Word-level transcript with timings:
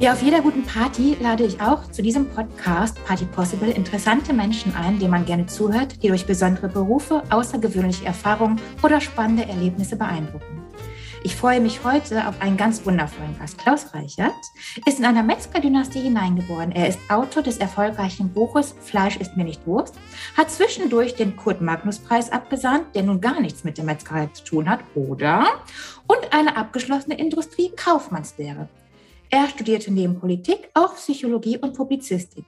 Ja, 0.00 0.14
auf 0.14 0.22
jeder 0.22 0.40
guten 0.40 0.62
Party 0.62 1.14
lade 1.20 1.44
ich 1.44 1.60
auch 1.60 1.90
zu 1.90 2.00
diesem 2.00 2.26
Podcast 2.26 3.04
Party 3.04 3.26
Possible 3.26 3.70
interessante 3.70 4.32
Menschen 4.32 4.74
ein, 4.74 4.98
denen 4.98 5.10
man 5.10 5.26
gerne 5.26 5.44
zuhört, 5.44 6.02
die 6.02 6.08
durch 6.08 6.24
besondere 6.24 6.68
Berufe, 6.68 7.22
außergewöhnliche 7.28 8.06
Erfahrungen 8.06 8.58
oder 8.82 8.98
spannende 9.02 9.44
Erlebnisse 9.44 9.96
beeindrucken. 9.96 10.62
Ich 11.22 11.36
freue 11.36 11.60
mich 11.60 11.84
heute 11.84 12.26
auf 12.26 12.40
einen 12.40 12.56
ganz 12.56 12.86
wundervollen 12.86 13.38
Gast. 13.38 13.58
Klaus 13.58 13.92
Reichert 13.92 14.32
ist 14.86 15.00
in 15.00 15.04
einer 15.04 15.22
Metzger-Dynastie 15.22 16.00
hineingeboren. 16.00 16.72
Er 16.72 16.88
ist 16.88 16.98
Autor 17.10 17.42
des 17.42 17.58
erfolgreichen 17.58 18.32
Buches 18.32 18.74
Fleisch 18.80 19.18
ist 19.18 19.36
mir 19.36 19.44
nicht 19.44 19.66
Wurst, 19.66 19.96
hat 20.34 20.50
zwischendurch 20.50 21.14
den 21.14 21.36
Kurt-Magnus-Preis 21.36 22.32
abgesandt, 22.32 22.94
der 22.94 23.02
nun 23.02 23.20
gar 23.20 23.38
nichts 23.38 23.64
mit 23.64 23.76
der 23.76 23.84
Metzgerei 23.84 24.30
zu 24.32 24.44
tun 24.44 24.70
hat, 24.70 24.80
oder? 24.94 25.44
Und 26.06 26.32
eine 26.32 26.56
abgeschlossene 26.56 27.18
Industrie-Kaufmannslehre. 27.18 28.66
Er 29.32 29.48
studierte 29.48 29.92
neben 29.92 30.18
Politik 30.18 30.70
auch 30.74 30.96
Psychologie 30.96 31.56
und 31.56 31.76
Publizistik, 31.76 32.44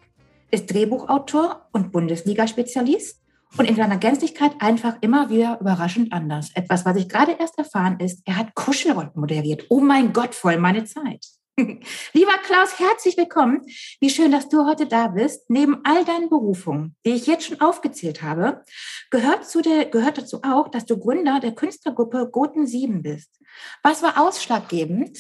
ist 0.51 0.67
Drehbuchautor 0.67 1.69
und 1.71 1.93
Bundesliga-Spezialist 1.93 3.21
und 3.57 3.71
in 3.71 3.77
seiner 3.77 3.99
Gänzlichkeit 3.99 4.51
einfach 4.59 4.97
immer 5.01 5.31
wieder 5.31 5.59
überraschend 5.61 6.13
anders. 6.13 6.51
Etwas, 6.57 6.85
was 6.85 6.97
ich 6.97 7.09
gerade 7.09 7.37
erst 7.39 7.57
erfahren 7.57 8.01
ist, 8.01 8.23
er 8.25 8.37
hat 8.37 8.57
Kuschelrotten 8.57 9.21
moderiert. 9.21 9.67
Oh 9.69 9.79
mein 9.79 10.13
Gott, 10.13 10.35
voll 10.35 10.59
meine 10.59 10.85
Zeit. 10.85 11.25
Lieber 11.57 12.39
Klaus, 12.45 12.81
herzlich 12.81 13.17
willkommen. 13.17 13.61
Wie 14.01 14.11
schön, 14.11 14.33
dass 14.33 14.49
du 14.49 14.67
heute 14.67 14.87
da 14.87 15.07
bist. 15.07 15.49
Neben 15.51 15.85
all 15.85 16.05
deinen 16.05 16.31
Berufungen, 16.31 16.97
die 17.07 17.11
ich 17.11 17.29
jetzt 17.29 17.47
schon 17.47 17.61
aufgezählt 17.61 18.23
habe, 18.23 18.65
gehört, 19.11 19.49
zu 19.49 19.61
der, 19.61 19.85
gehört 19.85 20.19
dazu 20.19 20.41
auch, 20.43 20.69
dass 20.69 20.85
du 20.85 20.99
Gründer 20.99 21.39
der 21.39 21.53
Künstlergruppe 21.53 22.29
Goten 22.33 22.67
7 22.67 23.03
bist. 23.03 23.39
Was 23.85 24.03
war 24.03 24.21
ausschlaggebend 24.21 25.19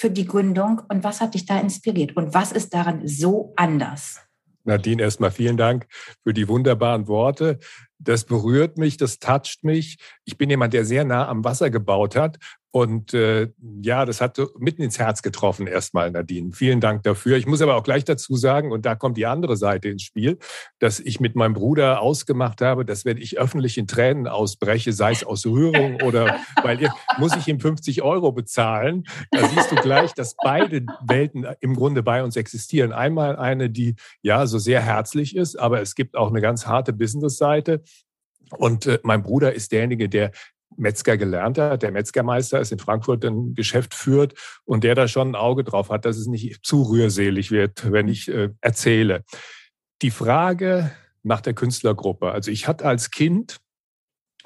für 0.00 0.10
die 0.10 0.24
Gründung 0.24 0.80
und 0.88 1.04
was 1.04 1.20
hat 1.20 1.34
dich 1.34 1.44
da 1.44 1.60
inspiriert 1.60 2.16
und 2.16 2.32
was 2.32 2.52
ist 2.52 2.72
daran 2.72 3.06
so 3.06 3.52
anders? 3.56 4.18
Nadine, 4.64 5.02
erstmal 5.02 5.30
vielen 5.30 5.58
Dank 5.58 5.86
für 6.22 6.32
die 6.32 6.48
wunderbaren 6.48 7.06
Worte. 7.06 7.58
Das 7.98 8.24
berührt 8.24 8.78
mich, 8.78 8.96
das 8.96 9.18
toucht 9.18 9.62
mich. 9.62 9.98
Ich 10.24 10.38
bin 10.38 10.48
jemand, 10.48 10.72
der 10.72 10.86
sehr 10.86 11.04
nah 11.04 11.28
am 11.28 11.44
Wasser 11.44 11.68
gebaut 11.68 12.16
hat 12.16 12.38
und 12.72 13.14
äh, 13.14 13.48
ja, 13.82 14.04
das 14.04 14.20
hat 14.20 14.38
mitten 14.58 14.82
ins 14.82 14.98
Herz 14.98 15.22
getroffen 15.22 15.66
erstmal, 15.66 16.10
Nadine. 16.12 16.52
Vielen 16.52 16.80
Dank 16.80 17.02
dafür. 17.02 17.36
Ich 17.36 17.46
muss 17.46 17.62
aber 17.62 17.74
auch 17.74 17.82
gleich 17.82 18.04
dazu 18.04 18.36
sagen, 18.36 18.70
und 18.70 18.86
da 18.86 18.94
kommt 18.94 19.16
die 19.16 19.26
andere 19.26 19.56
Seite 19.56 19.88
ins 19.88 20.02
Spiel, 20.02 20.38
dass 20.78 21.00
ich 21.00 21.18
mit 21.18 21.34
meinem 21.34 21.54
Bruder 21.54 22.00
ausgemacht 22.00 22.60
habe, 22.60 22.84
dass 22.84 23.04
wenn 23.04 23.16
ich 23.16 23.38
öffentlich 23.38 23.76
in 23.76 23.88
Tränen 23.88 24.28
ausbreche, 24.28 24.92
sei 24.92 25.10
es 25.10 25.24
aus 25.24 25.46
Rührung 25.46 26.00
oder 26.02 26.38
weil 26.62 26.80
ihr, 26.80 26.92
muss 27.18 27.34
ich 27.36 27.48
ihm 27.48 27.58
50 27.58 28.02
Euro 28.02 28.30
bezahlen. 28.30 29.04
Da 29.32 29.48
siehst 29.48 29.72
du 29.72 29.76
gleich, 29.76 30.14
dass 30.14 30.36
beide 30.36 30.86
Welten 31.04 31.46
im 31.60 31.74
Grunde 31.74 32.04
bei 32.04 32.22
uns 32.22 32.36
existieren. 32.36 32.92
Einmal 32.92 33.34
eine, 33.34 33.68
die 33.68 33.96
ja 34.22 34.46
so 34.46 34.58
sehr 34.58 34.80
herzlich 34.80 35.34
ist, 35.34 35.58
aber 35.58 35.80
es 35.80 35.96
gibt 35.96 36.16
auch 36.16 36.30
eine 36.30 36.40
ganz 36.40 36.66
harte 36.66 36.92
Business-Seite. 36.92 37.82
Und 38.58 38.86
äh, 38.86 38.98
mein 39.02 39.22
Bruder 39.22 39.54
ist 39.54 39.72
derjenige, 39.72 40.08
der 40.08 40.32
Metzger 40.76 41.16
gelernt 41.16 41.58
hat, 41.58 41.82
der 41.82 41.92
Metzgermeister 41.92 42.60
ist 42.60 42.72
in 42.72 42.78
Frankfurt 42.78 43.24
ein 43.24 43.54
Geschäft 43.54 43.94
führt 43.94 44.34
und 44.64 44.84
der 44.84 44.94
da 44.94 45.08
schon 45.08 45.32
ein 45.32 45.34
Auge 45.34 45.64
drauf 45.64 45.90
hat, 45.90 46.04
dass 46.04 46.16
es 46.16 46.26
nicht 46.26 46.64
zu 46.64 46.82
rührselig 46.82 47.50
wird, 47.50 47.90
wenn 47.90 48.08
ich 48.08 48.28
äh, 48.28 48.50
erzähle. 48.60 49.24
Die 50.02 50.10
Frage 50.10 50.92
nach 51.22 51.40
der 51.40 51.54
Künstlergruppe. 51.54 52.30
Also 52.30 52.50
ich 52.50 52.66
hatte 52.66 52.86
als 52.86 53.10
Kind 53.10 53.58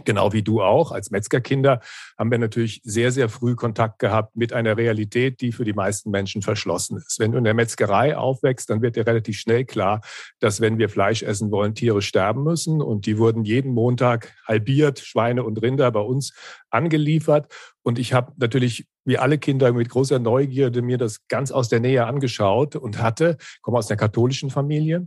Genau 0.04 0.32
wie 0.32 0.42
du 0.42 0.60
auch. 0.60 0.90
Als 0.90 1.10
Metzgerkinder 1.10 1.80
haben 2.18 2.30
wir 2.30 2.38
natürlich 2.38 2.80
sehr, 2.84 3.12
sehr 3.12 3.28
früh 3.28 3.54
Kontakt 3.54 4.00
gehabt 4.00 4.34
mit 4.34 4.52
einer 4.52 4.76
Realität, 4.76 5.40
die 5.40 5.52
für 5.52 5.64
die 5.64 5.72
meisten 5.72 6.10
Menschen 6.10 6.42
verschlossen 6.42 6.96
ist. 6.96 7.20
Wenn 7.20 7.32
du 7.32 7.38
in 7.38 7.44
der 7.44 7.54
Metzgerei 7.54 8.16
aufwächst, 8.16 8.70
dann 8.70 8.82
wird 8.82 8.96
dir 8.96 9.06
relativ 9.06 9.38
schnell 9.38 9.64
klar, 9.64 10.00
dass 10.40 10.60
wenn 10.60 10.78
wir 10.78 10.88
Fleisch 10.88 11.22
essen 11.22 11.52
wollen, 11.52 11.74
Tiere 11.74 12.02
sterben 12.02 12.42
müssen. 12.42 12.82
Und 12.82 13.06
die 13.06 13.18
wurden 13.18 13.44
jeden 13.44 13.72
Montag 13.72 14.34
halbiert, 14.46 14.98
Schweine 14.98 15.44
und 15.44 15.62
Rinder 15.62 15.90
bei 15.92 16.00
uns 16.00 16.34
angeliefert. 16.70 17.52
Und 17.82 17.98
ich 17.98 18.12
habe 18.12 18.32
natürlich 18.36 18.86
wie 19.04 19.18
alle 19.18 19.38
Kinder 19.38 19.72
mit 19.72 19.90
großer 19.90 20.18
Neugierde 20.18 20.82
mir 20.82 20.98
das 20.98 21.28
ganz 21.28 21.52
aus 21.52 21.68
der 21.68 21.80
Nähe 21.80 22.06
angeschaut 22.06 22.74
und 22.74 23.00
hatte, 23.00 23.36
komme 23.60 23.78
aus 23.78 23.90
einer 23.90 23.98
katholischen 23.98 24.50
Familie, 24.50 25.06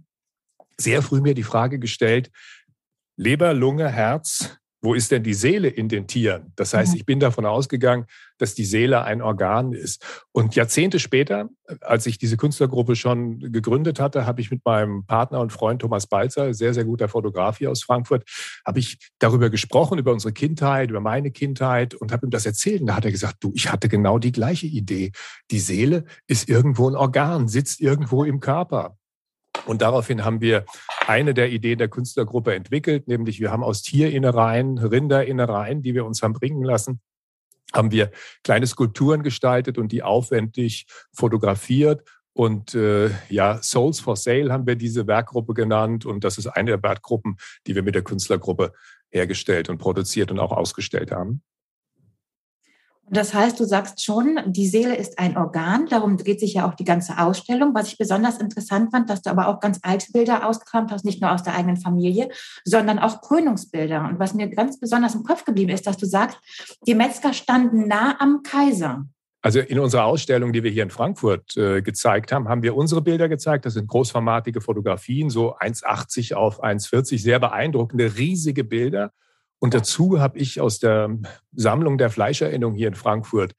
sehr 0.77 1.01
früh 1.01 1.21
mir 1.21 1.33
die 1.33 1.43
Frage 1.43 1.79
gestellt, 1.79 2.29
Leber, 3.15 3.53
Lunge, 3.55 3.89
Herz, 3.89 4.59
wo 4.87 4.93
ist 4.93 5.11
denn 5.11 5.21
die 5.21 5.33
Seele 5.33 5.67
in 5.67 5.89
den 5.89 6.07
Tieren? 6.07 6.53
Das 6.55 6.73
heißt, 6.73 6.93
mhm. 6.93 6.97
ich 6.97 7.05
bin 7.05 7.19
davon 7.19 7.45
ausgegangen, 7.45 8.05
dass 8.37 8.55
die 8.55 8.63
Seele 8.63 9.03
ein 9.03 9.21
Organ 9.21 9.73
ist. 9.73 10.01
Und 10.31 10.55
Jahrzehnte 10.55 10.99
später, 10.99 11.49
als 11.81 12.05
ich 12.05 12.17
diese 12.17 12.37
Künstlergruppe 12.37 12.95
schon 12.95 13.39
gegründet 13.51 13.99
hatte, 13.99 14.25
habe 14.25 14.39
ich 14.39 14.49
mit 14.49 14.63
meinem 14.63 15.05
Partner 15.05 15.41
und 15.41 15.51
Freund 15.51 15.81
Thomas 15.81 16.07
Balzer, 16.07 16.53
sehr, 16.53 16.73
sehr 16.73 16.85
guter 16.85 17.09
Fotograf 17.09 17.57
hier 17.57 17.69
aus 17.69 17.83
Frankfurt, 17.83 18.23
habe 18.65 18.79
ich 18.79 18.97
darüber 19.19 19.49
gesprochen, 19.49 19.99
über 19.99 20.13
unsere 20.13 20.31
Kindheit, 20.31 20.89
über 20.89 21.01
meine 21.01 21.31
Kindheit 21.31 21.93
und 21.93 22.13
habe 22.13 22.25
ihm 22.25 22.29
das 22.29 22.45
erzählt. 22.45 22.79
Und 22.79 22.87
da 22.87 22.95
hat 22.95 23.03
er 23.03 23.11
gesagt, 23.11 23.37
du, 23.41 23.51
ich 23.55 23.69
hatte 23.69 23.89
genau 23.89 24.19
die 24.19 24.31
gleiche 24.31 24.67
Idee. 24.67 25.11
Die 25.51 25.59
Seele 25.59 26.05
ist 26.27 26.47
irgendwo 26.47 26.89
ein 26.89 26.95
Organ, 26.95 27.49
sitzt 27.49 27.81
irgendwo 27.81 28.23
im 28.23 28.39
Körper. 28.39 28.96
Und 29.65 29.81
daraufhin 29.81 30.23
haben 30.23 30.41
wir 30.41 30.65
eine 31.07 31.33
der 31.33 31.49
Ideen 31.49 31.77
der 31.77 31.89
Künstlergruppe 31.89 32.53
entwickelt, 32.53 33.07
nämlich 33.07 33.39
wir 33.39 33.51
haben 33.51 33.63
aus 33.63 33.81
Tierinnereien, 33.81 34.77
Rinderinnereien, 34.77 35.81
die 35.81 35.93
wir 35.93 36.05
uns 36.05 36.21
haben 36.21 36.33
bringen 36.33 36.63
lassen, 36.63 37.01
haben 37.73 37.91
wir 37.91 38.11
kleine 38.43 38.67
Skulpturen 38.67 39.23
gestaltet 39.23 39.77
und 39.77 39.91
die 39.91 40.03
aufwendig 40.03 40.87
fotografiert. 41.13 42.07
Und 42.33 42.75
äh, 42.75 43.09
ja, 43.29 43.61
Souls 43.63 43.99
for 43.99 44.15
Sale 44.15 44.53
haben 44.53 44.67
wir 44.67 44.75
diese 44.75 45.07
Werkgruppe 45.07 45.53
genannt. 45.53 46.05
Und 46.05 46.23
das 46.23 46.37
ist 46.37 46.47
eine 46.47 46.71
der 46.71 46.83
Werkgruppen, 46.83 47.37
die 47.65 47.75
wir 47.75 47.83
mit 47.83 47.95
der 47.95 48.03
Künstlergruppe 48.03 48.73
hergestellt 49.09 49.69
und 49.69 49.79
produziert 49.79 50.31
und 50.31 50.39
auch 50.39 50.51
ausgestellt 50.51 51.11
haben. 51.11 51.41
Das 53.09 53.33
heißt, 53.33 53.57
du 53.59 53.63
sagst 53.63 54.03
schon, 54.03 54.37
die 54.47 54.67
Seele 54.67 54.95
ist 54.95 55.17
ein 55.17 55.37
Organ, 55.37 55.85
darum 55.87 56.17
dreht 56.17 56.41
sich 56.41 56.55
ja 56.55 56.67
auch 56.67 56.73
die 56.73 56.83
ganze 56.83 57.17
Ausstellung. 57.17 57.73
Was 57.73 57.87
ich 57.87 57.97
besonders 57.97 58.37
interessant 58.37 58.91
fand, 58.91 59.09
dass 59.09 59.21
du 59.21 59.29
aber 59.29 59.47
auch 59.47 59.61
ganz 59.61 59.79
alte 59.81 60.11
Bilder 60.11 60.45
ausgekramt 60.45 60.91
hast, 60.91 61.05
nicht 61.05 61.21
nur 61.21 61.31
aus 61.31 61.43
der 61.43 61.55
eigenen 61.55 61.77
Familie, 61.77 62.27
sondern 62.65 62.99
auch 62.99 63.21
Krönungsbilder. 63.21 64.05
Und 64.09 64.19
was 64.19 64.33
mir 64.33 64.49
ganz 64.49 64.79
besonders 64.79 65.15
im 65.15 65.23
Kopf 65.23 65.45
geblieben 65.45 65.71
ist, 65.71 65.87
dass 65.87 65.97
du 65.97 66.05
sagst, 66.05 66.37
die 66.85 66.95
Metzger 66.95 67.31
standen 67.31 67.87
nah 67.87 68.19
am 68.19 68.43
Kaiser. 68.43 69.05
Also 69.41 69.59
in 69.59 69.79
unserer 69.79 70.03
Ausstellung, 70.03 70.51
die 70.51 70.63
wir 70.63 70.71
hier 70.71 70.83
in 70.83 70.89
Frankfurt 70.89 71.55
äh, 71.55 71.81
gezeigt 71.81 72.33
haben, 72.33 72.49
haben 72.49 72.63
wir 72.63 72.75
unsere 72.75 73.01
Bilder 73.01 73.29
gezeigt. 73.29 73.65
Das 73.65 73.75
sind 73.75 73.87
großformatige 73.87 74.59
Fotografien, 74.59 75.29
so 75.29 75.55
1,80 75.55 76.33
auf 76.33 76.61
1,40, 76.61 77.21
sehr 77.21 77.39
beeindruckende, 77.39 78.17
riesige 78.17 78.65
Bilder. 78.65 79.13
Und 79.59 79.73
dazu 79.73 80.19
habe 80.19 80.37
ich 80.37 80.61
aus 80.61 80.79
der 80.79 81.17
Sammlung 81.51 81.97
der 81.97 82.09
Fleischerinnung 82.09 82.75
hier 82.75 82.87
in 82.87 82.95
Frankfurt, 82.95 83.53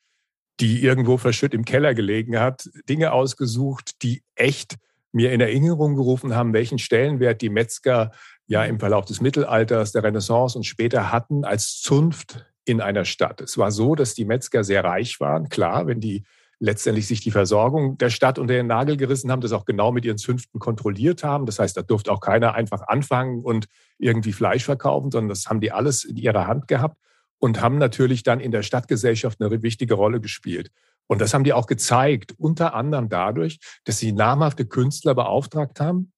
die 0.60 0.82
irgendwo 0.82 1.16
verschütt 1.16 1.54
im 1.54 1.64
Keller 1.64 1.94
gelegen 1.94 2.38
hat, 2.38 2.68
Dinge 2.88 3.12
ausgesucht, 3.12 4.02
die 4.02 4.22
echt 4.34 4.76
mir 5.12 5.32
in 5.32 5.40
Erinnerung 5.40 5.96
gerufen 5.96 6.34
haben, 6.34 6.52
welchen 6.52 6.78
Stellenwert 6.78 7.40
die 7.40 7.48
Metzger 7.48 8.12
ja 8.46 8.64
im 8.64 8.78
Verlauf 8.78 9.04
des 9.04 9.20
Mittelalters, 9.20 9.92
der 9.92 10.04
Renaissance 10.04 10.56
und 10.56 10.64
später 10.64 11.10
hatten 11.12 11.44
als 11.44 11.80
Zunft 11.80 12.46
in 12.64 12.80
einer 12.80 13.04
Stadt. 13.04 13.40
Es 13.40 13.56
war 13.56 13.70
so, 13.70 13.94
dass 13.94 14.14
die 14.14 14.24
Metzger 14.24 14.64
sehr 14.64 14.84
reich 14.84 15.20
waren. 15.20 15.48
Klar, 15.48 15.86
wenn 15.86 16.00
die 16.00 16.24
letztendlich 16.60 17.06
sich 17.06 17.20
die 17.20 17.30
Versorgung 17.30 17.98
der 17.98 18.10
Stadt 18.10 18.38
unter 18.38 18.54
den 18.54 18.66
Nagel 18.66 18.96
gerissen 18.96 19.30
haben, 19.30 19.40
das 19.40 19.52
auch 19.52 19.64
genau 19.64 19.92
mit 19.92 20.04
ihren 20.04 20.18
Zünften 20.18 20.58
kontrolliert 20.58 21.22
haben. 21.22 21.46
Das 21.46 21.58
heißt, 21.58 21.76
da 21.76 21.82
durfte 21.82 22.10
auch 22.10 22.20
keiner 22.20 22.54
einfach 22.54 22.82
anfangen 22.88 23.44
und 23.44 23.66
irgendwie 23.98 24.32
Fleisch 24.32 24.64
verkaufen, 24.64 25.10
sondern 25.10 25.28
das 25.28 25.46
haben 25.46 25.60
die 25.60 25.72
alles 25.72 26.04
in 26.04 26.16
ihrer 26.16 26.46
Hand 26.46 26.66
gehabt 26.66 26.96
und 27.38 27.60
haben 27.60 27.78
natürlich 27.78 28.24
dann 28.24 28.40
in 28.40 28.50
der 28.50 28.62
Stadtgesellschaft 28.62 29.40
eine 29.40 29.62
wichtige 29.62 29.94
Rolle 29.94 30.20
gespielt. 30.20 30.70
Und 31.06 31.20
das 31.20 31.32
haben 31.32 31.44
die 31.44 31.52
auch 31.52 31.66
gezeigt, 31.66 32.34
unter 32.36 32.74
anderem 32.74 33.08
dadurch, 33.08 33.60
dass 33.84 33.98
sie 33.98 34.12
namhafte 34.12 34.66
Künstler 34.66 35.14
beauftragt 35.14 35.80
haben, 35.80 36.12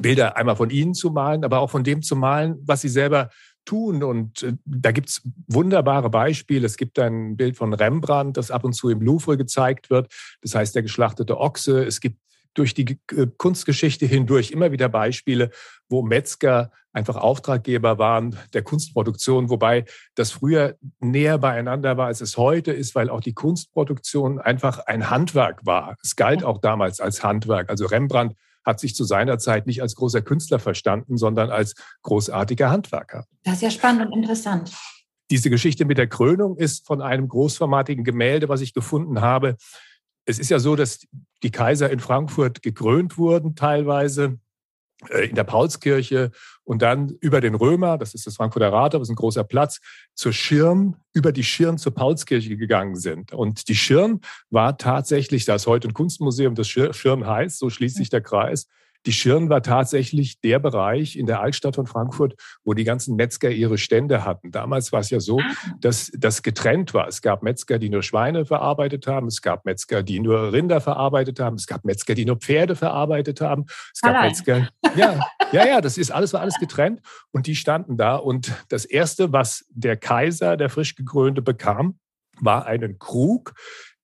Bilder 0.00 0.36
einmal 0.36 0.56
von 0.56 0.70
ihnen 0.70 0.94
zu 0.94 1.10
malen, 1.10 1.44
aber 1.44 1.58
auch 1.58 1.70
von 1.70 1.84
dem 1.84 2.02
zu 2.02 2.16
malen, 2.16 2.56
was 2.64 2.80
sie 2.80 2.88
selber 2.88 3.28
tun. 3.64 4.02
Und 4.02 4.42
äh, 4.42 4.54
da 4.64 4.92
gibt's 4.92 5.22
wunderbare 5.46 6.10
Beispiele. 6.10 6.66
Es 6.66 6.76
gibt 6.76 6.98
ein 6.98 7.36
Bild 7.36 7.56
von 7.56 7.72
Rembrandt, 7.72 8.36
das 8.36 8.50
ab 8.50 8.64
und 8.64 8.72
zu 8.72 8.88
im 8.88 9.00
Louvre 9.00 9.36
gezeigt 9.36 9.90
wird. 9.90 10.12
Das 10.40 10.54
heißt, 10.54 10.74
der 10.74 10.82
geschlachtete 10.82 11.38
Ochse. 11.38 11.84
Es 11.84 12.00
gibt 12.00 12.18
durch 12.54 12.74
die 12.74 12.98
äh, 13.12 13.26
Kunstgeschichte 13.36 14.06
hindurch 14.06 14.50
immer 14.50 14.72
wieder 14.72 14.88
Beispiele, 14.88 15.50
wo 15.88 16.02
Metzger 16.02 16.70
einfach 16.92 17.16
Auftraggeber 17.16 17.98
waren 17.98 18.38
der 18.52 18.62
Kunstproduktion, 18.62 19.48
wobei 19.48 19.86
das 20.14 20.30
früher 20.30 20.76
näher 21.00 21.38
beieinander 21.38 21.96
war, 21.96 22.06
als 22.06 22.20
es 22.20 22.36
heute 22.36 22.72
ist, 22.72 22.94
weil 22.94 23.08
auch 23.08 23.20
die 23.20 23.32
Kunstproduktion 23.32 24.38
einfach 24.38 24.78
ein 24.80 25.08
Handwerk 25.08 25.64
war. 25.64 25.96
Es 26.02 26.16
galt 26.16 26.44
auch 26.44 26.58
damals 26.58 27.00
als 27.00 27.24
Handwerk. 27.24 27.70
Also 27.70 27.86
Rembrandt 27.86 28.34
hat 28.64 28.80
sich 28.80 28.94
zu 28.94 29.04
seiner 29.04 29.38
Zeit 29.38 29.66
nicht 29.66 29.82
als 29.82 29.94
großer 29.94 30.22
Künstler 30.22 30.58
verstanden, 30.58 31.16
sondern 31.16 31.50
als 31.50 31.74
großartiger 32.02 32.70
Handwerker. 32.70 33.26
Das 33.44 33.54
ist 33.54 33.62
ja 33.62 33.70
spannend 33.70 34.06
und 34.06 34.12
interessant. 34.12 34.72
Diese 35.30 35.50
Geschichte 35.50 35.84
mit 35.84 35.98
der 35.98 36.08
Krönung 36.08 36.56
ist 36.56 36.86
von 36.86 37.00
einem 37.00 37.28
großformatigen 37.28 38.04
Gemälde, 38.04 38.48
was 38.48 38.60
ich 38.60 38.74
gefunden 38.74 39.20
habe. 39.20 39.56
es 40.24 40.38
ist 40.38 40.50
ja 40.50 40.58
so, 40.58 40.76
dass 40.76 41.06
die 41.42 41.50
Kaiser 41.50 41.90
in 41.90 42.00
Frankfurt 42.00 42.62
gekrönt 42.62 43.18
wurden 43.18 43.56
teilweise 43.56 44.38
in 45.10 45.34
der 45.34 45.44
Paulskirche 45.44 46.30
und 46.64 46.82
dann 46.82 47.16
über 47.20 47.40
den 47.40 47.54
Römer, 47.54 47.98
das 47.98 48.14
ist 48.14 48.26
das 48.26 48.36
Frankfurter 48.36 48.72
Rathaus, 48.72 49.00
das 49.00 49.08
ist 49.08 49.12
ein 49.12 49.16
großer 49.16 49.44
Platz, 49.44 49.80
zur 50.14 50.32
Schirn, 50.32 50.96
über 51.12 51.32
die 51.32 51.44
Schirn 51.44 51.78
zur 51.78 51.94
Paulskirche 51.94 52.56
gegangen 52.56 52.96
sind. 52.96 53.32
Und 53.32 53.68
die 53.68 53.74
Schirn 53.74 54.20
war 54.50 54.78
tatsächlich, 54.78 55.44
da 55.44 55.56
ist 55.56 55.66
heute 55.66 55.88
ein 55.88 55.94
Kunstmuseum, 55.94 56.54
das 56.54 56.68
Schirn 56.68 57.26
heißt, 57.26 57.58
so 57.58 57.70
schließt 57.70 57.96
sich 57.96 58.10
der 58.10 58.20
Kreis, 58.20 58.68
die 59.06 59.12
Schirn 59.12 59.48
war 59.48 59.62
tatsächlich 59.62 60.40
der 60.40 60.58
Bereich 60.58 61.16
in 61.16 61.26
der 61.26 61.40
Altstadt 61.40 61.74
von 61.74 61.86
Frankfurt, 61.86 62.34
wo 62.64 62.74
die 62.74 62.84
ganzen 62.84 63.16
Metzger 63.16 63.50
ihre 63.50 63.78
Stände 63.78 64.24
hatten. 64.24 64.52
Damals 64.52 64.92
war 64.92 65.00
es 65.00 65.10
ja 65.10 65.18
so, 65.18 65.40
ah. 65.40 65.52
dass 65.80 66.12
das 66.16 66.42
getrennt 66.42 66.94
war. 66.94 67.08
Es 67.08 67.22
gab 67.22 67.42
Metzger, 67.42 67.78
die 67.78 67.88
nur 67.88 68.02
Schweine 68.02 68.46
verarbeitet 68.46 69.06
haben. 69.06 69.26
Es 69.26 69.42
gab 69.42 69.64
Metzger, 69.64 70.02
die 70.02 70.20
nur 70.20 70.52
Rinder 70.52 70.80
verarbeitet 70.80 71.40
haben. 71.40 71.56
Es 71.56 71.66
gab 71.66 71.84
Metzger, 71.84 72.14
die 72.14 72.24
nur 72.24 72.36
Pferde 72.36 72.76
verarbeitet 72.76 73.40
haben. 73.40 73.64
Es 73.92 74.00
gab 74.00 74.14
Allein. 74.14 74.28
Metzger. 74.28 74.68
Ja, 74.96 75.20
ja, 75.52 75.66
ja, 75.66 75.80
das 75.80 75.98
ist 75.98 76.10
alles, 76.10 76.32
war 76.32 76.40
alles 76.40 76.58
getrennt. 76.58 77.00
Und 77.32 77.46
die 77.46 77.56
standen 77.56 77.96
da. 77.96 78.16
Und 78.16 78.52
das 78.68 78.84
erste, 78.84 79.32
was 79.32 79.64
der 79.70 79.96
Kaiser, 79.96 80.56
der 80.56 80.70
frisch 80.70 80.94
gekrönte, 80.94 81.42
bekam, 81.42 81.98
war 82.40 82.66
einen 82.66 82.98
Krug, 82.98 83.54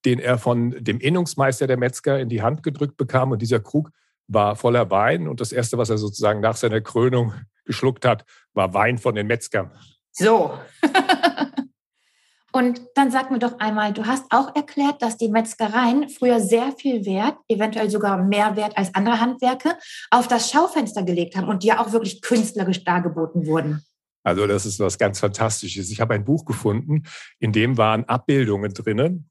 den 0.05 0.19
er 0.19 0.37
von 0.37 0.71
dem 0.79 0.99
Innungsmeister 0.99 1.67
der 1.67 1.77
Metzger 1.77 2.19
in 2.19 2.29
die 2.29 2.41
Hand 2.41 2.63
gedrückt 2.63 2.97
bekam. 2.97 3.31
Und 3.31 3.41
dieser 3.41 3.59
Krug 3.59 3.91
war 4.29 4.55
voller 4.55 4.89
Wein 4.89 5.27
und 5.27 5.41
das 5.41 5.51
Erste, 5.51 5.77
was 5.77 5.89
er 5.89 5.97
sozusagen 5.97 6.39
nach 6.39 6.55
seiner 6.55 6.79
Krönung 6.79 7.33
geschluckt 7.65 8.05
hat, 8.05 8.23
war 8.53 8.73
Wein 8.73 8.97
von 8.97 9.15
den 9.15 9.27
Metzgern. 9.27 9.71
So. 10.11 10.57
und 12.51 12.81
dann 12.95 13.11
sag 13.11 13.31
mir 13.31 13.39
doch 13.39 13.59
einmal, 13.59 13.93
du 13.93 14.05
hast 14.05 14.25
auch 14.29 14.55
erklärt, 14.55 15.01
dass 15.01 15.17
die 15.17 15.29
Metzgereien 15.29 16.09
früher 16.09 16.39
sehr 16.39 16.71
viel 16.71 17.05
Wert, 17.05 17.37
eventuell 17.47 17.89
sogar 17.89 18.23
mehr 18.23 18.55
Wert 18.55 18.77
als 18.77 18.93
andere 18.95 19.19
Handwerke, 19.19 19.75
auf 20.11 20.27
das 20.27 20.51
Schaufenster 20.51 21.03
gelegt 21.03 21.35
haben 21.35 21.47
und 21.47 21.63
die 21.63 21.67
ja 21.67 21.79
auch 21.79 21.91
wirklich 21.91 22.21
künstlerisch 22.21 22.83
dargeboten 22.83 23.45
wurden. 23.45 23.83
Also 24.23 24.45
das 24.47 24.65
ist 24.65 24.79
was 24.79 24.97
ganz 24.97 25.19
Fantastisches. 25.19 25.89
Ich 25.91 26.01
habe 26.01 26.13
ein 26.13 26.25
Buch 26.25 26.45
gefunden, 26.45 27.03
in 27.39 27.51
dem 27.51 27.77
waren 27.77 28.05
Abbildungen 28.05 28.73
drinnen 28.73 29.28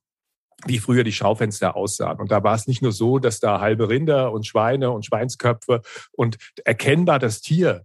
wie 0.66 0.78
früher 0.78 1.04
die 1.04 1.12
Schaufenster 1.12 1.76
aussahen. 1.76 2.18
Und 2.18 2.30
da 2.30 2.42
war 2.42 2.54
es 2.54 2.66
nicht 2.66 2.82
nur 2.82 2.92
so, 2.92 3.18
dass 3.18 3.40
da 3.40 3.60
halbe 3.60 3.88
Rinder 3.88 4.32
und 4.32 4.46
Schweine 4.46 4.90
und 4.90 5.06
Schweinsköpfe 5.06 5.82
und 6.12 6.36
erkennbar 6.64 7.18
das 7.18 7.40
Tier 7.40 7.84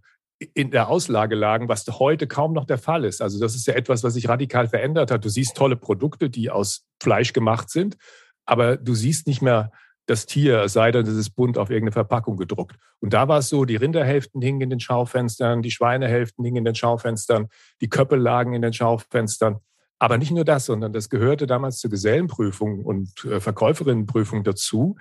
in 0.54 0.70
der 0.70 0.88
Auslage 0.88 1.36
lagen, 1.36 1.68
was 1.68 1.86
heute 1.86 2.26
kaum 2.26 2.52
noch 2.52 2.64
der 2.64 2.78
Fall 2.78 3.04
ist. 3.04 3.22
Also 3.22 3.38
das 3.38 3.54
ist 3.54 3.66
ja 3.66 3.74
etwas, 3.74 4.02
was 4.02 4.14
sich 4.14 4.28
radikal 4.28 4.68
verändert 4.68 5.10
hat. 5.10 5.24
Du 5.24 5.28
siehst 5.28 5.56
tolle 5.56 5.76
Produkte, 5.76 6.28
die 6.28 6.50
aus 6.50 6.84
Fleisch 7.00 7.32
gemacht 7.32 7.70
sind, 7.70 7.96
aber 8.44 8.76
du 8.76 8.94
siehst 8.94 9.26
nicht 9.26 9.42
mehr 9.42 9.70
das 10.06 10.26
Tier, 10.26 10.68
sei 10.68 10.90
denn, 10.90 11.06
es 11.06 11.16
ist 11.16 11.30
bunt 11.30 11.56
auf 11.56 11.70
irgendeine 11.70 11.92
Verpackung 11.92 12.36
gedruckt. 12.36 12.76
Und 13.00 13.14
da 13.14 13.26
war 13.28 13.38
es 13.38 13.48
so, 13.48 13.64
die 13.64 13.76
Rinderhälften 13.76 14.42
hingen 14.42 14.60
in 14.60 14.70
den 14.70 14.80
Schaufenstern, 14.80 15.62
die 15.62 15.70
Schweinehälften 15.70 16.44
hingen 16.44 16.58
in 16.58 16.64
den 16.64 16.74
Schaufenstern, 16.74 17.48
die 17.80 17.88
Köpfe 17.88 18.16
lagen 18.16 18.52
in 18.52 18.60
den 18.60 18.72
Schaufenstern. 18.72 19.60
Aber 19.98 20.18
nicht 20.18 20.32
nur 20.32 20.44
das, 20.44 20.66
sondern 20.66 20.92
das 20.92 21.08
gehörte 21.08 21.46
damals 21.46 21.78
zur 21.78 21.90
Gesellenprüfung 21.90 22.84
und 22.84 23.24
äh, 23.24 23.40
Verkäuferinnenprüfung 23.40 24.44
dazu, 24.44 24.96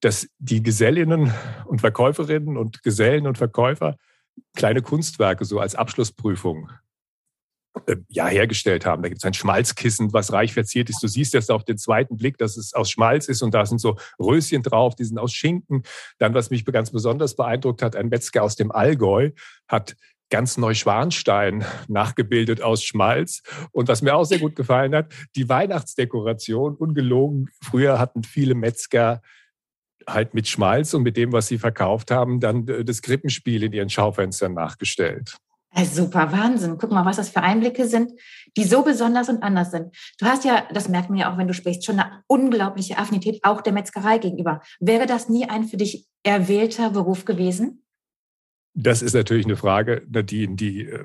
dass 0.00 0.28
die 0.38 0.62
Gesellinnen 0.62 1.32
und 1.66 1.80
Verkäuferinnen 1.80 2.56
und 2.56 2.82
Gesellen 2.82 3.26
und 3.26 3.38
Verkäufer 3.38 3.96
kleine 4.54 4.82
Kunstwerke 4.82 5.44
so 5.44 5.58
als 5.58 5.74
Abschlussprüfung 5.74 6.70
äh, 7.86 7.96
ja, 8.08 8.26
hergestellt 8.26 8.86
haben. 8.86 9.02
Da 9.02 9.08
gibt 9.08 9.20
es 9.20 9.24
ein 9.24 9.34
Schmalzkissen, 9.34 10.12
was 10.12 10.32
reich 10.32 10.54
verziert 10.54 10.88
ist. 10.90 11.02
Du 11.02 11.08
siehst 11.08 11.34
jetzt 11.34 11.50
auf 11.50 11.64
den 11.64 11.78
zweiten 11.78 12.16
Blick, 12.16 12.38
dass 12.38 12.56
es 12.56 12.72
aus 12.74 12.90
Schmalz 12.90 13.28
ist 13.28 13.42
und 13.42 13.52
da 13.52 13.66
sind 13.66 13.80
so 13.80 13.96
Röschen 14.18 14.62
drauf, 14.62 14.94
die 14.94 15.04
sind 15.04 15.18
aus 15.18 15.32
Schinken. 15.32 15.82
Dann, 16.18 16.34
was 16.34 16.50
mich 16.50 16.64
ganz 16.64 16.90
besonders 16.90 17.36
beeindruckt 17.36 17.82
hat, 17.82 17.96
ein 17.96 18.08
Metzger 18.08 18.42
aus 18.42 18.56
dem 18.56 18.72
Allgäu 18.72 19.30
hat 19.68 19.96
ganz 20.30 20.56
Neuschwanstein 20.56 21.64
nachgebildet 21.88 22.62
aus 22.62 22.82
Schmalz. 22.84 23.42
Und 23.72 23.88
was 23.88 24.02
mir 24.02 24.14
auch 24.14 24.24
sehr 24.24 24.38
gut 24.38 24.56
gefallen 24.56 24.94
hat, 24.94 25.12
die 25.36 25.48
Weihnachtsdekoration, 25.48 26.74
ungelogen. 26.74 27.48
Früher 27.62 27.98
hatten 27.98 28.22
viele 28.24 28.54
Metzger 28.54 29.22
halt 30.06 30.34
mit 30.34 30.48
Schmalz 30.48 30.94
und 30.94 31.02
mit 31.02 31.16
dem, 31.16 31.32
was 31.32 31.48
sie 31.48 31.58
verkauft 31.58 32.10
haben, 32.10 32.40
dann 32.40 32.66
äh, 32.68 32.84
das 32.84 33.02
Krippenspiel 33.02 33.62
in 33.62 33.72
ihren 33.72 33.90
Schaufenstern 33.90 34.54
nachgestellt. 34.54 35.36
Ja, 35.74 35.84
super, 35.84 36.32
Wahnsinn. 36.32 36.78
Guck 36.78 36.90
mal, 36.90 37.04
was 37.04 37.16
das 37.16 37.28
für 37.28 37.42
Einblicke 37.42 37.86
sind, 37.86 38.12
die 38.56 38.64
so 38.64 38.82
besonders 38.82 39.28
und 39.28 39.42
anders 39.42 39.70
sind. 39.70 39.94
Du 40.18 40.24
hast 40.24 40.44
ja, 40.44 40.66
das 40.72 40.88
merkt 40.88 41.10
man 41.10 41.18
ja 41.18 41.32
auch, 41.32 41.36
wenn 41.36 41.46
du 41.46 41.52
sprichst, 41.52 41.84
schon 41.84 42.00
eine 42.00 42.22
unglaubliche 42.26 42.96
Affinität 42.96 43.40
auch 43.44 43.60
der 43.60 43.74
Metzgerei 43.74 44.18
gegenüber. 44.18 44.62
Wäre 44.80 45.06
das 45.06 45.28
nie 45.28 45.46
ein 45.48 45.64
für 45.64 45.76
dich 45.76 46.06
erwählter 46.22 46.90
Beruf 46.90 47.26
gewesen? 47.26 47.84
Das 48.80 49.02
ist 49.02 49.14
natürlich 49.14 49.44
eine 49.44 49.56
Frage, 49.56 50.02
Nadine, 50.08 50.54
die 50.54 50.86
äh, 50.86 51.04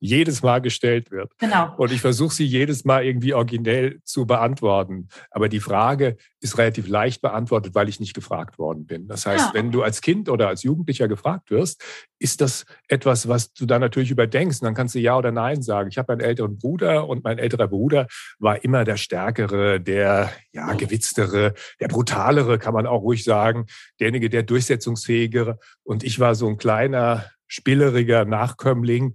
jedes 0.00 0.42
Mal 0.42 0.60
gestellt 0.60 1.12
wird. 1.12 1.30
Genau. 1.38 1.72
Und 1.76 1.92
ich 1.92 2.00
versuche 2.00 2.34
sie 2.34 2.44
jedes 2.44 2.84
Mal 2.84 3.04
irgendwie 3.04 3.32
originell 3.32 4.00
zu 4.02 4.26
beantworten. 4.26 5.06
Aber 5.30 5.48
die 5.48 5.60
Frage 5.60 6.16
ist 6.40 6.58
relativ 6.58 6.88
leicht 6.88 7.22
beantwortet, 7.22 7.76
weil 7.76 7.88
ich 7.88 8.00
nicht 8.00 8.14
gefragt 8.14 8.58
worden 8.58 8.86
bin. 8.86 9.06
Das 9.06 9.24
heißt, 9.24 9.46
ja. 9.46 9.54
wenn 9.54 9.70
du 9.70 9.84
als 9.84 10.00
Kind 10.00 10.28
oder 10.28 10.48
als 10.48 10.64
Jugendlicher 10.64 11.06
gefragt 11.06 11.52
wirst, 11.52 11.80
ist 12.18 12.40
das 12.40 12.64
etwas, 12.88 13.28
was 13.28 13.52
du 13.52 13.66
dann 13.66 13.80
natürlich 13.80 14.10
überdenkst. 14.10 14.60
Und 14.60 14.66
dann 14.66 14.74
kannst 14.74 14.96
du 14.96 14.98
Ja 14.98 15.16
oder 15.16 15.30
Nein 15.30 15.62
sagen. 15.62 15.90
Ich 15.90 15.98
habe 15.98 16.12
einen 16.12 16.22
älteren 16.22 16.58
Bruder 16.58 17.08
und 17.08 17.22
mein 17.22 17.38
älterer 17.38 17.68
Bruder 17.68 18.08
war 18.40 18.64
immer 18.64 18.82
der 18.82 18.96
Stärkere, 18.96 19.80
der 19.80 20.32
ja, 20.50 20.72
gewitztere, 20.74 21.54
der 21.78 21.86
brutalere, 21.88 22.58
kann 22.58 22.74
man 22.74 22.86
auch 22.86 23.02
ruhig 23.02 23.22
sagen, 23.22 23.66
derjenige, 24.00 24.28
der 24.28 24.42
durchsetzungsfähigere. 24.42 25.60
Und 25.84 26.02
ich 26.02 26.18
war 26.18 26.34
so 26.34 26.48
ein 26.48 26.56
kleiner, 26.56 27.11
spilleriger 27.46 28.24
Nachkömmling, 28.24 29.14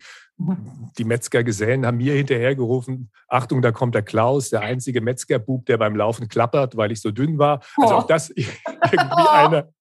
die 1.00 1.04
Metzgergesellen 1.04 1.86
haben 1.86 1.98
mir 1.98 2.14
hinterhergerufen, 2.14 3.10
Achtung, 3.28 3.64
da 3.64 3.72
kommt 3.72 3.96
der 3.96 4.04
Klaus, 4.04 4.52
der 4.52 4.62
einzige 4.62 5.02
Metzgerbub, 5.02 5.66
der 5.66 5.78
beim 5.78 5.96
Laufen 5.96 6.28
klappert, 6.28 6.78
weil 6.78 6.92
ich 6.92 7.02
so 7.02 7.10
dünn 7.10 7.40
war. 7.40 7.62
Also 7.78 7.96
auch 7.96 8.08
das 8.08 8.30
irgendwie 8.36 8.50
eine, 9.32 9.74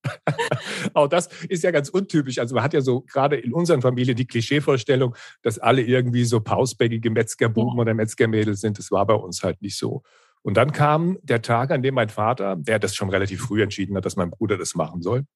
auch 0.95 1.09
das 1.09 1.29
ist 1.49 1.63
ja 1.63 1.71
ganz 1.71 1.91
untypisch. 1.91 2.39
Also 2.39 2.55
man 2.55 2.65
hat 2.65 2.73
ja 2.73 2.81
so 2.81 3.03
gerade 3.03 3.37
in 3.37 3.53
unseren 3.53 3.83
Familien 3.83 4.17
die 4.17 4.27
Klischeevorstellung, 4.27 5.15
dass 5.43 5.59
alle 5.59 5.83
irgendwie 5.83 6.25
so 6.25 6.41
pausbäckige 6.41 7.11
Metzgerbuben 7.11 7.79
oder 7.79 7.93
Metzgermädels 7.93 8.61
sind. 8.61 8.79
Das 8.79 8.91
war 8.91 9.07
bei 9.07 9.15
uns 9.15 9.43
halt 9.43 9.61
nicht 9.61 9.77
so. 9.77 10.03
Und 10.41 10.57
dann 10.57 10.73
kam 10.73 11.19
der 11.23 11.43
Tag, 11.43 11.71
an 11.71 11.83
dem 11.83 11.95
mein 11.95 12.09
Vater, 12.09 12.57
der 12.57 12.79
das 12.79 12.95
schon 12.95 13.11
relativ 13.11 13.43
früh 13.43 13.63
entschieden 13.63 13.95
hat, 13.97 14.07
dass 14.07 14.17
mein 14.17 14.31
Bruder 14.31 14.57
das 14.57 14.75
machen 14.75 15.03
soll, 15.03 15.27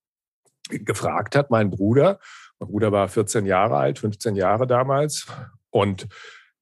gefragt 0.71 1.37
hat, 1.37 1.51
mein 1.51 1.69
Bruder, 1.69 2.21
mein 2.61 2.69
Bruder 2.69 2.93
war 2.93 3.09
14 3.09 3.47
Jahre 3.47 3.77
alt, 3.77 3.99
15 3.99 4.37
Jahre 4.37 4.67
damals. 4.67 5.27
Und 5.71 6.07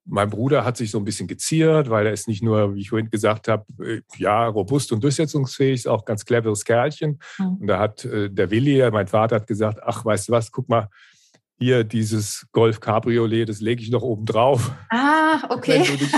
mein 0.05 0.31
Bruder 0.31 0.65
hat 0.65 0.77
sich 0.77 0.91
so 0.91 0.99
ein 0.99 1.05
bisschen 1.05 1.29
geziert, 1.29 1.91
weil 1.91 2.07
er 2.07 2.13
ist 2.13 2.29
nicht 2.29 2.43
nur, 2.43 2.75
wie 2.75 2.81
ich 2.81 2.91
vorhin 2.91 3.11
gesagt 3.11 3.49
habe, 3.49 3.67
äh, 3.85 4.01
ja, 4.17 4.47
robust 4.47 4.93
und 4.93 5.05
durchsetzungsfähig, 5.05 5.81
ist 5.81 5.89
auch 5.89 6.05
ganz 6.05 6.25
cleveres 6.25 6.65
Kerlchen. 6.65 7.19
Mhm. 7.39 7.57
Und 7.61 7.67
da 7.67 7.79
hat 7.79 8.05
äh, 8.05 8.31
der 8.31 8.51
Willi, 8.51 8.89
mein 8.91 9.09
Vater, 9.09 9.37
hat 9.37 9.47
gesagt, 9.47 9.81
ach, 9.83 10.05
weißt 10.05 10.29
du 10.29 10.33
was, 10.33 10.51
guck 10.51 10.69
mal, 10.69 10.89
hier 11.59 11.85
dieses 11.85 12.47
Golf 12.53 12.81
Cabriolet, 12.81 13.49
das 13.49 13.61
lege 13.61 13.83
ich 13.83 13.91
noch 13.91 14.03
oben 14.03 14.25
drauf. 14.25 14.73
Ah, 14.91 15.43
okay. 15.51 15.81
Wenn 15.81 15.85
du 15.85 15.97
dich, 15.97 16.13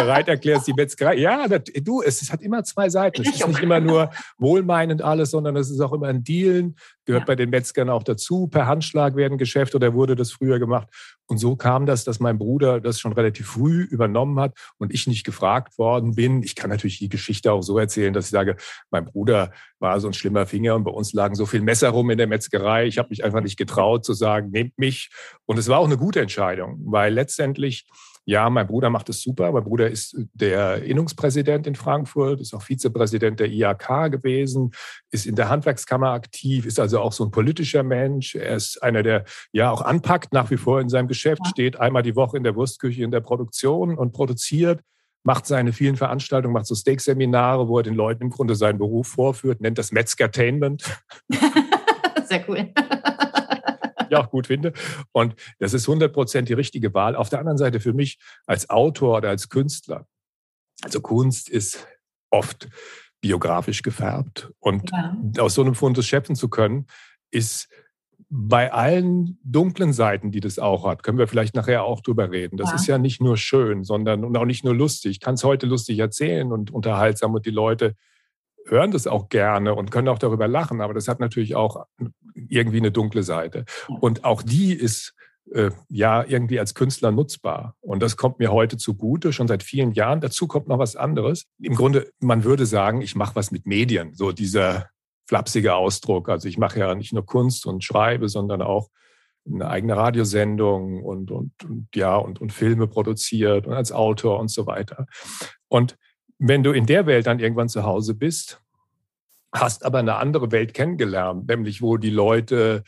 bereit 0.00 0.28
erklärst, 0.28 0.66
die 0.66 0.72
Metzgerei. 0.72 1.14
Ja, 1.16 1.48
das, 1.48 1.62
du, 1.82 2.02
es, 2.02 2.30
hat 2.32 2.42
immer 2.42 2.64
zwei 2.64 2.88
Seiten. 2.88 3.22
Es 3.22 3.28
ist 3.28 3.46
nicht 3.46 3.62
immer 3.62 3.80
nur 3.80 4.10
wohlmeinend 4.38 5.02
alles, 5.02 5.30
sondern 5.30 5.56
es 5.56 5.70
ist 5.70 5.80
auch 5.80 5.92
immer 5.92 6.08
ein 6.08 6.24
Dealen. 6.24 6.76
Gehört 7.04 7.22
ja. 7.22 7.26
bei 7.26 7.36
den 7.36 7.50
Metzgern 7.50 7.88
auch 7.88 8.02
dazu. 8.02 8.48
Per 8.48 8.66
Handschlag 8.66 9.16
werden 9.16 9.38
Geschäfte 9.38 9.76
oder 9.76 9.94
wurde 9.94 10.14
das 10.14 10.32
früher 10.32 10.58
gemacht. 10.58 10.88
Und 11.26 11.38
so 11.38 11.56
kam 11.56 11.84
das, 11.84 12.04
dass 12.04 12.20
mein 12.20 12.38
Bruder 12.38 12.80
das 12.80 13.00
schon 13.00 13.12
relativ 13.12 13.46
früh 13.48 13.82
übernommen 13.82 14.40
hat 14.40 14.54
und 14.78 14.94
ich 14.94 15.06
nicht 15.06 15.24
gefragt 15.24 15.78
worden 15.78 16.14
bin. 16.14 16.42
Ich 16.42 16.54
kann 16.54 16.70
natürlich 16.70 16.98
die 16.98 17.10
Geschichte 17.10 17.52
auch 17.52 17.62
so 17.62 17.78
erzählen, 17.78 18.14
dass 18.14 18.26
ich 18.26 18.30
sage, 18.30 18.56
mein 18.90 19.04
Bruder 19.04 19.52
war 19.78 20.00
so 20.00 20.08
ein 20.08 20.14
schlimmer 20.14 20.46
Finger 20.46 20.74
und 20.74 20.84
bei 20.84 20.90
uns 20.90 21.12
lagen 21.12 21.34
so 21.34 21.44
viel 21.44 21.60
Messer 21.60 21.90
rum 21.90 22.10
in 22.10 22.18
der 22.18 22.26
Metzgerei. 22.26 22.86
Ich 22.86 22.96
habe 22.96 23.10
mich 23.10 23.24
einfach 23.24 23.42
nicht 23.42 23.58
getraut 23.58 24.04
zu 24.04 24.14
sagen, 24.14 24.50
nehmt 24.50 24.78
mich. 24.78 25.10
Und 25.44 25.58
es 25.58 25.68
war 25.68 25.78
auch 25.78 25.86
eine 25.86 25.98
gute 25.98 26.20
Entscheidung, 26.20 26.80
weil 26.84 27.12
letztendlich 27.12 27.86
ja, 28.28 28.50
mein 28.50 28.66
Bruder 28.66 28.90
macht 28.90 29.08
es 29.08 29.22
super. 29.22 29.50
Mein 29.52 29.64
Bruder 29.64 29.88
ist 29.88 30.14
der 30.34 30.82
Innungspräsident 30.82 31.66
in 31.66 31.74
Frankfurt, 31.74 32.42
ist 32.42 32.52
auch 32.52 32.60
Vizepräsident 32.60 33.40
der 33.40 33.48
IAK 33.48 34.12
gewesen, 34.12 34.72
ist 35.10 35.24
in 35.24 35.34
der 35.34 35.48
Handwerkskammer 35.48 36.10
aktiv, 36.10 36.66
ist 36.66 36.78
also 36.78 37.00
auch 37.00 37.14
so 37.14 37.24
ein 37.24 37.30
politischer 37.30 37.82
Mensch. 37.82 38.34
Er 38.34 38.56
ist 38.56 38.82
einer, 38.82 39.02
der 39.02 39.24
ja 39.52 39.70
auch 39.70 39.80
anpackt, 39.80 40.34
nach 40.34 40.50
wie 40.50 40.58
vor 40.58 40.78
in 40.82 40.90
seinem 40.90 41.08
Geschäft, 41.08 41.40
steht 41.46 41.80
einmal 41.80 42.02
die 42.02 42.16
Woche 42.16 42.36
in 42.36 42.44
der 42.44 42.54
Wurstküche 42.54 43.02
in 43.02 43.10
der 43.10 43.20
Produktion 43.20 43.96
und 43.96 44.12
produziert 44.12 44.82
macht 45.24 45.46
seine 45.46 45.72
vielen 45.72 45.96
Veranstaltungen, 45.96 46.54
macht 46.54 46.66
so 46.66 46.74
Steak-Seminare, 46.74 47.66
wo 47.68 47.78
er 47.78 47.82
den 47.82 47.94
Leuten 47.94 48.24
im 48.24 48.30
Grunde 48.30 48.54
seinen 48.54 48.78
Beruf 48.78 49.08
vorführt, 49.08 49.60
nennt 49.60 49.76
das 49.76 49.90
Metzgertainment. 49.90 50.84
Sehr 52.24 52.44
cool 52.48 52.72
ich 54.10 54.16
auch 54.16 54.30
gut 54.30 54.46
finde. 54.46 54.72
Und 55.12 55.34
das 55.58 55.74
ist 55.74 55.88
100 55.88 56.12
Prozent 56.12 56.48
die 56.48 56.54
richtige 56.54 56.94
Wahl. 56.94 57.16
Auf 57.16 57.28
der 57.28 57.38
anderen 57.38 57.58
Seite 57.58 57.80
für 57.80 57.92
mich 57.92 58.18
als 58.46 58.70
Autor 58.70 59.18
oder 59.18 59.30
als 59.30 59.48
Künstler. 59.48 60.06
Also 60.82 61.00
Kunst 61.00 61.48
ist 61.48 61.86
oft 62.30 62.68
biografisch 63.20 63.82
gefärbt. 63.82 64.50
Und 64.60 64.90
ja. 64.90 65.16
aus 65.42 65.54
so 65.54 65.62
einem 65.62 65.74
Fundus 65.74 66.06
schöpfen 66.06 66.36
zu 66.36 66.48
können, 66.48 66.86
ist 67.30 67.68
bei 68.30 68.72
allen 68.72 69.38
dunklen 69.42 69.92
Seiten, 69.92 70.30
die 70.30 70.40
das 70.40 70.58
auch 70.58 70.86
hat, 70.86 71.02
können 71.02 71.18
wir 71.18 71.28
vielleicht 71.28 71.54
nachher 71.54 71.84
auch 71.84 72.00
drüber 72.02 72.30
reden. 72.30 72.58
Das 72.58 72.70
ja. 72.70 72.74
ist 72.76 72.86
ja 72.86 72.98
nicht 72.98 73.22
nur 73.22 73.36
schön, 73.36 73.84
sondern 73.84 74.24
und 74.24 74.36
auch 74.36 74.44
nicht 74.44 74.64
nur 74.64 74.74
lustig. 74.74 75.12
Ich 75.12 75.20
kann 75.20 75.34
es 75.34 75.44
heute 75.44 75.66
lustig 75.66 75.98
erzählen 75.98 76.52
und 76.52 76.70
unterhaltsam 76.70 77.34
und 77.34 77.46
die 77.46 77.50
Leute 77.50 77.94
hören 78.68 78.90
das 78.90 79.06
auch 79.06 79.28
gerne 79.28 79.74
und 79.74 79.90
können 79.90 80.08
auch 80.08 80.18
darüber 80.18 80.48
lachen, 80.48 80.80
aber 80.80 80.94
das 80.94 81.08
hat 81.08 81.20
natürlich 81.20 81.54
auch 81.56 81.86
irgendwie 82.34 82.78
eine 82.78 82.92
dunkle 82.92 83.22
Seite. 83.22 83.64
Und 84.00 84.24
auch 84.24 84.42
die 84.42 84.72
ist 84.72 85.14
äh, 85.52 85.70
ja 85.88 86.24
irgendwie 86.24 86.60
als 86.60 86.74
Künstler 86.74 87.10
nutzbar. 87.10 87.74
Und 87.80 88.02
das 88.02 88.16
kommt 88.16 88.38
mir 88.38 88.52
heute 88.52 88.76
zugute, 88.76 89.32
schon 89.32 89.48
seit 89.48 89.62
vielen 89.62 89.92
Jahren. 89.92 90.20
Dazu 90.20 90.46
kommt 90.46 90.68
noch 90.68 90.78
was 90.78 90.96
anderes. 90.96 91.46
Im 91.58 91.74
Grunde, 91.74 92.10
man 92.20 92.44
würde 92.44 92.66
sagen, 92.66 93.00
ich 93.00 93.16
mache 93.16 93.34
was 93.34 93.50
mit 93.50 93.66
Medien, 93.66 94.14
so 94.14 94.32
dieser 94.32 94.88
flapsige 95.26 95.74
Ausdruck. 95.74 96.28
Also 96.28 96.48
ich 96.48 96.58
mache 96.58 96.80
ja 96.80 96.94
nicht 96.94 97.12
nur 97.12 97.24
Kunst 97.24 97.66
und 97.66 97.84
schreibe, 97.84 98.28
sondern 98.28 98.62
auch 98.62 98.88
eine 99.46 99.68
eigene 99.68 99.96
Radiosendung 99.96 101.02
und, 101.02 101.30
und, 101.30 101.52
und 101.64 101.88
ja, 101.94 102.16
und, 102.16 102.40
und 102.40 102.52
Filme 102.52 102.86
produziert 102.86 103.66
und 103.66 103.72
als 103.72 103.92
Autor 103.92 104.38
und 104.40 104.50
so 104.50 104.66
weiter. 104.66 105.06
Und 105.68 105.96
wenn 106.38 106.62
du 106.62 106.72
in 106.72 106.86
der 106.86 107.06
Welt 107.06 107.26
dann 107.26 107.40
irgendwann 107.40 107.68
zu 107.68 107.84
Hause 107.84 108.14
bist, 108.14 108.60
hast 109.52 109.84
aber 109.84 109.98
eine 109.98 110.16
andere 110.16 110.52
Welt 110.52 110.74
kennengelernt, 110.74 111.48
nämlich 111.48 111.82
wo 111.82 111.96
die 111.96 112.10
Leute 112.10 112.84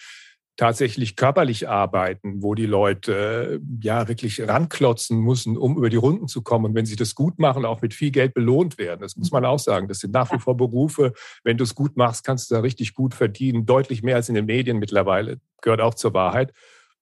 tatsächlich 0.57 1.17
körperlich 1.17 1.71
arbeiten, 1.71 2.43
wo 2.43 2.55
die 2.55 2.67
Leute 2.67 3.63
ja 3.81 4.09
wirklich 4.09 4.47
ranklotzen 4.47 5.19
müssen, 5.19 5.57
um 5.57 5.79
über 5.79 5.89
die 5.89 5.97
Runden 5.97 6.29
zu 6.29 6.43
kommen. 6.43 6.67
Und 6.67 6.75
wenn 6.75 6.85
sie 6.85 6.97
das 6.97 7.15
gut 7.15 7.39
machen, 7.39 7.65
auch 7.65 7.81
mit 7.81 7.95
viel 7.95 8.11
Geld 8.11 8.35
belohnt 8.35 8.77
werden. 8.77 9.01
Das 9.01 9.17
muss 9.17 9.31
man 9.31 9.47
auch 9.47 9.59
sagen. 9.59 9.89
Das 9.89 10.01
sind 10.01 10.13
nach 10.13 10.31
wie 10.33 10.39
vor 10.39 10.59
Berufe. 10.59 11.15
Wenn 11.45 11.57
du 11.57 11.65
es 11.65 11.75
gut 11.75 11.97
machst, 11.97 12.27
kannst 12.27 12.51
du 12.51 12.57
da 12.57 12.61
richtig 12.61 12.93
gut 12.93 13.15
verdienen. 13.15 13.65
Deutlich 13.65 14.03
mehr 14.03 14.17
als 14.17 14.29
in 14.29 14.35
den 14.35 14.45
Medien 14.45 14.79
mittlerweile. 14.79 15.41
Gehört 15.63 15.81
auch 15.81 15.95
zur 15.95 16.13
Wahrheit. 16.13 16.53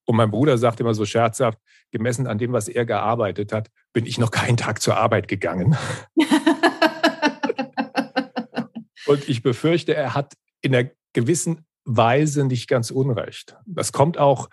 Und 0.04 0.14
mein 0.14 0.30
Bruder 0.30 0.56
sagt 0.56 0.78
immer 0.78 0.94
so 0.94 1.04
scherzhaft, 1.04 1.58
gemessen 1.90 2.28
an 2.28 2.38
dem, 2.38 2.52
was 2.52 2.68
er 2.68 2.86
gearbeitet 2.86 3.52
hat, 3.52 3.70
bin 3.98 4.06
ich 4.06 4.16
noch 4.16 4.30
keinen 4.30 4.56
Tag 4.56 4.80
zur 4.80 4.96
Arbeit 4.96 5.26
gegangen. 5.26 5.76
Und 9.08 9.28
ich 9.28 9.42
befürchte, 9.42 9.92
er 9.92 10.14
hat 10.14 10.34
in 10.60 10.72
einer 10.72 10.88
gewissen 11.14 11.66
Weise 11.84 12.44
nicht 12.44 12.68
ganz 12.68 12.92
unrecht. 12.92 13.56
Das 13.66 13.90
kommt 13.90 14.16
auch, 14.16 14.50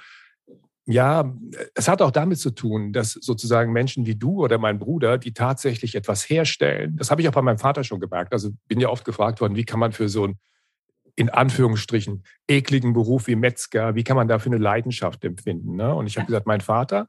ja, 0.88 1.32
es 1.76 1.88
hat 1.88 2.02
auch 2.02 2.10
damit 2.10 2.40
zu 2.40 2.50
tun, 2.56 2.92
dass 2.92 3.12
sozusagen 3.12 3.72
Menschen 3.72 4.08
wie 4.08 4.16
du 4.16 4.44
oder 4.44 4.58
mein 4.58 4.80
Bruder, 4.80 5.20
die 5.20 5.34
tatsächlich 5.34 5.94
etwas 5.94 6.28
herstellen, 6.28 6.98
das 6.98 7.12
habe 7.12 7.22
ich 7.22 7.30
auch 7.30 7.34
bei 7.34 7.44
meinem 7.44 7.60
Vater 7.60 7.84
schon 7.84 8.00
gemerkt. 8.00 8.34
Also 8.34 8.50
bin 8.68 8.80
ja 8.80 8.90
oft 8.90 9.06
gefragt 9.06 9.42
worden, 9.42 9.56
wie 9.56 9.66
kann 9.66 9.80
man 9.80 9.92
für 9.92 10.10
so 10.10 10.24
einen 10.24 10.40
in 11.16 11.30
Anführungsstrichen 11.30 12.24
ekligen 12.48 12.94
Beruf 12.94 13.28
wie 13.28 13.36
Metzger, 13.36 13.94
wie 13.94 14.04
kann 14.04 14.18
man 14.18 14.28
dafür 14.28 14.54
eine 14.54 14.62
Leidenschaft 14.62 15.24
empfinden? 15.24 15.76
Ne? 15.76 15.94
Und 15.94 16.08
ich 16.08 16.18
habe 16.18 16.26
gesagt, 16.26 16.48
mein 16.48 16.62
Vater 16.62 17.08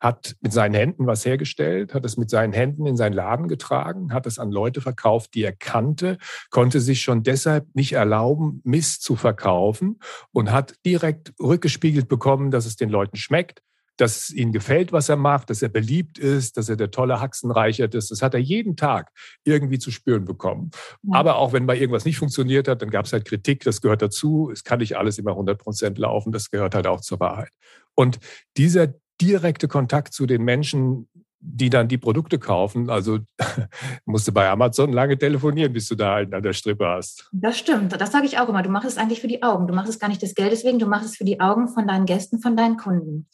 hat 0.00 0.36
mit 0.40 0.52
seinen 0.52 0.74
Händen 0.74 1.06
was 1.06 1.24
hergestellt, 1.24 1.94
hat 1.94 2.04
es 2.04 2.16
mit 2.16 2.30
seinen 2.30 2.52
Händen 2.52 2.86
in 2.86 2.96
seinen 2.96 3.12
Laden 3.12 3.48
getragen, 3.48 4.12
hat 4.12 4.26
es 4.26 4.38
an 4.38 4.50
Leute 4.50 4.80
verkauft, 4.80 5.34
die 5.34 5.44
er 5.44 5.52
kannte, 5.52 6.18
konnte 6.50 6.80
sich 6.80 7.02
schon 7.02 7.22
deshalb 7.22 7.66
nicht 7.74 7.92
erlauben, 7.92 8.62
Mist 8.64 9.02
zu 9.02 9.14
verkaufen 9.14 10.00
und 10.32 10.50
hat 10.50 10.74
direkt 10.86 11.34
rückgespiegelt 11.40 12.08
bekommen, 12.08 12.50
dass 12.50 12.66
es 12.66 12.76
den 12.76 12.88
Leuten 12.88 13.16
schmeckt, 13.16 13.62
dass 14.00 14.16
es 14.16 14.30
ihnen 14.30 14.52
gefällt, 14.52 14.92
was 14.92 15.10
er 15.10 15.16
macht, 15.16 15.50
dass 15.50 15.60
er 15.60 15.68
beliebt 15.68 16.18
ist, 16.18 16.56
dass 16.56 16.70
er 16.70 16.76
der 16.76 16.90
tolle 16.90 17.20
Haxenreichert 17.20 17.94
ist. 17.94 18.10
Das 18.10 18.22
hat 18.22 18.32
er 18.32 18.40
jeden 18.40 18.76
Tag 18.76 19.10
irgendwie 19.44 19.78
zu 19.78 19.90
spüren 19.90 20.24
bekommen. 20.24 20.70
Ja. 21.02 21.18
Aber 21.18 21.36
auch 21.36 21.52
wenn 21.52 21.66
mal 21.66 21.76
irgendwas 21.76 22.06
nicht 22.06 22.16
funktioniert 22.16 22.66
hat, 22.66 22.80
dann 22.80 22.90
gab 22.90 23.04
es 23.04 23.12
halt 23.12 23.26
Kritik, 23.26 23.62
das 23.64 23.82
gehört 23.82 24.00
dazu. 24.00 24.50
Es 24.50 24.64
kann 24.64 24.78
nicht 24.78 24.96
alles 24.96 25.18
immer 25.18 25.32
100 25.32 25.58
Prozent 25.58 25.98
laufen, 25.98 26.32
das 26.32 26.50
gehört 26.50 26.74
halt 26.74 26.86
auch 26.86 27.02
zur 27.02 27.20
Wahrheit. 27.20 27.52
Und 27.94 28.18
dieser 28.56 28.94
direkte 29.20 29.68
Kontakt 29.68 30.12
zu 30.14 30.26
den 30.26 30.42
Menschen, 30.42 31.08
die 31.42 31.70
dann 31.70 31.88
die 31.88 31.98
Produkte 31.98 32.38
kaufen. 32.38 32.90
Also 32.90 33.18
musst 34.04 34.28
du 34.28 34.32
bei 34.32 34.48
Amazon 34.48 34.92
lange 34.92 35.16
telefonieren, 35.16 35.72
bis 35.72 35.88
du 35.88 35.94
da 35.94 36.16
einen 36.16 36.34
an 36.34 36.42
der 36.42 36.52
Strippe 36.52 36.86
hast. 36.86 37.28
Das 37.32 37.58
stimmt. 37.58 37.98
Das 37.98 38.12
sage 38.12 38.26
ich 38.26 38.38
auch 38.38 38.48
immer. 38.48 38.62
Du 38.62 38.68
machst 38.68 38.88
es 38.88 38.98
eigentlich 38.98 39.20
für 39.20 39.28
die 39.28 39.42
Augen. 39.42 39.66
Du 39.66 39.74
machst 39.74 39.88
es 39.88 39.98
gar 39.98 40.08
nicht 40.08 40.20
des 40.20 40.34
Geldes 40.34 40.64
wegen, 40.64 40.78
du 40.78 40.86
machst 40.86 41.06
es 41.06 41.16
für 41.16 41.24
die 41.24 41.40
Augen 41.40 41.68
von 41.68 41.88
deinen 41.88 42.04
Gästen, 42.04 42.40
von 42.40 42.56
deinen 42.56 42.76
Kunden. 42.76 43.26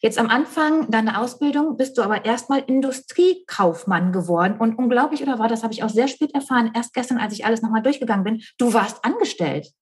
Jetzt 0.00 0.18
am 0.18 0.28
Anfang 0.28 0.90
deiner 0.90 1.20
Ausbildung 1.20 1.76
bist 1.76 1.96
du 1.96 2.02
aber 2.02 2.24
erstmal 2.24 2.60
Industriekaufmann 2.66 4.12
geworden. 4.12 4.56
Und 4.58 4.76
unglaublich 4.76 5.22
oder 5.22 5.38
war, 5.38 5.48
das 5.48 5.62
habe 5.62 5.72
ich 5.72 5.82
auch 5.82 5.88
sehr 5.88 6.08
spät 6.08 6.34
erfahren, 6.34 6.72
erst 6.74 6.92
gestern, 6.92 7.18
als 7.18 7.32
ich 7.32 7.46
alles 7.46 7.62
nochmal 7.62 7.82
durchgegangen 7.82 8.24
bin, 8.24 8.42
du 8.58 8.74
warst 8.74 9.04
angestellt. 9.04 9.72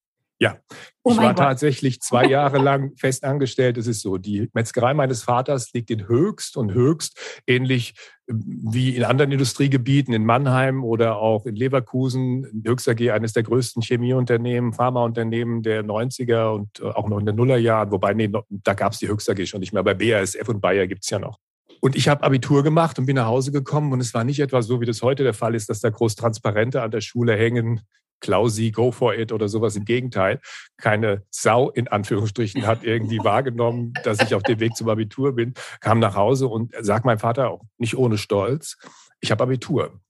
Ja, 0.43 0.57
oh 1.05 1.13
ich 1.13 1.19
war 1.19 1.35
Gott. 1.35 1.39
tatsächlich 1.39 2.01
zwei 2.01 2.25
Jahre 2.25 2.59
lang 2.59 2.97
fest 2.97 3.23
angestellt. 3.23 3.79
Es 3.79 3.87
ist 3.87 4.01
so, 4.01 4.19
die 4.19 4.51
Metzgerei 4.55 4.93
meines 4.93 5.23
Vaters 5.23 5.73
liegt 5.73 5.89
in 5.93 6.09
Höchst 6.09 6.57
und 6.57 6.75
Höchst, 6.75 7.17
ähnlich 7.47 7.95
ähm, 8.29 8.43
wie 8.73 8.97
in 8.97 9.05
anderen 9.05 9.31
Industriegebieten, 9.31 10.13
in 10.13 10.27
Mannheim 10.27 10.83
oder 10.83 11.19
auch 11.19 11.47
in 11.47 11.55
Leverkusen. 11.55 12.65
Höchst 12.67 12.89
AG, 12.89 13.13
eines 13.13 13.35
der 13.35 13.45
größten 13.45 13.83
Chemieunternehmen, 13.83 14.73
Pharmaunternehmen 14.73 15.63
der 15.63 15.85
90er 15.85 16.53
und 16.53 16.81
äh, 16.81 16.87
auch 16.87 17.09
noch 17.09 17.21
in 17.21 17.27
den 17.27 17.37
Nullerjahren. 17.37 17.93
Wobei, 17.93 18.13
nee, 18.13 18.29
da 18.51 18.75
gab 18.75 18.95
es 18.95 18.99
die 18.99 19.07
Höchst 19.07 19.31
AG 19.31 19.47
schon 19.47 19.61
nicht 19.61 19.73
mehr, 19.73 19.79
aber 19.79 19.95
BASF 19.95 20.49
und 20.49 20.61
Bayer 20.61 20.89
gibt 20.89 21.05
es 21.05 21.11
ja 21.11 21.21
noch. 21.21 21.39
Und 21.81 21.95
ich 21.95 22.09
habe 22.09 22.25
Abitur 22.25 22.65
gemacht 22.65 22.99
und 22.99 23.07
bin 23.07 23.15
nach 23.15 23.27
Hause 23.27 23.53
gekommen 23.53 23.93
und 23.93 24.01
es 24.01 24.13
war 24.13 24.25
nicht 24.25 24.41
etwa 24.41 24.61
so, 24.61 24.81
wie 24.81 24.87
das 24.87 25.03
heute 25.03 25.23
der 25.23 25.35
Fall 25.35 25.55
ist, 25.55 25.69
dass 25.69 25.79
da 25.79 25.91
groß 25.91 26.17
Transparente 26.17 26.83
an 26.83 26.91
der 26.91 27.01
Schule 27.01 27.37
hängen, 27.37 27.83
Klausi, 28.23 28.71
go 28.71 28.91
for 28.91 29.14
it 29.14 29.33
oder 29.33 29.49
sowas. 29.49 29.76
Im 29.76 29.85
Gegenteil, 29.85 30.41
keine 30.79 31.25
Sau 31.31 31.69
in 31.71 31.88
Anführungsstrichen 31.88 32.67
hat 32.67 32.83
irgendwie 32.83 33.19
wahrgenommen, 33.23 33.93
dass 34.05 34.21
ich 34.21 34.35
auf 34.35 34.43
dem 34.43 34.61
Weg 34.61 34.75
zum 34.76 34.88
Abitur 34.88 35.35
bin, 35.35 35.52
kam 35.81 35.99
nach 35.99 36.14
Hause 36.14 36.49
und 36.49 36.73
sagt 36.81 37.05
mein 37.05 37.19
Vater 37.19 37.50
auch 37.50 37.62
nicht 37.76 37.97
ohne 37.97 38.17
Stolz, 38.17 38.79
ich 39.21 39.31
habe 39.31 39.45
Abitur. 39.45 40.00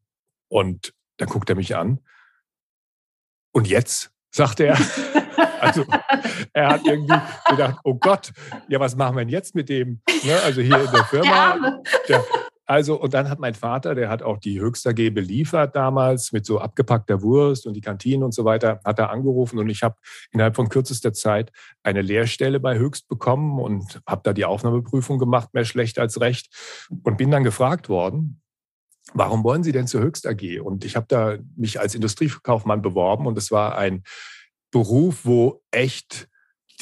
Und 0.49 0.95
dann 1.17 1.29
guckt 1.29 1.49
er 1.51 1.57
mich 1.57 1.75
an. 1.75 1.99
Und 3.53 3.69
jetzt, 3.69 4.13
sagt 4.31 4.61
er. 4.61 4.79
Also 5.63 5.87
er 6.53 6.71
hat 6.71 6.85
irgendwie 6.85 7.15
gedacht, 7.49 7.79
oh 7.85 7.95
Gott, 7.95 8.33
ja, 8.67 8.81
was 8.81 8.97
machen 8.97 9.15
wir 9.15 9.21
denn 9.21 9.29
jetzt 9.29 9.55
mit 9.55 9.69
dem? 9.69 10.01
Ne, 10.25 10.37
also 10.45 10.61
hier 10.61 10.81
in 10.81 10.91
der 10.91 11.05
Firma, 11.05 11.81
der, 12.09 12.25
also, 12.67 13.01
und 13.01 13.13
dann 13.13 13.29
hat 13.29 13.41
mein 13.41 13.55
Vater, 13.55 13.95
der 13.95 14.09
hat 14.09 14.23
auch 14.23 14.39
die 14.39 14.61
Höchster 14.61 14.95
G 14.95 15.11
beliefert 15.11 15.75
damals 15.75 16.33
mit 16.33 16.47
so 16.47 16.61
abgepackter 16.61 17.21
Wurst 17.21 17.67
und 17.67 17.75
die 17.75 17.81
Kantine 17.81 18.25
und 18.25 18.33
so 18.33 18.45
weiter, 18.45 18.81
hat 18.85 18.99
er 18.99 19.11
angerufen 19.11 19.59
und 19.59 19.69
ich 19.69 19.83
habe 19.83 19.97
innerhalb 20.31 20.55
von 20.55 20.69
kürzester 20.69 21.13
Zeit 21.13 21.51
eine 21.83 22.03
Lehrstelle 22.03 22.61
bei 22.61 22.79
Höchst 22.79 23.09
bekommen 23.09 23.59
und 23.59 24.01
habe 24.07 24.23
da 24.25 24.33
die 24.33 24.45
Aufnahmeprüfung 24.45 25.19
gemacht, 25.19 25.53
mehr 25.55 25.65
schlecht 25.65 25.99
als 25.99 26.21
recht 26.21 26.55
und 27.03 27.19
bin 27.19 27.33
dann 27.33 27.43
gefragt 27.43 27.89
worden, 27.89 28.41
warum 29.13 29.43
wollen 29.43 29.65
Sie 29.65 29.73
denn 29.73 29.89
zur 29.89 30.03
Höchst 30.03 30.27
AG? 30.27 30.61
Und 30.61 30.85
ich 30.85 30.95
habe 30.95 31.07
da 31.09 31.39
mich 31.57 31.81
als 31.81 31.97
Industriekaufmann 31.97 32.81
beworben 32.81 33.27
und 33.27 33.37
es 33.39 33.51
war 33.51 33.77
ein 33.77 34.05
Beruf, 34.71 35.25
wo 35.25 35.63
echt 35.73 36.29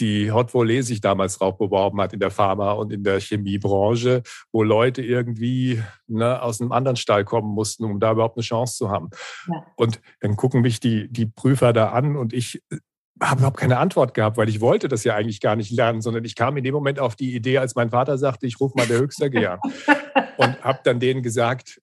die 0.00 0.32
Hot 0.32 0.54
Volley 0.54 0.82
sich 0.82 1.00
damals 1.00 1.38
drauf 1.38 1.58
beworben 1.58 2.00
hat 2.00 2.12
in 2.12 2.20
der 2.20 2.30
Pharma- 2.30 2.72
und 2.72 2.92
in 2.92 3.04
der 3.04 3.20
Chemiebranche, 3.20 4.22
wo 4.52 4.62
Leute 4.62 5.02
irgendwie 5.02 5.82
ne, 6.06 6.40
aus 6.42 6.60
einem 6.60 6.72
anderen 6.72 6.96
Stall 6.96 7.24
kommen 7.24 7.52
mussten, 7.54 7.84
um 7.84 8.00
da 8.00 8.12
überhaupt 8.12 8.36
eine 8.36 8.44
Chance 8.44 8.76
zu 8.76 8.90
haben. 8.90 9.10
Ja. 9.46 9.66
Und 9.76 10.00
dann 10.20 10.36
gucken 10.36 10.62
mich 10.62 10.80
die, 10.80 11.08
die 11.08 11.26
Prüfer 11.26 11.72
da 11.72 11.90
an 11.90 12.16
und 12.16 12.32
ich 12.32 12.62
äh, 12.70 12.78
habe 13.22 13.40
überhaupt 13.40 13.58
keine 13.58 13.78
Antwort 13.78 14.14
gehabt, 14.14 14.38
weil 14.38 14.48
ich 14.48 14.60
wollte 14.60 14.88
das 14.88 15.04
ja 15.04 15.14
eigentlich 15.14 15.40
gar 15.40 15.56
nicht 15.56 15.70
lernen, 15.70 16.00
sondern 16.00 16.24
ich 16.24 16.34
kam 16.34 16.56
in 16.56 16.64
dem 16.64 16.74
Moment 16.74 16.98
auf 16.98 17.16
die 17.16 17.34
Idee, 17.34 17.58
als 17.58 17.74
mein 17.74 17.90
Vater 17.90 18.16
sagte, 18.16 18.46
ich 18.46 18.58
rufe 18.60 18.74
mal 18.76 18.86
der 18.86 18.98
Höchste 18.98 19.26
an 19.26 19.58
und 20.38 20.64
habe 20.64 20.80
dann 20.84 21.00
denen 21.00 21.22
gesagt, 21.22 21.80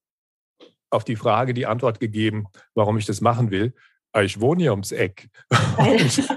auf 0.90 1.04
die 1.04 1.16
Frage 1.16 1.54
die 1.54 1.66
Antwort 1.66 2.00
gegeben, 2.00 2.46
warum 2.74 2.98
ich 2.98 3.06
das 3.06 3.22
machen 3.22 3.52
will. 3.52 3.74
Ah, 4.14 4.22
ich 4.22 4.40
wohne 4.40 4.64
hier 4.64 4.72
ums 4.72 4.92
Eck. 4.92 5.30
Und 5.78 6.28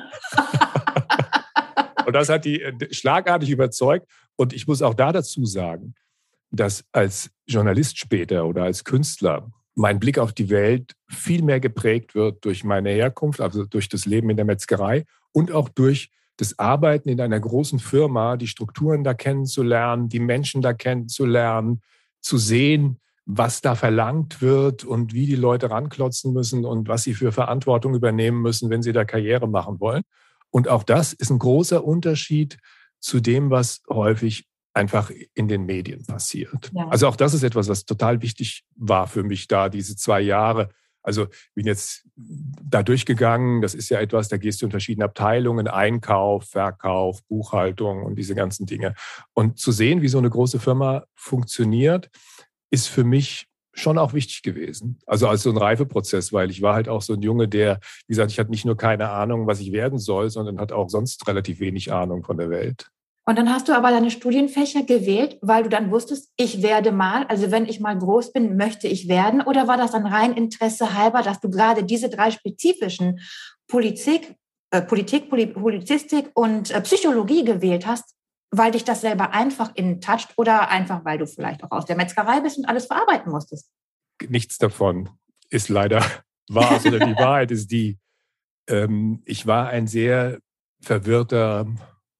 das 2.12 2.28
hat 2.28 2.44
die 2.44 2.62
äh, 2.62 2.92
schlagartig 2.92 3.50
überzeugt. 3.50 4.06
Und 4.36 4.52
ich 4.52 4.66
muss 4.66 4.82
auch 4.82 4.94
da 4.94 5.12
dazu 5.12 5.44
sagen, 5.44 5.94
dass 6.50 6.84
als 6.92 7.30
Journalist 7.46 7.98
später 7.98 8.46
oder 8.46 8.64
als 8.64 8.84
Künstler 8.84 9.50
mein 9.74 10.00
Blick 10.00 10.18
auf 10.18 10.32
die 10.32 10.50
Welt 10.50 10.94
viel 11.08 11.42
mehr 11.42 11.60
geprägt 11.60 12.14
wird 12.14 12.44
durch 12.44 12.64
meine 12.64 12.90
Herkunft, 12.90 13.40
also 13.40 13.64
durch 13.64 13.88
das 13.88 14.04
Leben 14.06 14.30
in 14.30 14.36
der 14.36 14.46
Metzgerei 14.46 15.04
und 15.32 15.52
auch 15.52 15.68
durch 15.68 16.10
das 16.36 16.58
Arbeiten 16.58 17.08
in 17.08 17.20
einer 17.20 17.38
großen 17.38 17.78
Firma, 17.78 18.36
die 18.36 18.46
Strukturen 18.46 19.04
da 19.04 19.14
kennenzulernen, 19.14 20.08
die 20.08 20.20
Menschen 20.20 20.62
da 20.62 20.72
kennenzulernen, 20.72 21.82
zu 22.20 22.38
sehen, 22.38 22.98
was 23.26 23.60
da 23.60 23.74
verlangt 23.74 24.42
wird 24.42 24.84
und 24.84 25.12
wie 25.14 25.26
die 25.26 25.36
Leute 25.36 25.70
ranklotzen 25.70 26.32
müssen 26.32 26.64
und 26.64 26.88
was 26.88 27.04
sie 27.04 27.14
für 27.14 27.32
Verantwortung 27.32 27.94
übernehmen 27.94 28.42
müssen, 28.42 28.70
wenn 28.70 28.82
sie 28.82 28.92
da 28.92 29.04
Karriere 29.04 29.48
machen 29.48 29.80
wollen. 29.80 30.02
Und 30.50 30.68
auch 30.68 30.82
das 30.82 31.12
ist 31.12 31.30
ein 31.30 31.38
großer 31.38 31.84
Unterschied 31.84 32.58
zu 32.98 33.20
dem, 33.20 33.50
was 33.50 33.82
häufig 33.88 34.46
einfach 34.74 35.10
in 35.34 35.48
den 35.48 35.64
Medien 35.66 36.04
passiert. 36.04 36.70
Ja. 36.72 36.88
Also 36.88 37.08
auch 37.08 37.16
das 37.16 37.34
ist 37.34 37.42
etwas, 37.42 37.68
was 37.68 37.84
total 37.84 38.22
wichtig 38.22 38.64
war 38.76 39.06
für 39.06 39.22
mich 39.22 39.48
da, 39.48 39.68
diese 39.68 39.96
zwei 39.96 40.20
Jahre 40.20 40.70
Also 41.02 41.26
bin 41.54 41.66
jetzt 41.66 42.04
da 42.16 42.82
durchgegangen. 42.82 43.62
Das 43.62 43.74
ist 43.74 43.88
ja 43.88 44.00
etwas, 44.00 44.28
da 44.28 44.36
gehst 44.36 44.60
du 44.60 44.66
in 44.66 44.70
verschiedene 44.70 45.06
Abteilungen, 45.06 45.66
Einkauf, 45.66 46.44
Verkauf, 46.44 47.22
Buchhaltung 47.26 48.02
und 48.04 48.16
diese 48.16 48.34
ganzen 48.34 48.66
Dinge. 48.66 48.94
Und 49.32 49.58
zu 49.58 49.72
sehen, 49.72 50.02
wie 50.02 50.08
so 50.08 50.18
eine 50.18 50.30
große 50.30 50.60
Firma 50.60 51.04
funktioniert, 51.14 52.10
ist 52.70 52.88
für 52.88 53.04
mich 53.04 53.46
schon 53.80 53.98
auch 53.98 54.12
wichtig 54.12 54.42
gewesen. 54.42 54.98
Also 55.06 55.28
als 55.28 55.42
so 55.42 55.50
ein 55.50 55.56
Reifeprozess, 55.56 56.32
weil 56.32 56.50
ich 56.50 56.62
war 56.62 56.74
halt 56.74 56.88
auch 56.88 57.02
so 57.02 57.14
ein 57.14 57.22
Junge, 57.22 57.48
der, 57.48 57.80
wie 58.06 58.12
gesagt, 58.12 58.30
ich 58.30 58.38
hatte 58.38 58.50
nicht 58.50 58.64
nur 58.64 58.76
keine 58.76 59.10
Ahnung, 59.10 59.46
was 59.46 59.60
ich 59.60 59.72
werden 59.72 59.98
soll, 59.98 60.30
sondern 60.30 60.60
hat 60.60 60.72
auch 60.72 60.88
sonst 60.88 61.26
relativ 61.26 61.60
wenig 61.60 61.92
Ahnung 61.92 62.22
von 62.22 62.36
der 62.36 62.50
Welt. 62.50 62.90
Und 63.26 63.38
dann 63.38 63.52
hast 63.52 63.68
du 63.68 63.76
aber 63.76 63.90
deine 63.90 64.10
Studienfächer 64.10 64.82
gewählt, 64.82 65.38
weil 65.40 65.62
du 65.62 65.68
dann 65.68 65.90
wusstest, 65.90 66.32
ich 66.36 66.62
werde 66.62 66.90
mal, 66.90 67.24
also 67.26 67.50
wenn 67.50 67.66
ich 67.66 67.78
mal 67.78 67.96
groß 67.96 68.32
bin, 68.32 68.56
möchte 68.56 68.88
ich 68.88 69.08
werden? 69.08 69.42
Oder 69.42 69.68
war 69.68 69.76
das 69.76 69.92
dann 69.92 70.06
rein 70.06 70.32
Interesse 70.32 70.94
halber, 70.94 71.22
dass 71.22 71.38
du 71.40 71.50
gerade 71.50 71.84
diese 71.84 72.08
drei 72.08 72.30
spezifischen 72.30 73.20
Politik, 73.68 74.34
äh, 74.70 74.82
Politik, 74.82 75.30
Polizistik 75.30 76.30
und 76.34 76.70
äh, 76.70 76.80
Psychologie 76.80 77.44
gewählt 77.44 77.86
hast, 77.86 78.16
weil 78.50 78.72
dich 78.72 78.84
das 78.84 79.00
selber 79.00 79.32
einfach 79.32 79.74
in 79.74 80.00
toucht 80.00 80.32
oder 80.36 80.68
einfach, 80.68 81.04
weil 81.04 81.18
du 81.18 81.26
vielleicht 81.26 81.62
auch 81.62 81.70
aus 81.70 81.86
der 81.86 81.96
Metzgerei 81.96 82.40
bist 82.40 82.58
und 82.58 82.66
alles 82.66 82.86
verarbeiten 82.86 83.30
musstest? 83.30 83.70
Nichts 84.28 84.58
davon 84.58 85.08
ist 85.50 85.68
leider 85.68 86.04
wahr, 86.48 86.80
sondern 86.80 87.08
die 87.08 87.16
Wahrheit 87.20 87.50
ist 87.50 87.70
die, 87.70 87.98
ähm, 88.68 89.22
ich 89.24 89.46
war 89.46 89.68
ein 89.68 89.86
sehr 89.86 90.38
verwirrter, 90.80 91.66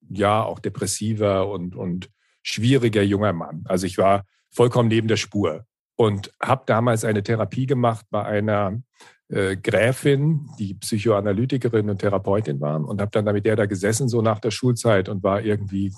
ja, 0.09 0.43
auch 0.43 0.59
depressiver 0.59 1.49
und, 1.49 1.75
und 1.75 2.11
schwieriger 2.43 3.03
junger 3.03 3.33
Mann. 3.33 3.65
Also 3.67 3.87
ich 3.87 3.99
war 3.99 4.25
vollkommen 4.51 4.89
neben 4.89 5.09
der 5.09 5.17
Spur 5.17 5.65
und 5.97 6.33
habe 6.43 6.65
damals 6.67 7.05
eine 7.05 7.23
Therapie 7.23 7.67
gemacht 7.67 8.07
bei 8.11 8.25
einer 8.25 8.81
äh, 9.31 9.57
Gräfin, 9.57 10.49
die 10.59 10.75
Psychoanalytikerin 10.75 11.89
und 11.89 11.99
Therapeutin 11.99 12.61
war 12.61 12.85
und 12.85 13.01
habe 13.01 13.11
dann 13.11 13.33
mit 13.33 13.47
der 13.47 13.57
da 13.57 13.67
gesessen, 13.67 14.09
so 14.09 14.23
nach 14.23 14.41
der 14.41 14.51
Schulzeit 14.51 15.09
und 15.09 15.23
war 15.23 15.41
irgendwie 15.41 15.93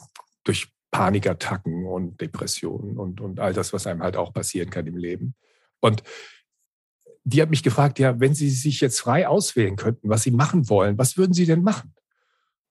durch 0.45 0.73
Panikattacken 0.91 1.87
und 1.87 2.21
Depressionen 2.21 2.99
und, 2.99 3.21
und 3.21 3.41
all 3.41 3.55
das, 3.55 3.73
was 3.73 3.87
einem 3.87 4.03
halt 4.03 4.17
auch 4.17 4.35
passieren 4.35 4.69
kann 4.69 4.87
im 4.87 4.99
Leben. 4.99 5.35
Und 5.81 6.03
die 7.25 7.41
hat 7.41 7.51
mich 7.51 7.63
gefragt, 7.63 7.99
ja, 7.99 8.21
wenn 8.21 8.35
Sie 8.35 8.51
sich 8.51 8.81
jetzt 8.81 9.01
frei 9.01 9.27
auswählen 9.27 9.77
könnten, 9.77 10.11
was 10.11 10.23
Sie 10.23 10.31
machen 10.31 10.69
wollen, 10.69 10.99
was 10.99 11.17
würden 11.17 11.33
Sie 11.33 11.47
denn 11.47 11.63
machen? 11.63 11.95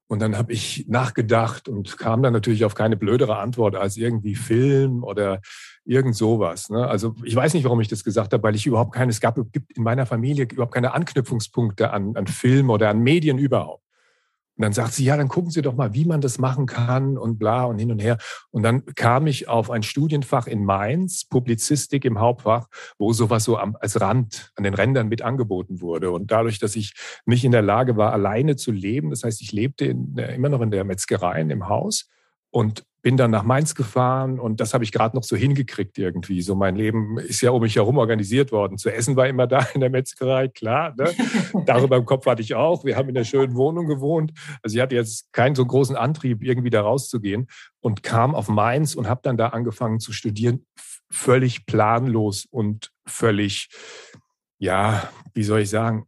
Und 0.08 0.20
dann 0.20 0.38
habe 0.38 0.52
ich 0.52 0.86
nachgedacht 0.88 1.70
und 1.70 1.98
kam 1.98 2.22
dann 2.22 2.34
natürlich 2.34 2.66
auf 2.66 2.76
keine 2.76 2.98
blödere 2.98 3.38
Antwort 3.38 3.76
als 3.76 3.96
irgendwie 3.96 4.36
Film 4.36 5.04
oder 5.04 5.42
irgend 5.86 6.16
sowas. 6.16 6.70
Ne? 6.70 6.88
Also 6.88 7.16
ich 7.24 7.36
weiß 7.36 7.54
nicht, 7.54 7.64
warum 7.64 7.82
ich 7.82 7.88
das 7.88 8.04
gesagt 8.04 8.34
habe, 8.34 8.44
weil 8.44 8.56
ich 8.56 8.66
überhaupt 8.66 8.94
keine, 8.94 9.12
es 9.12 9.20
gab 9.20 9.36
gibt 9.52 9.72
in 9.76 9.84
meiner 9.84 10.06
Familie 10.06 10.46
überhaupt 10.46 10.74
keine 10.74 10.94
Anknüpfungspunkte 10.94 11.92
an, 11.92 12.16
an 12.16 12.28
Film 12.28 12.70
oder 12.70 12.90
an 12.90 13.00
Medien 13.00 13.38
überhaupt. 13.38 13.84
Und 14.58 14.64
dann 14.64 14.74
sagt 14.74 14.94
sie, 14.94 15.06
ja, 15.06 15.18
dann 15.18 15.28
gucken 15.28 15.50
Sie 15.50 15.64
doch 15.64 15.76
mal, 15.76 15.96
wie 15.96 16.06
man 16.06 16.22
das 16.22 16.38
machen 16.38 16.68
kann 16.68 17.18
und 17.18 17.40
bla 17.40 17.64
und 17.64 17.80
hin 17.80 17.92
und 17.92 18.00
her. 18.00 18.18
Und 18.52 18.62
dann 18.62 18.86
kam 18.94 19.26
ich 19.26 19.48
auf 19.48 19.72
ein 19.72 19.82
Studienfach 19.82 20.46
in 20.46 20.64
Mainz, 20.64 21.26
Publizistik 21.26 22.06
im 22.06 22.20
Hauptfach, 22.20 22.68
wo 23.00 23.12
sowas 23.12 23.44
so 23.44 23.58
am, 23.58 23.76
als 23.80 24.00
Rand, 24.00 24.52
an 24.56 24.64
den 24.64 24.76
Rändern 24.76 25.08
mit 25.08 25.24
angeboten 25.24 25.82
wurde. 25.82 26.12
Und 26.12 26.30
dadurch, 26.30 26.60
dass 26.60 26.76
ich 26.76 26.94
nicht 27.26 27.44
in 27.44 27.52
der 27.52 27.64
Lage 27.64 27.98
war, 27.98 28.14
alleine 28.14 28.56
zu 28.56 28.72
leben, 28.72 29.10
das 29.10 29.24
heißt, 29.24 29.42
ich 29.42 29.52
lebte 29.52 29.86
in, 29.86 30.16
immer 30.18 30.50
noch 30.50 30.62
in 30.62 30.70
der 30.70 30.84
Metzgerei, 30.84 31.42
im 31.42 31.68
Haus 31.68 32.08
und 32.52 32.86
bin 33.02 33.18
dann 33.18 33.32
nach 33.32 33.44
Mainz 33.44 33.74
gefahren 33.74 34.40
und 34.40 34.60
das 34.60 34.74
habe 34.74 34.84
ich 34.84 34.92
gerade 34.92 35.16
noch 35.16 35.24
so 35.24 35.36
hingekriegt 35.36 35.98
irgendwie. 35.98 36.42
So 36.42 36.56
mein 36.56 36.76
Leben 36.76 37.18
ist 37.18 37.42
ja 37.42 37.52
um 37.52 37.62
mich 37.62 37.76
herum 37.76 37.98
organisiert 37.98 38.52
worden. 38.52 38.78
Zu 38.78 38.94
essen 38.94 39.16
war 39.16 39.28
immer 39.28 39.48
da 39.48 39.62
in 39.74 39.82
der 39.82 39.90
Metzgerei, 39.90 40.48
klar. 40.48 40.94
Ne? 40.98 41.12
Darüber 41.66 41.98
im 41.98 42.06
Kopf 42.06 42.26
hatte 42.28 42.42
ich 42.42 42.54
auch. 42.54 42.86
Wir 42.86 42.96
haben 42.96 43.10
in 43.10 43.18
einer 43.18 43.26
schönen 43.26 43.56
Wohnung 43.56 43.88
gewohnt. 43.88 44.34
Also 44.62 44.76
ich 44.76 44.82
hatte 44.82 44.96
jetzt 44.96 45.34
keinen 45.34 45.56
so 45.56 45.66
großen 45.66 45.96
Antrieb, 45.96 46.44
irgendwie 46.44 46.70
da 46.70 46.82
rauszugehen 46.82 47.48
und 47.80 48.04
kam 48.04 48.36
auf 48.36 48.50
Mainz 48.50 48.94
und 48.94 49.10
habe 49.10 49.22
dann 49.24 49.38
da 49.38 49.48
angefangen 49.48 50.00
zu 50.00 50.14
studieren, 50.14 50.66
völlig 51.10 51.66
planlos 51.66 52.46
und 52.50 52.92
völlig, 53.06 53.70
ja, 54.60 55.10
wie 55.34 55.44
soll 55.44 55.62
ich 55.62 55.70
sagen, 55.70 56.06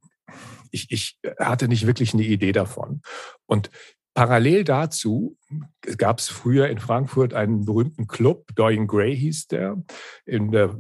ich, 0.70 0.92
ich 0.92 1.20
hatte 1.40 1.68
nicht 1.68 1.88
wirklich 1.88 2.14
eine 2.14 2.24
Idee 2.24 2.52
davon. 2.52 3.02
Und 3.46 3.70
Parallel 4.16 4.64
dazu 4.64 5.38
gab 5.98 6.20
es 6.20 6.30
früher 6.30 6.68
in 6.68 6.78
Frankfurt 6.78 7.34
einen 7.34 7.66
berühmten 7.66 8.08
Club, 8.08 8.46
Dorian 8.54 8.86
Gray 8.86 9.18
hieß 9.18 9.48
der. 9.48 9.82
In 10.26 10.52
der 10.52 10.76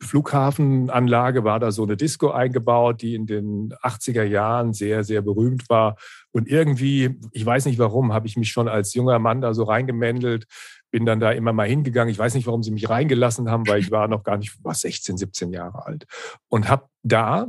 Flughafenanlage 0.00 1.44
war 1.44 1.60
da 1.60 1.70
so 1.70 1.82
eine 1.82 1.98
Disco 1.98 2.30
eingebaut, 2.30 3.02
die 3.02 3.14
in 3.14 3.26
den 3.26 3.74
80er 3.82 4.22
Jahren 4.22 4.72
sehr, 4.72 5.04
sehr 5.04 5.20
berühmt 5.20 5.68
war. 5.68 5.96
Und 6.30 6.48
irgendwie, 6.48 7.18
ich 7.32 7.44
weiß 7.44 7.66
nicht 7.66 7.78
warum, 7.78 8.14
habe 8.14 8.26
ich 8.26 8.38
mich 8.38 8.50
schon 8.50 8.68
als 8.68 8.94
junger 8.94 9.18
Mann 9.18 9.42
da 9.42 9.52
so 9.52 9.64
reingemändelt, 9.64 10.46
bin 10.90 11.04
dann 11.04 11.20
da 11.20 11.32
immer 11.32 11.52
mal 11.52 11.68
hingegangen. 11.68 12.10
Ich 12.10 12.18
weiß 12.18 12.34
nicht, 12.34 12.46
warum 12.46 12.62
sie 12.62 12.70
mich 12.70 12.88
reingelassen 12.88 13.50
haben, 13.50 13.66
weil 13.68 13.80
ich 13.80 13.90
war 13.90 14.08
noch 14.08 14.22
gar 14.22 14.38
nicht, 14.38 14.64
war 14.64 14.74
16, 14.74 15.18
17 15.18 15.52
Jahre 15.52 15.84
alt. 15.84 16.06
Und 16.48 16.70
habe 16.70 16.86
da 17.02 17.48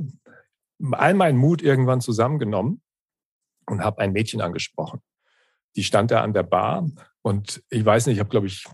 all 0.91 1.13
meinen 1.13 1.37
Mut 1.37 1.61
irgendwann 1.61 2.01
zusammengenommen 2.01 2.81
und 3.67 3.85
habe 3.85 3.99
ein 3.99 4.11
Mädchen 4.11 4.41
angesprochen 4.41 4.99
die 5.75 5.83
stand 5.83 6.11
da 6.11 6.21
an 6.21 6.33
der 6.33 6.43
Bar 6.43 6.89
und 7.21 7.63
ich 7.69 7.85
weiß 7.85 8.07
nicht, 8.07 8.15
ich 8.15 8.19
habe, 8.19 8.29
glaube 8.29 8.47
ich, 8.47 8.65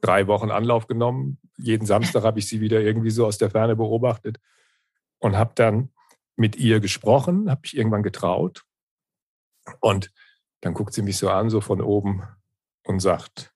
drei 0.00 0.26
Wochen 0.26 0.50
Anlauf 0.50 0.86
genommen. 0.86 1.38
Jeden 1.56 1.86
Samstag 1.86 2.24
habe 2.24 2.38
ich 2.38 2.48
sie 2.48 2.60
wieder 2.60 2.80
irgendwie 2.80 3.10
so 3.10 3.26
aus 3.26 3.38
der 3.38 3.50
Ferne 3.50 3.76
beobachtet 3.76 4.38
und 5.18 5.36
habe 5.36 5.52
dann 5.54 5.90
mit 6.36 6.56
ihr 6.56 6.80
gesprochen, 6.80 7.50
habe 7.50 7.62
mich 7.62 7.76
irgendwann 7.76 8.02
getraut. 8.02 8.64
Und 9.80 10.12
dann 10.60 10.74
guckt 10.74 10.92
sie 10.92 11.02
mich 11.02 11.16
so 11.16 11.30
an, 11.30 11.48
so 11.48 11.60
von 11.60 11.80
oben 11.80 12.22
und 12.84 13.00
sagt, 13.00 13.54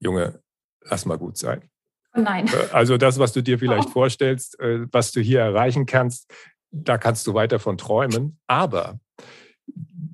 Junge, 0.00 0.42
lass 0.82 1.06
mal 1.06 1.18
gut 1.18 1.38
sein. 1.38 1.70
Oh 2.14 2.20
nein. 2.20 2.48
Äh, 2.48 2.68
also 2.72 2.98
das, 2.98 3.18
was 3.18 3.32
du 3.32 3.42
dir 3.42 3.58
vielleicht 3.58 3.88
oh. 3.88 3.92
vorstellst, 3.92 4.58
äh, 4.60 4.86
was 4.92 5.12
du 5.12 5.20
hier 5.20 5.40
erreichen 5.40 5.86
kannst, 5.86 6.30
da 6.70 6.98
kannst 6.98 7.26
du 7.26 7.34
weiter 7.34 7.58
von 7.58 7.78
träumen. 7.78 8.38
Aber 8.46 8.98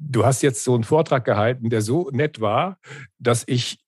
du 0.08 0.24
hast 0.24 0.42
jetzt 0.42 0.64
so 0.64 0.74
einen 0.74 0.84
Vortrag 0.84 1.24
gehalten, 1.24 1.70
der 1.70 1.82
so 1.82 2.10
nett 2.10 2.40
war, 2.40 2.78
dass 3.18 3.44
ich 3.46 3.78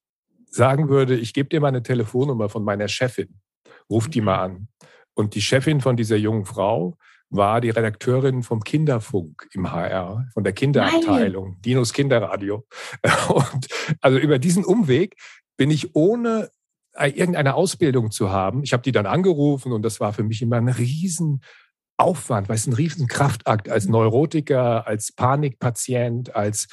sagen 0.50 0.88
würde, 0.88 1.16
ich 1.16 1.32
gebe 1.32 1.48
dir 1.48 1.60
mal 1.60 1.68
eine 1.68 1.82
Telefonnummer 1.82 2.48
von 2.48 2.62
meiner 2.64 2.88
Chefin. 2.88 3.40
Ruf 3.88 4.08
die 4.08 4.20
mal 4.20 4.38
an. 4.38 4.68
Und 5.14 5.34
die 5.34 5.42
Chefin 5.42 5.80
von 5.80 5.96
dieser 5.96 6.16
jungen 6.16 6.44
Frau 6.44 6.96
war 7.30 7.60
die 7.60 7.70
Redakteurin 7.70 8.42
vom 8.42 8.62
Kinderfunk 8.62 9.48
im 9.52 9.70
HR, 9.70 10.26
von 10.34 10.44
der 10.44 10.52
Kinderabteilung, 10.52 11.50
Nein. 11.50 11.62
Dinos 11.62 11.92
Kinderradio. 11.92 12.66
Und 13.28 13.68
also 14.00 14.18
über 14.18 14.38
diesen 14.38 14.64
Umweg 14.64 15.16
bin 15.56 15.70
ich 15.70 15.94
ohne 15.94 16.50
irgendeine 16.98 17.54
Ausbildung 17.54 18.10
zu 18.10 18.30
haben. 18.30 18.64
Ich 18.64 18.72
habe 18.72 18.82
die 18.82 18.92
dann 18.92 19.06
angerufen 19.06 19.72
und 19.72 19.82
das 19.82 20.00
war 20.00 20.12
für 20.12 20.24
mich 20.24 20.42
immer 20.42 20.56
ein 20.56 20.68
riesen 20.68 21.40
Aufwand, 22.00 22.48
weil 22.48 22.56
es 22.56 22.66
ein 22.66 22.72
riesen 22.72 23.06
Kraftakt 23.06 23.68
als 23.68 23.86
Neurotiker, 23.86 24.86
als 24.86 25.12
Panikpatient, 25.12 26.34
als 26.34 26.68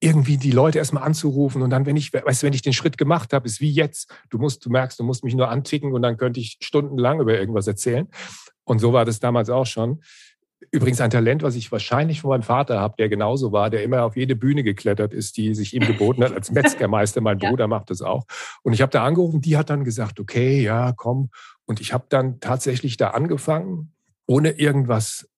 irgendwie 0.00 0.36
die 0.36 0.50
Leute 0.50 0.78
erstmal 0.78 1.04
anzurufen 1.04 1.62
und 1.62 1.70
dann, 1.70 1.86
wenn 1.86 1.96
ich, 1.96 2.12
weißt 2.12 2.42
du, 2.42 2.46
wenn 2.46 2.52
ich 2.52 2.62
den 2.62 2.74
Schritt 2.74 2.98
gemacht 2.98 3.32
habe, 3.32 3.46
ist 3.46 3.60
wie 3.60 3.70
jetzt. 3.70 4.14
Du 4.28 4.38
musst, 4.38 4.64
du 4.64 4.70
merkst, 4.70 4.98
du 4.98 5.04
musst 5.04 5.24
mich 5.24 5.34
nur 5.34 5.48
anticken 5.48 5.92
und 5.92 6.02
dann 6.02 6.18
könnte 6.18 6.38
ich 6.38 6.58
stundenlang 6.60 7.20
über 7.20 7.38
irgendwas 7.38 7.66
erzählen. 7.66 8.08
Und 8.64 8.78
so 8.78 8.92
war 8.92 9.04
das 9.04 9.20
damals 9.20 9.48
auch 9.48 9.64
schon. 9.64 10.02
Übrigens 10.70 11.00
ein 11.00 11.10
Talent, 11.10 11.42
was 11.42 11.54
ich 11.54 11.72
wahrscheinlich 11.72 12.20
von 12.20 12.30
meinem 12.30 12.42
Vater 12.42 12.80
habe, 12.80 12.94
der 12.98 13.08
genauso 13.08 13.52
war, 13.52 13.70
der 13.70 13.84
immer 13.84 14.02
auf 14.04 14.16
jede 14.16 14.36
Bühne 14.36 14.62
geklettert 14.62 15.14
ist, 15.14 15.36
die 15.36 15.54
sich 15.54 15.74
ihm 15.74 15.86
geboten 15.86 16.24
hat 16.24 16.32
als 16.32 16.50
Metzgermeister. 16.50 17.20
Mein 17.20 17.38
Bruder 17.38 17.64
ja. 17.64 17.68
macht 17.68 17.90
das 17.90 18.02
auch. 18.02 18.24
Und 18.62 18.72
ich 18.72 18.82
habe 18.82 18.90
da 18.90 19.04
angerufen, 19.04 19.40
die 19.40 19.56
hat 19.56 19.70
dann 19.70 19.84
gesagt, 19.84 20.20
okay, 20.20 20.62
ja, 20.62 20.92
komm. 20.92 21.30
Und 21.64 21.80
ich 21.80 21.92
habe 21.92 22.06
dann 22.08 22.40
tatsächlich 22.40 22.96
da 22.96 23.10
angefangen 23.10 23.95
ohne 24.26 24.50
irgendwas 24.50 25.28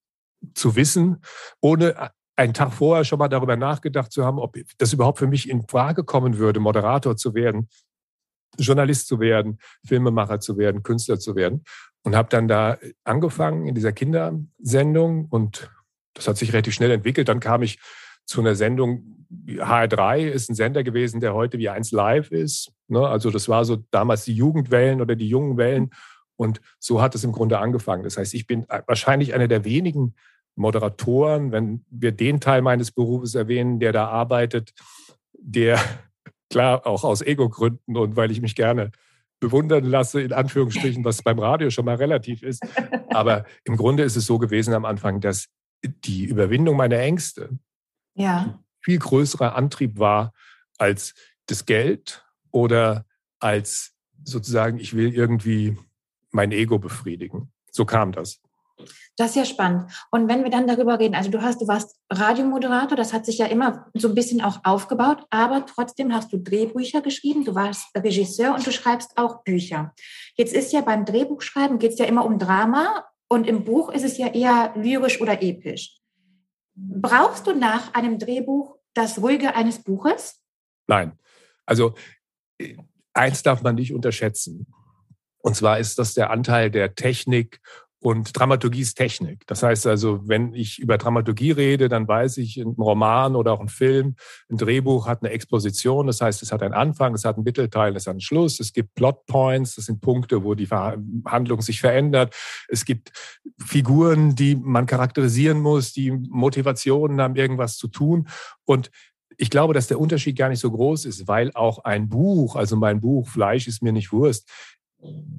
zu 0.54 0.76
wissen, 0.76 1.22
ohne 1.60 2.10
einen 2.36 2.54
Tag 2.54 2.72
vorher 2.72 3.04
schon 3.04 3.18
mal 3.18 3.28
darüber 3.28 3.56
nachgedacht 3.56 4.12
zu 4.12 4.24
haben, 4.24 4.38
ob 4.38 4.56
das 4.78 4.92
überhaupt 4.92 5.18
für 5.18 5.26
mich 5.26 5.48
in 5.48 5.66
Frage 5.66 6.04
kommen 6.04 6.38
würde, 6.38 6.60
Moderator 6.60 7.16
zu 7.16 7.34
werden, 7.34 7.68
Journalist 8.56 9.08
zu 9.08 9.20
werden, 9.20 9.58
Filmemacher 9.86 10.40
zu 10.40 10.56
werden, 10.56 10.82
Künstler 10.82 11.18
zu 11.18 11.36
werden. 11.36 11.64
Und 12.04 12.14
habe 12.14 12.28
dann 12.28 12.48
da 12.48 12.78
angefangen 13.04 13.66
in 13.66 13.74
dieser 13.74 13.92
Kindersendung 13.92 15.26
und 15.26 15.70
das 16.14 16.28
hat 16.28 16.36
sich 16.36 16.52
relativ 16.52 16.74
schnell 16.74 16.90
entwickelt. 16.90 17.28
Dann 17.28 17.40
kam 17.40 17.62
ich 17.62 17.78
zu 18.24 18.40
einer 18.40 18.54
Sendung, 18.54 19.26
HR3 19.46 20.28
ist 20.28 20.48
ein 20.48 20.54
Sender 20.54 20.84
gewesen, 20.84 21.20
der 21.20 21.34
heute 21.34 21.58
wie 21.58 21.68
eins 21.68 21.90
live 21.90 22.30
ist. 22.30 22.72
Ne? 22.86 23.06
Also 23.06 23.30
das 23.30 23.48
war 23.48 23.64
so 23.64 23.84
damals 23.90 24.24
die 24.24 24.34
Jugendwellen 24.34 25.00
oder 25.00 25.16
die 25.16 25.28
jungen 25.28 25.56
Wellen. 25.56 25.90
Und 26.38 26.60
so 26.78 27.02
hat 27.02 27.14
es 27.14 27.24
im 27.24 27.32
Grunde 27.32 27.58
angefangen. 27.58 28.04
Das 28.04 28.16
heißt, 28.16 28.32
ich 28.32 28.46
bin 28.46 28.64
wahrscheinlich 28.86 29.34
einer 29.34 29.48
der 29.48 29.64
wenigen 29.64 30.14
Moderatoren, 30.54 31.52
wenn 31.52 31.84
wir 31.90 32.12
den 32.12 32.40
Teil 32.40 32.62
meines 32.62 32.92
Berufes 32.92 33.34
erwähnen, 33.34 33.80
der 33.80 33.92
da 33.92 34.06
arbeitet, 34.08 34.72
der 35.32 35.78
klar 36.50 36.86
auch 36.86 37.04
aus 37.04 37.22
Ego-Gründen 37.22 37.96
und 37.96 38.16
weil 38.16 38.30
ich 38.30 38.40
mich 38.40 38.54
gerne 38.54 38.92
bewundern 39.40 39.84
lasse, 39.84 40.20
in 40.20 40.32
Anführungsstrichen, 40.32 41.04
was 41.04 41.22
beim 41.22 41.38
Radio 41.38 41.70
schon 41.70 41.84
mal 41.84 41.96
relativ 41.96 42.42
ist. 42.42 42.64
Aber 43.10 43.44
im 43.64 43.76
Grunde 43.76 44.04
ist 44.04 44.16
es 44.16 44.26
so 44.26 44.38
gewesen 44.38 44.74
am 44.74 44.84
Anfang, 44.84 45.20
dass 45.20 45.48
die 45.84 46.24
Überwindung 46.24 46.76
meiner 46.76 46.98
Ängste 46.98 47.50
ja. 48.14 48.60
viel 48.80 48.98
größerer 48.98 49.54
Antrieb 49.54 49.98
war 49.98 50.32
als 50.76 51.14
das 51.46 51.66
Geld 51.66 52.24
oder 52.50 53.04
als 53.38 53.94
sozusagen, 54.24 54.78
ich 54.78 54.94
will 54.94 55.14
irgendwie 55.14 55.76
mein 56.30 56.52
Ego 56.52 56.78
befriedigen. 56.78 57.52
So 57.70 57.84
kam 57.84 58.12
das. 58.12 58.40
Das 59.16 59.30
ist 59.30 59.36
ja 59.36 59.44
spannend. 59.44 59.90
Und 60.12 60.28
wenn 60.28 60.44
wir 60.44 60.50
dann 60.50 60.68
darüber 60.68 61.00
reden, 61.00 61.16
also 61.16 61.30
du 61.30 61.42
hast, 61.42 61.60
du 61.60 61.66
warst 61.66 61.98
Radiomoderator, 62.10 62.96
das 62.96 63.12
hat 63.12 63.26
sich 63.26 63.38
ja 63.38 63.46
immer 63.46 63.86
so 63.94 64.08
ein 64.08 64.14
bisschen 64.14 64.40
auch 64.40 64.60
aufgebaut, 64.64 65.26
aber 65.30 65.66
trotzdem 65.66 66.14
hast 66.14 66.32
du 66.32 66.38
Drehbücher 66.38 67.02
geschrieben, 67.02 67.44
du 67.44 67.54
warst 67.54 67.88
Regisseur 67.96 68.54
und 68.54 68.64
du 68.64 68.70
schreibst 68.70 69.18
auch 69.18 69.42
Bücher. 69.42 69.92
Jetzt 70.36 70.54
ist 70.54 70.72
ja 70.72 70.82
beim 70.82 71.04
Drehbuchschreiben 71.04 71.78
geht 71.80 71.92
es 71.92 71.98
ja 71.98 72.04
immer 72.04 72.24
um 72.24 72.38
Drama 72.38 73.04
und 73.28 73.48
im 73.48 73.64
Buch 73.64 73.90
ist 73.90 74.04
es 74.04 74.18
ja 74.18 74.28
eher 74.28 74.72
lyrisch 74.76 75.20
oder 75.20 75.42
episch. 75.42 75.98
Brauchst 76.74 77.46
du 77.48 77.54
nach 77.54 77.94
einem 77.94 78.20
Drehbuch 78.20 78.76
das 78.94 79.20
Ruhige 79.20 79.56
eines 79.56 79.82
Buches? 79.82 80.40
Nein. 80.86 81.18
Also 81.66 81.94
eins 83.12 83.42
darf 83.42 83.62
man 83.62 83.74
nicht 83.74 83.92
unterschätzen. 83.92 84.66
Und 85.40 85.56
zwar 85.56 85.78
ist 85.78 85.98
das 85.98 86.14
der 86.14 86.30
Anteil 86.30 86.70
der 86.70 86.94
Technik 86.94 87.60
und 88.00 88.38
Dramaturgie 88.38 88.82
ist 88.82 88.94
Technik. 88.94 89.44
Das 89.48 89.64
heißt 89.64 89.86
also, 89.88 90.20
wenn 90.28 90.54
ich 90.54 90.78
über 90.78 90.98
Dramaturgie 90.98 91.50
rede, 91.50 91.88
dann 91.88 92.06
weiß 92.06 92.36
ich, 92.36 92.56
ein 92.56 92.76
Roman 92.78 93.34
oder 93.34 93.52
auch 93.52 93.60
ein 93.60 93.68
Film, 93.68 94.14
ein 94.48 94.56
Drehbuch 94.56 95.08
hat 95.08 95.22
eine 95.22 95.32
Exposition. 95.32 96.06
Das 96.06 96.20
heißt, 96.20 96.40
es 96.42 96.52
hat 96.52 96.62
einen 96.62 96.74
Anfang, 96.74 97.14
es 97.14 97.24
hat 97.24 97.36
einen 97.36 97.44
Mittelteil, 97.44 97.96
es 97.96 98.06
hat 98.06 98.12
einen 98.12 98.20
Schluss. 98.20 98.60
Es 98.60 98.72
gibt 98.72 98.94
Plotpoints, 98.94 99.74
das 99.74 99.86
sind 99.86 100.00
Punkte, 100.00 100.44
wo 100.44 100.54
die 100.54 100.68
Handlung 100.68 101.60
sich 101.60 101.80
verändert. 101.80 102.36
Es 102.68 102.84
gibt 102.84 103.10
Figuren, 103.58 104.36
die 104.36 104.54
man 104.54 104.86
charakterisieren 104.86 105.60
muss, 105.60 105.92
die 105.92 106.12
Motivationen 106.12 107.20
haben, 107.20 107.34
irgendwas 107.34 107.76
zu 107.76 107.88
tun. 107.88 108.28
Und 108.64 108.92
ich 109.38 109.50
glaube, 109.50 109.74
dass 109.74 109.88
der 109.88 110.00
Unterschied 110.00 110.36
gar 110.36 110.48
nicht 110.48 110.60
so 110.60 110.70
groß 110.70 111.04
ist, 111.04 111.26
weil 111.26 111.52
auch 111.54 111.84
ein 111.84 112.08
Buch, 112.08 112.54
also 112.54 112.76
mein 112.76 113.00
Buch 113.00 113.28
Fleisch 113.28 113.66
ist 113.66 113.82
mir 113.82 113.92
nicht 113.92 114.12
Wurst, 114.12 114.48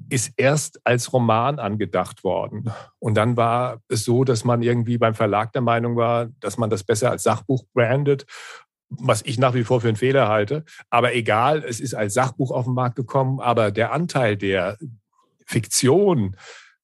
ist 0.08 0.32
erst 0.36 0.80
als 0.84 1.12
Roman 1.12 1.58
angedacht 1.58 2.24
worden. 2.24 2.70
Und 2.98 3.14
dann 3.14 3.36
war 3.36 3.80
es 3.88 4.04
so, 4.04 4.24
dass 4.24 4.44
man 4.44 4.62
irgendwie 4.62 4.98
beim 4.98 5.14
Verlag 5.14 5.52
der 5.52 5.62
Meinung 5.62 5.96
war, 5.96 6.28
dass 6.40 6.58
man 6.58 6.70
das 6.70 6.82
besser 6.82 7.10
als 7.10 7.22
Sachbuch 7.22 7.64
brandet, 7.72 8.26
was 8.88 9.22
ich 9.22 9.38
nach 9.38 9.54
wie 9.54 9.64
vor 9.64 9.80
für 9.80 9.88
einen 9.88 9.96
Fehler 9.96 10.28
halte. 10.28 10.64
Aber 10.88 11.14
egal, 11.14 11.62
es 11.62 11.78
ist 11.78 11.94
als 11.94 12.14
Sachbuch 12.14 12.50
auf 12.50 12.64
den 12.64 12.74
Markt 12.74 12.96
gekommen, 12.96 13.40
aber 13.40 13.70
der 13.70 13.92
Anteil 13.92 14.36
der 14.36 14.78
Fiktion 15.46 16.36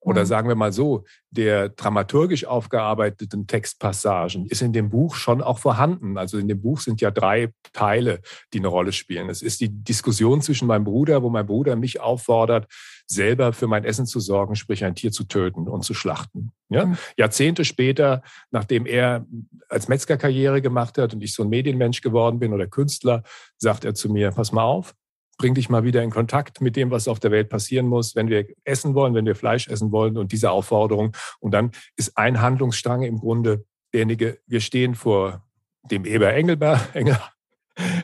oder 0.07 0.21
mhm. 0.21 0.27
sagen 0.27 0.49
wir 0.49 0.55
mal 0.55 0.73
so, 0.73 1.05
der 1.31 1.69
dramaturgisch 1.69 2.45
aufgearbeiteten 2.45 3.49
Textpassagen 3.49 4.47
ist 4.47 4.63
in 4.63 4.73
dem 4.73 4.89
Buch 4.89 5.17
schon 5.17 5.43
auch 5.43 5.59
vorhanden. 5.59 6.17
Also 6.17 6.39
in 6.39 6.47
dem 6.47 6.63
Buch 6.63 6.79
sind 6.79 7.01
ja 7.01 7.11
drei 7.11 7.51
Teile, 7.73 8.21
die 8.53 8.59
eine 8.59 8.69
Rolle 8.69 8.93
spielen. 8.93 9.29
Es 9.29 9.43
ist 9.43 9.61
die 9.61 9.69
Diskussion 9.69 10.43
zwischen 10.43 10.69
meinem 10.69 10.85
Bruder, 10.85 11.25
wo 11.25 11.29
mein 11.29 11.45
Bruder 11.45 11.75
mich 11.75 12.01
auffordert, 12.01 12.69
selber 13.09 13.53
für 13.53 13.67
mein 13.67 13.85
Essen 13.85 14.07
zu 14.07 14.21
sorgen, 14.21 14.55
sprich 14.55 14.85
ein 14.85 14.95
Tier 14.95 15.11
zu 15.11 15.25
töten 15.25 15.67
und 15.67 15.83
zu 15.83 15.93
schlachten. 15.93 16.53
Ja? 16.69 16.87
Mhm. 16.87 16.99
Jahrzehnte 17.17 17.65
später, 17.65 18.23
nachdem 18.53 18.87
er 18.87 19.27
als 19.69 19.89
Metzger 19.89 20.17
Karriere 20.17 20.63
gemacht 20.63 20.99
hat 20.99 21.15
und 21.15 21.23
ich 21.23 21.35
so 21.35 21.43
ein 21.43 21.49
Medienmensch 21.49 22.01
geworden 22.01 22.39
bin 22.39 22.53
oder 22.53 22.69
Künstler, 22.69 23.25
sagt 23.59 23.85
er 23.85 23.95
zu 23.95 24.09
mir, 24.09 24.31
pass 24.31 24.53
mal 24.53 24.63
auf, 24.63 24.95
bring 25.39 25.55
dich 25.55 25.69
mal 25.69 25.85
wieder 25.85 26.03
in 26.03 26.11
Kontakt 26.11 26.61
mit 26.61 26.77
dem, 26.77 26.91
was 26.91 27.09
auf 27.09 27.21
der 27.21 27.31
Welt 27.31 27.49
passieren 27.49 27.87
muss, 27.87 28.17
wenn 28.17 28.29
wir 28.29 28.47
essen 28.65 28.95
wollen, 28.95 29.15
wenn 29.15 29.27
wir 29.27 29.37
Fleisch 29.37 29.69
essen 29.69 29.93
wollen 29.93 30.17
und 30.17 30.33
diese 30.33 30.51
Aufforderung. 30.51 31.13
Und 31.41 31.53
dann 31.53 31.73
ist 31.97 32.17
ein 32.17 32.41
Handlungsstrang 32.41 33.03
im 33.03 33.19
Grunde 33.19 33.65
derjenige, 33.93 34.39
wir 34.47 34.61
stehen 34.61 34.95
vor 34.95 35.45
dem 35.91 36.05
Eber 36.05 36.33
Engelbert, 36.33 36.81
Engel, 36.95 37.19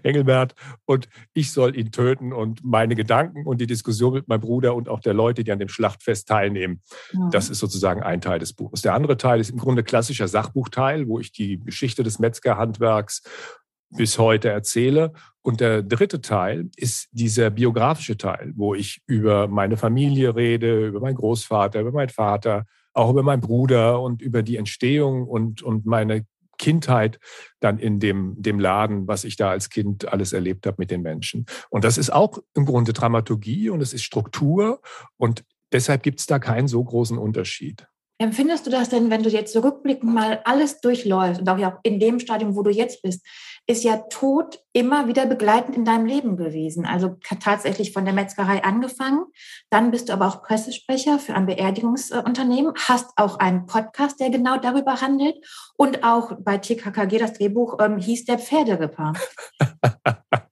Engelbert 0.02 0.54
und 0.84 1.08
ich 1.32 1.52
soll 1.52 1.76
ihn 1.76 1.92
töten 1.92 2.32
und 2.32 2.62
meine 2.62 2.94
Gedanken 2.94 3.46
und 3.46 3.60
die 3.60 3.66
Diskussion 3.66 4.14
mit 4.14 4.28
meinem 4.28 4.40
Bruder 4.40 4.74
und 4.74 4.88
auch 4.88 5.00
der 5.00 5.14
Leute, 5.14 5.44
die 5.44 5.52
an 5.52 5.58
dem 5.58 5.68
Schlachtfest 5.68 6.28
teilnehmen, 6.28 6.82
ja. 7.12 7.28
das 7.30 7.48
ist 7.48 7.58
sozusagen 7.58 8.02
ein 8.02 8.20
Teil 8.20 8.38
des 8.38 8.52
Buches. 8.52 8.82
Der 8.82 8.94
andere 8.94 9.16
Teil 9.16 9.40
ist 9.40 9.50
im 9.50 9.58
Grunde 9.58 9.82
klassischer 9.82 10.28
Sachbuchteil, 10.28 11.08
wo 11.08 11.18
ich 11.18 11.32
die 11.32 11.58
Geschichte 11.58 12.02
des 12.02 12.18
Metzgerhandwerks 12.18 13.22
bis 13.90 14.18
heute 14.18 14.48
erzähle. 14.48 15.12
Und 15.42 15.60
der 15.60 15.82
dritte 15.82 16.20
Teil 16.20 16.70
ist 16.76 17.08
dieser 17.10 17.50
biografische 17.50 18.16
Teil, 18.16 18.52
wo 18.54 18.74
ich 18.74 19.02
über 19.06 19.48
meine 19.48 19.76
Familie 19.76 20.36
rede, 20.36 20.86
über 20.86 21.00
meinen 21.00 21.16
Großvater, 21.16 21.80
über 21.80 21.92
meinen 21.92 22.10
Vater, 22.10 22.64
auch 22.92 23.10
über 23.10 23.22
meinen 23.22 23.40
Bruder 23.40 24.00
und 24.00 24.22
über 24.22 24.42
die 24.42 24.56
Entstehung 24.56 25.26
und, 25.26 25.62
und 25.62 25.84
meine 25.84 26.26
Kindheit 26.58 27.18
dann 27.58 27.78
in 27.78 27.98
dem, 27.98 28.40
dem 28.40 28.60
Laden, 28.60 29.08
was 29.08 29.24
ich 29.24 29.36
da 29.36 29.50
als 29.50 29.68
Kind 29.68 30.12
alles 30.12 30.32
erlebt 30.32 30.64
habe 30.66 30.76
mit 30.78 30.92
den 30.92 31.02
Menschen. 31.02 31.46
Und 31.70 31.82
das 31.82 31.98
ist 31.98 32.12
auch 32.12 32.38
im 32.54 32.64
Grunde 32.64 32.92
Dramaturgie 32.92 33.68
und 33.68 33.80
es 33.80 33.92
ist 33.92 34.04
Struktur 34.04 34.80
und 35.16 35.44
deshalb 35.72 36.04
gibt 36.04 36.20
es 36.20 36.26
da 36.26 36.38
keinen 36.38 36.68
so 36.68 36.84
großen 36.84 37.18
Unterschied. 37.18 37.88
Empfindest 38.22 38.64
du 38.66 38.70
das 38.70 38.88
denn, 38.88 39.10
wenn 39.10 39.24
du 39.24 39.28
jetzt 39.28 39.52
zurückblickend 39.52 40.14
mal 40.14 40.40
alles 40.44 40.80
durchläufst 40.80 41.40
und 41.40 41.48
auch 41.48 41.58
in 41.82 41.98
dem 41.98 42.20
Stadium, 42.20 42.54
wo 42.54 42.62
du 42.62 42.70
jetzt 42.70 43.02
bist, 43.02 43.26
ist 43.66 43.82
ja 43.82 43.96
Tod 44.10 44.60
immer 44.72 45.08
wieder 45.08 45.26
begleitend 45.26 45.76
in 45.76 45.84
deinem 45.84 46.06
Leben 46.06 46.36
gewesen. 46.36 46.86
Also 46.86 47.16
tatsächlich 47.40 47.92
von 47.92 48.04
der 48.04 48.14
Metzgerei 48.14 48.62
angefangen. 48.62 49.24
Dann 49.70 49.90
bist 49.90 50.08
du 50.08 50.12
aber 50.12 50.28
auch 50.28 50.42
Pressesprecher 50.42 51.18
für 51.18 51.34
ein 51.34 51.46
Beerdigungsunternehmen, 51.46 52.74
hast 52.86 53.10
auch 53.16 53.40
einen 53.40 53.66
Podcast, 53.66 54.20
der 54.20 54.30
genau 54.30 54.56
darüber 54.56 55.00
handelt. 55.00 55.44
Und 55.76 56.04
auch 56.04 56.32
bei 56.38 56.58
TKKG, 56.58 57.18
das 57.18 57.32
Drehbuch, 57.32 57.78
ähm, 57.80 57.98
hieß 57.98 58.24
der 58.26 58.38
Pferderipper. 58.38 59.14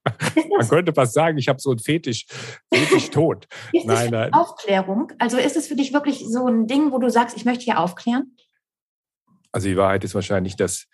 Man 0.61 0.69
könnte 0.69 0.93
fast 0.93 1.13
sagen, 1.13 1.37
ich 1.37 1.47
habe 1.47 1.59
so 1.59 1.71
einen 1.71 1.79
Fetisch, 1.79 2.25
Fetisch 2.73 3.09
tot. 3.09 3.47
Ist 3.73 3.85
nein, 3.85 4.11
nein. 4.11 4.33
Aufklärung? 4.33 5.11
Also 5.19 5.37
ist 5.37 5.55
es 5.55 5.67
für 5.67 5.75
dich 5.75 5.93
wirklich 5.93 6.25
so 6.27 6.47
ein 6.47 6.67
Ding, 6.67 6.91
wo 6.91 6.99
du 6.99 7.09
sagst, 7.09 7.35
ich 7.37 7.45
möchte 7.45 7.63
hier 7.63 7.79
aufklären? 7.79 8.35
Also 9.51 9.67
die 9.67 9.77
Wahrheit 9.77 10.03
ist 10.03 10.15
wahrscheinlich, 10.15 10.55
dass 10.55 10.87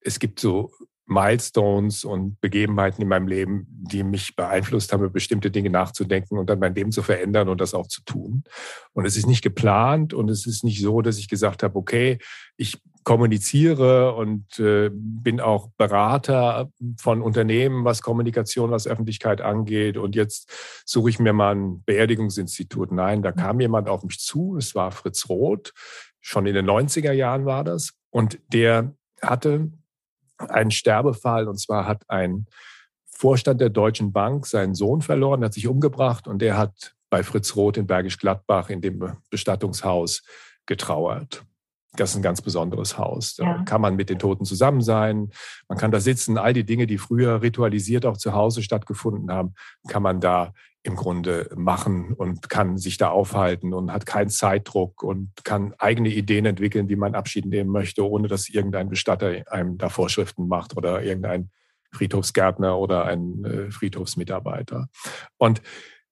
es 0.00 0.18
gibt 0.18 0.38
so 0.38 0.70
Milestones 1.06 2.04
und 2.04 2.40
Begebenheiten 2.40 3.02
in 3.02 3.08
meinem 3.08 3.28
Leben, 3.28 3.66
die 3.68 4.02
mich 4.02 4.36
beeinflusst 4.36 4.92
haben, 4.92 5.00
über 5.00 5.12
bestimmte 5.12 5.50
Dinge 5.50 5.70
nachzudenken 5.70 6.38
und 6.38 6.48
dann 6.48 6.58
mein 6.58 6.74
Leben 6.74 6.92
zu 6.92 7.02
verändern 7.02 7.48
und 7.48 7.60
das 7.60 7.74
auch 7.74 7.88
zu 7.88 8.02
tun. 8.04 8.44
Und 8.92 9.04
es 9.04 9.16
ist 9.16 9.26
nicht 9.26 9.42
geplant 9.42 10.14
und 10.14 10.30
es 10.30 10.46
ist 10.46 10.64
nicht 10.64 10.80
so, 10.80 11.02
dass 11.02 11.18
ich 11.18 11.28
gesagt 11.28 11.62
habe, 11.62 11.76
okay, 11.76 12.18
ich 12.56 12.80
kommuniziere 13.04 14.14
und 14.14 14.58
äh, 14.58 14.90
bin 14.92 15.40
auch 15.40 15.68
Berater 15.76 16.70
von 16.98 17.22
Unternehmen, 17.22 17.84
was 17.84 18.02
Kommunikation, 18.02 18.70
was 18.70 18.86
Öffentlichkeit 18.86 19.40
angeht. 19.40 19.96
Und 19.96 20.16
jetzt 20.16 20.50
suche 20.86 21.10
ich 21.10 21.18
mir 21.18 21.34
mal 21.34 21.54
ein 21.54 21.82
Beerdigungsinstitut. 21.84 22.92
Nein, 22.92 23.22
da 23.22 23.32
kam 23.32 23.60
jemand 23.60 23.88
auf 23.88 24.02
mich 24.04 24.18
zu. 24.18 24.56
Es 24.56 24.74
war 24.74 24.90
Fritz 24.90 25.28
Roth. 25.28 25.72
Schon 26.20 26.46
in 26.46 26.54
den 26.54 26.68
90er 26.68 27.12
Jahren 27.12 27.44
war 27.44 27.62
das. 27.62 27.92
Und 28.10 28.38
der 28.52 28.94
hatte 29.20 29.70
einen 30.38 30.70
Sterbefall. 30.70 31.46
Und 31.46 31.60
zwar 31.60 31.86
hat 31.86 32.08
ein 32.08 32.46
Vorstand 33.06 33.60
der 33.60 33.70
Deutschen 33.70 34.12
Bank 34.12 34.46
seinen 34.46 34.74
Sohn 34.74 35.02
verloren, 35.02 35.44
hat 35.44 35.54
sich 35.54 35.68
umgebracht 35.68 36.26
und 36.26 36.40
der 36.40 36.56
hat 36.56 36.94
bei 37.10 37.22
Fritz 37.22 37.54
Roth 37.54 37.76
in 37.76 37.86
Bergisch 37.86 38.18
Gladbach 38.18 38.70
in 38.70 38.80
dem 38.80 39.16
Bestattungshaus 39.30 40.24
getrauert. 40.66 41.44
Das 41.96 42.10
ist 42.10 42.16
ein 42.16 42.22
ganz 42.22 42.42
besonderes 42.42 42.98
Haus. 42.98 43.36
Da 43.36 43.44
ja. 43.44 43.62
kann 43.64 43.80
man 43.80 43.96
mit 43.96 44.10
den 44.10 44.18
Toten 44.18 44.44
zusammen 44.44 44.80
sein, 44.80 45.30
man 45.68 45.78
kann 45.78 45.90
da 45.90 46.00
sitzen. 46.00 46.38
All 46.38 46.52
die 46.52 46.64
Dinge, 46.64 46.86
die 46.86 46.98
früher 46.98 47.42
ritualisiert 47.42 48.06
auch 48.06 48.16
zu 48.16 48.32
Hause 48.32 48.62
stattgefunden 48.62 49.30
haben, 49.30 49.54
kann 49.88 50.02
man 50.02 50.20
da 50.20 50.52
im 50.82 50.96
Grunde 50.96 51.48
machen 51.56 52.12
und 52.12 52.50
kann 52.50 52.76
sich 52.76 52.98
da 52.98 53.08
aufhalten 53.08 53.72
und 53.72 53.90
hat 53.90 54.04
keinen 54.04 54.28
Zeitdruck 54.28 55.02
und 55.02 55.30
kann 55.42 55.72
eigene 55.78 56.10
Ideen 56.10 56.44
entwickeln, 56.44 56.90
wie 56.90 56.96
man 56.96 57.14
Abschied 57.14 57.46
nehmen 57.46 57.70
möchte, 57.70 58.06
ohne 58.06 58.28
dass 58.28 58.50
irgendein 58.50 58.90
Bestatter 58.90 59.50
einem 59.50 59.78
da 59.78 59.88
Vorschriften 59.88 60.46
macht 60.46 60.76
oder 60.76 61.02
irgendein 61.02 61.50
Friedhofsgärtner 61.92 62.76
oder 62.76 63.06
ein 63.06 63.44
äh, 63.44 63.70
Friedhofsmitarbeiter. 63.70 64.88
Und 65.38 65.62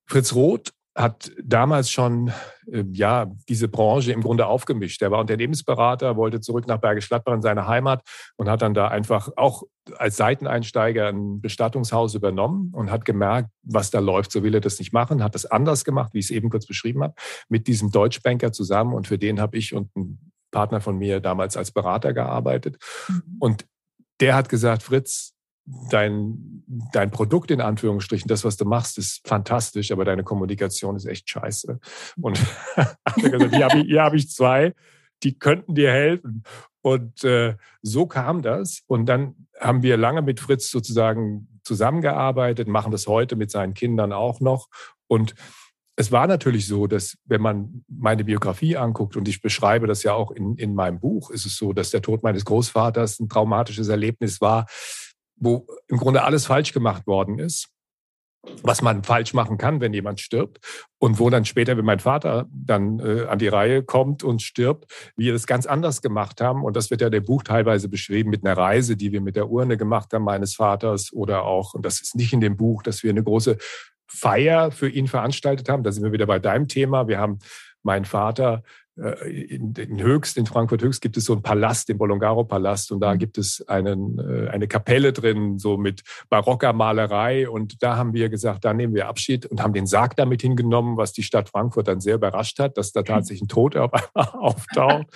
Fritz 0.06 0.34
Roth 0.34 0.72
hat 0.94 1.32
damals 1.42 1.90
schon 1.90 2.32
äh, 2.70 2.84
ja 2.92 3.26
diese 3.48 3.68
Branche 3.68 4.12
im 4.12 4.22
Grunde 4.22 4.46
aufgemischt. 4.46 5.00
Er 5.02 5.10
war 5.10 5.20
Unternehmensberater, 5.20 6.16
wollte 6.16 6.40
zurück 6.40 6.66
nach 6.66 6.78
Bergisch 6.78 7.08
Gladbach 7.08 7.34
in 7.34 7.42
seine 7.42 7.66
Heimat 7.66 8.02
und 8.36 8.50
hat 8.50 8.62
dann 8.62 8.74
da 8.74 8.88
einfach 8.88 9.30
auch 9.36 9.62
als 9.96 10.16
Seiteneinsteiger 10.16 11.08
ein 11.08 11.40
Bestattungshaus 11.40 12.14
übernommen 12.14 12.72
und 12.74 12.90
hat 12.90 13.04
gemerkt, 13.04 13.48
was 13.62 13.90
da 13.90 14.00
läuft. 14.00 14.32
So 14.32 14.42
will 14.42 14.54
er 14.54 14.60
das 14.60 14.78
nicht 14.78 14.92
machen, 14.92 15.24
hat 15.24 15.34
das 15.34 15.46
anders 15.46 15.84
gemacht, 15.84 16.12
wie 16.12 16.18
ich 16.18 16.26
es 16.26 16.30
eben 16.30 16.50
kurz 16.50 16.66
beschrieben 16.66 17.02
habe, 17.02 17.14
mit 17.48 17.66
diesem 17.66 17.90
Deutschbanker 17.90 18.52
zusammen 18.52 18.92
und 18.92 19.06
für 19.06 19.18
den 19.18 19.40
habe 19.40 19.56
ich 19.56 19.74
und 19.74 19.94
ein 19.96 20.32
Partner 20.50 20.80
von 20.80 20.98
mir 20.98 21.20
damals 21.20 21.56
als 21.56 21.70
Berater 21.70 22.12
gearbeitet. 22.12 22.76
Mhm. 23.08 23.22
Und 23.40 23.66
der 24.20 24.34
hat 24.34 24.48
gesagt, 24.48 24.82
Fritz, 24.82 25.31
dein, 25.64 26.64
dein 26.92 27.10
Produkt 27.10 27.50
in 27.50 27.60
Anführungsstrichen, 27.60 28.28
das, 28.28 28.44
was 28.44 28.56
du 28.56 28.64
machst, 28.64 28.98
ist 28.98 29.26
fantastisch, 29.26 29.92
aber 29.92 30.04
deine 30.04 30.24
Kommunikation 30.24 30.96
ist 30.96 31.06
echt 31.06 31.28
scheiße. 31.28 31.78
Und 32.20 32.40
also, 33.04 33.48
hier 33.48 33.64
habe 33.64 33.78
ich, 33.78 33.98
hab 33.98 34.14
ich 34.14 34.30
zwei, 34.30 34.74
die 35.22 35.38
könnten 35.38 35.74
dir 35.74 35.90
helfen. 35.90 36.42
Und 36.80 37.22
äh, 37.22 37.56
so 37.80 38.06
kam 38.06 38.42
das. 38.42 38.82
Und 38.86 39.06
dann 39.06 39.46
haben 39.60 39.82
wir 39.82 39.96
lange 39.96 40.22
mit 40.22 40.40
Fritz 40.40 40.70
sozusagen 40.70 41.48
zusammengearbeitet, 41.62 42.66
machen 42.66 42.90
das 42.90 43.06
heute 43.06 43.36
mit 43.36 43.50
seinen 43.52 43.74
Kindern 43.74 44.12
auch 44.12 44.40
noch. 44.40 44.68
Und 45.06 45.34
es 45.94 46.10
war 46.10 46.26
natürlich 46.26 46.66
so, 46.66 46.86
dass 46.86 47.16
wenn 47.26 47.42
man 47.42 47.84
meine 47.86 48.24
Biografie 48.24 48.76
anguckt 48.76 49.16
und 49.16 49.28
ich 49.28 49.42
beschreibe 49.42 49.86
das 49.86 50.02
ja 50.02 50.14
auch 50.14 50.30
in, 50.30 50.56
in 50.56 50.74
meinem 50.74 50.98
Buch, 50.98 51.30
ist 51.30 51.46
es 51.46 51.56
so, 51.56 51.72
dass 51.72 51.90
der 51.90 52.02
Tod 52.02 52.22
meines 52.22 52.44
Großvaters 52.44 53.20
ein 53.20 53.28
traumatisches 53.28 53.88
Erlebnis 53.88 54.40
war, 54.40 54.66
wo 55.42 55.66
im 55.88 55.98
Grunde 55.98 56.22
alles 56.22 56.46
falsch 56.46 56.72
gemacht 56.72 57.06
worden 57.06 57.38
ist, 57.38 57.68
was 58.62 58.82
man 58.82 59.02
falsch 59.02 59.34
machen 59.34 59.58
kann, 59.58 59.80
wenn 59.80 59.92
jemand 59.92 60.20
stirbt. 60.20 60.58
Und 60.98 61.18
wo 61.18 61.30
dann 61.30 61.44
später, 61.44 61.76
wenn 61.76 61.84
mein 61.84 62.00
Vater 62.00 62.46
dann 62.52 63.00
äh, 63.00 63.26
an 63.26 63.38
die 63.38 63.48
Reihe 63.48 63.82
kommt 63.82 64.22
und 64.22 64.42
stirbt, 64.42 65.12
wir 65.16 65.32
das 65.32 65.46
ganz 65.46 65.66
anders 65.66 66.00
gemacht 66.00 66.40
haben. 66.40 66.64
Und 66.64 66.76
das 66.76 66.90
wird 66.90 67.00
ja 67.00 67.10
der 67.10 67.20
Buch 67.20 67.42
teilweise 67.42 67.88
beschrieben 67.88 68.30
mit 68.30 68.44
einer 68.44 68.56
Reise, 68.56 68.96
die 68.96 69.12
wir 69.12 69.20
mit 69.20 69.36
der 69.36 69.50
Urne 69.50 69.76
gemacht 69.76 70.12
haben 70.12 70.24
meines 70.24 70.54
Vaters 70.54 71.12
oder 71.12 71.44
auch, 71.44 71.74
und 71.74 71.84
das 71.84 72.00
ist 72.00 72.14
nicht 72.14 72.32
in 72.32 72.40
dem 72.40 72.56
Buch, 72.56 72.82
dass 72.82 73.02
wir 73.02 73.10
eine 73.10 73.24
große 73.24 73.58
Feier 74.06 74.70
für 74.70 74.88
ihn 74.88 75.08
veranstaltet 75.08 75.68
haben. 75.68 75.82
Da 75.82 75.90
sind 75.90 76.04
wir 76.04 76.12
wieder 76.12 76.26
bei 76.26 76.38
deinem 76.38 76.68
Thema. 76.68 77.08
Wir 77.08 77.18
haben 77.18 77.38
meinen 77.82 78.04
Vater 78.04 78.62
in, 78.96 79.72
in 79.74 80.02
Höchst, 80.02 80.36
in 80.36 80.44
Frankfurt 80.44 80.82
Höchst 80.82 81.00
gibt 81.00 81.16
es 81.16 81.24
so 81.24 81.32
einen 81.32 81.42
Palast, 81.42 81.88
den 81.88 81.96
Bolongaro-Palast, 81.96 82.92
und 82.92 83.00
da 83.00 83.14
mhm. 83.14 83.18
gibt 83.18 83.38
es 83.38 83.66
einen, 83.66 84.18
äh, 84.18 84.50
eine 84.50 84.68
Kapelle 84.68 85.14
drin, 85.14 85.58
so 85.58 85.78
mit 85.78 86.02
barocker 86.28 86.74
Malerei. 86.74 87.48
Und 87.48 87.82
da 87.82 87.96
haben 87.96 88.12
wir 88.12 88.28
gesagt, 88.28 88.64
da 88.64 88.74
nehmen 88.74 88.94
wir 88.94 89.08
Abschied 89.08 89.46
und 89.46 89.62
haben 89.62 89.72
den 89.72 89.86
Sarg 89.86 90.16
damit 90.16 90.42
hingenommen, 90.42 90.98
was 90.98 91.12
die 91.12 91.22
Stadt 91.22 91.48
Frankfurt 91.48 91.88
dann 91.88 92.00
sehr 92.00 92.16
überrascht 92.16 92.58
hat, 92.58 92.76
dass 92.76 92.92
da 92.92 93.00
mhm. 93.00 93.06
tatsächlich 93.06 93.42
ein 93.42 93.48
Tod 93.48 93.76
auftaucht. 94.14 95.06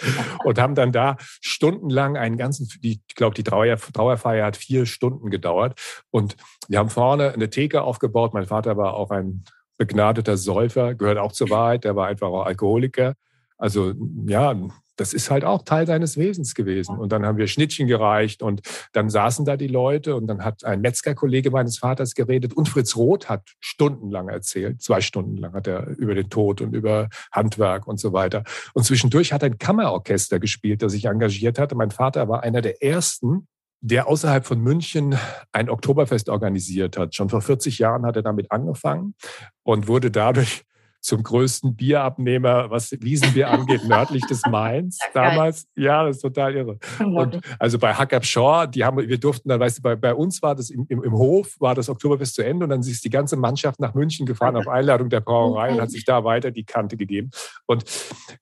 und 0.45 0.59
haben 0.59 0.75
dann 0.75 0.93
da 0.93 1.17
stundenlang 1.43 2.17
einen 2.17 2.39
ganzen, 2.39 2.69
die, 2.83 3.01
ich 3.07 3.15
glaube, 3.15 3.35
die 3.35 3.45
Trauer, 3.45 3.77
Trauerfeier 3.77 4.47
hat 4.47 4.57
vier 4.57 4.87
Stunden 4.87 5.29
gedauert. 5.29 5.79
Und 6.11 6.37
wir 6.69 6.79
haben 6.79 6.91
vorne 6.91 7.33
eine 7.33 7.51
Theke 7.51 7.83
aufgebaut. 7.83 8.33
Mein 8.33 8.47
Vater 8.47 8.79
war 8.79 8.95
auch 8.95 9.11
ein 9.11 9.45
begnadeter 9.77 10.39
Säufer, 10.39 10.95
gehört 10.95 11.19
auch 11.19 11.33
zur 11.33 11.51
Wahrheit, 11.51 11.85
der 11.85 11.95
war 11.95 12.07
einfach 12.07 12.29
auch 12.29 12.47
Alkoholiker. 12.47 13.15
Also 13.59 13.95
ja, 14.27 14.55
das 14.97 15.13
ist 15.13 15.31
halt 15.31 15.45
auch 15.45 15.63
Teil 15.63 15.87
seines 15.87 16.17
Wesens 16.17 16.55
gewesen. 16.55 16.99
Und 16.99 17.13
dann 17.13 17.25
haben 17.25 17.39
wir 17.39 17.47
Schnittchen 17.47 17.87
gereicht 17.87 18.43
und 18.43 18.63
dann 18.93 19.11
saßen 19.11 19.45
da 19.45 19.57
die 19.57 19.69
Leute 19.69 20.17
und 20.17 20.27
dann 20.27 20.45
hat 20.45 20.65
ein 20.65 20.81
Metzgerkollege 20.81 21.51
meines 21.51 21.79
Vaters 21.79 22.15
geredet 22.15 22.55
und 22.55 22.69
Fritz 22.69 22.97
Roth 22.97 23.29
hat 23.29 23.43
stundenlang 23.61 24.29
erzählt, 24.29 24.83
zwei 24.83 25.01
Stunden 25.01 25.37
lang 25.37 25.53
hat 25.53 25.67
er 25.67 25.87
über 25.99 26.15
den 26.15 26.31
Tod 26.31 26.61
und 26.61 26.75
über 26.75 27.09
Handwerk 27.31 27.87
und 27.87 28.01
so 28.01 28.13
weiter. 28.13 28.43
Und 28.75 28.85
zwischendurch 28.85 29.33
hat 29.33 29.45
ein 29.45 29.59
Kammerorchester 29.59 30.39
gespielt, 30.39 30.83
das 30.83 30.93
sich 30.93 31.05
engagiert 31.05 31.59
hatte. 31.59 31.75
Mein 31.75 31.91
Vater 31.91 32.29
war 32.29 32.43
einer 32.43 32.63
der 32.63 32.83
ersten, 32.83 33.47
der 33.81 34.09
außerhalb 34.09 34.47
von 34.47 34.61
München 34.61 35.17
ein 35.53 35.69
Oktoberfest 35.69 36.29
organisiert 36.29 36.97
hat. 36.97 37.15
Schon 37.15 37.29
vor 37.29 37.43
40 37.43 37.79
Jahren 37.79 38.07
hat 38.07 38.17
er 38.17 38.23
damit 38.23 38.51
angefangen 38.51 39.15
und 39.63 39.87
wurde 39.87 40.11
dadurch 40.11 40.65
zum 41.07 41.23
größten 41.23 41.77
Bierabnehmer, 41.77 42.69
was 42.69 42.91
Wiesenbier 42.91 43.49
angeht, 43.49 43.85
nördlich 43.85 44.27
des 44.27 44.43
Mainz 44.51 44.99
damals. 45.15 45.69
Ja, 45.77 46.05
das 46.05 46.17
ist 46.17 46.23
total 46.23 46.57
irre. 46.57 46.79
Und 46.99 47.41
also 47.61 47.79
bei 47.79 47.95
Hackab 47.95 48.25
Shaw, 48.25 48.67
die 48.67 48.85
haben, 48.85 48.99
wir 48.99 49.19
durften 49.19 49.49
dann, 49.49 49.61
weißt 49.61 49.79
du, 49.79 49.83
bei, 49.83 49.95
bei 49.95 50.13
uns 50.13 50.43
war 50.43 50.57
das 50.57 50.69
im, 50.69 50.85
im, 50.89 51.05
im 51.05 51.13
Hof, 51.13 51.55
war 51.61 51.77
das 51.77 51.89
Oktoberfest 51.89 52.35
zu 52.35 52.43
Ende 52.43 52.65
und 52.65 52.71
dann 52.71 52.81
ist 52.81 53.05
die 53.05 53.11
ganze 53.11 53.37
Mannschaft 53.37 53.79
nach 53.79 53.95
München 53.95 54.27
gefahren 54.27 54.57
auf 54.57 54.67
Einladung 54.67 55.09
der 55.09 55.21
Brauerei 55.21 55.71
und 55.75 55.81
hat 55.81 55.93
sich 55.93 56.05
da 56.05 56.25
weiter 56.25 56.51
die 56.51 56.65
Kante 56.65 56.97
gegeben. 56.97 57.31
Und 57.67 57.85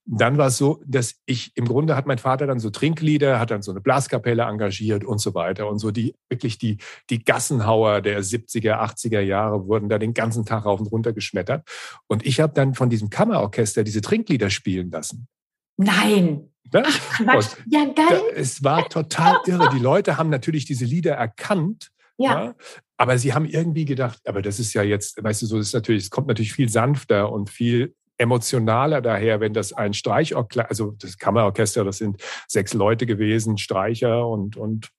dann 0.06 0.38
war 0.38 0.46
es 0.46 0.56
so, 0.56 0.80
dass 0.86 1.16
ich, 1.26 1.54
im 1.56 1.66
Grunde 1.66 1.96
hat 1.96 2.06
mein 2.06 2.18
Vater 2.18 2.46
dann 2.46 2.60
so 2.60 2.70
Trinklieder, 2.70 3.40
hat 3.40 3.50
dann 3.50 3.60
so 3.60 3.72
eine 3.72 3.82
Blaskapelle 3.82 4.44
engagiert 4.44 5.04
und 5.04 5.18
so 5.18 5.34
weiter 5.34 5.68
und 5.68 5.80
so 5.80 5.90
die, 5.90 6.16
wirklich 6.30 6.56
die, 6.56 6.78
die 7.10 7.22
Gassenhauer 7.22 8.00
der 8.00 8.22
70er, 8.22 8.80
80er 8.80 9.20
Jahre 9.20 9.66
wurden 9.66 9.90
da 9.90 9.98
den 9.98 10.14
ganzen 10.14 10.46
Tag 10.46 10.64
rauf 10.64 10.80
und 10.80 10.86
runter 10.86 11.12
geschmettert. 11.12 11.68
Und 12.06 12.24
ich 12.24 12.40
habe 12.40 12.53
dann 12.54 12.74
von 12.74 12.90
diesem 12.90 13.10
Kammerorchester 13.10 13.84
diese 13.84 14.00
Trinklieder 14.00 14.50
spielen 14.50 14.90
lassen. 14.90 15.28
Nein. 15.76 16.50
Ne? 16.72 16.82
Ach, 17.26 17.56
ja, 17.66 17.84
geil. 17.84 18.22
Es 18.34 18.64
war 18.64 18.88
total 18.88 19.38
irre. 19.46 19.68
Die 19.72 19.78
Leute 19.78 20.16
haben 20.16 20.30
natürlich 20.30 20.64
diese 20.64 20.84
Lieder 20.84 21.14
erkannt. 21.14 21.90
Ja. 22.16 22.44
ja. 22.44 22.54
Aber 22.96 23.18
sie 23.18 23.34
haben 23.34 23.46
irgendwie 23.46 23.84
gedacht, 23.84 24.20
aber 24.26 24.40
das 24.40 24.60
ist 24.60 24.72
ja 24.72 24.82
jetzt, 24.82 25.22
weißt 25.22 25.42
du, 25.42 25.46
so 25.46 25.58
ist 25.58 25.74
natürlich, 25.74 26.04
es 26.04 26.10
kommt 26.10 26.28
natürlich 26.28 26.52
viel 26.52 26.68
sanfter 26.68 27.30
und 27.30 27.50
viel 27.50 27.94
emotionaler 28.18 29.00
daher, 29.00 29.40
wenn 29.40 29.52
das 29.52 29.72
ein 29.72 29.92
Streichorchester, 29.92 30.68
also 30.68 30.92
das 30.92 31.18
Kammerorchester, 31.18 31.84
das 31.84 31.98
sind 31.98 32.22
sechs 32.46 32.72
Leute 32.72 33.06
gewesen, 33.06 33.58
Streicher 33.58 34.26
und, 34.28 34.56
und 34.56 34.90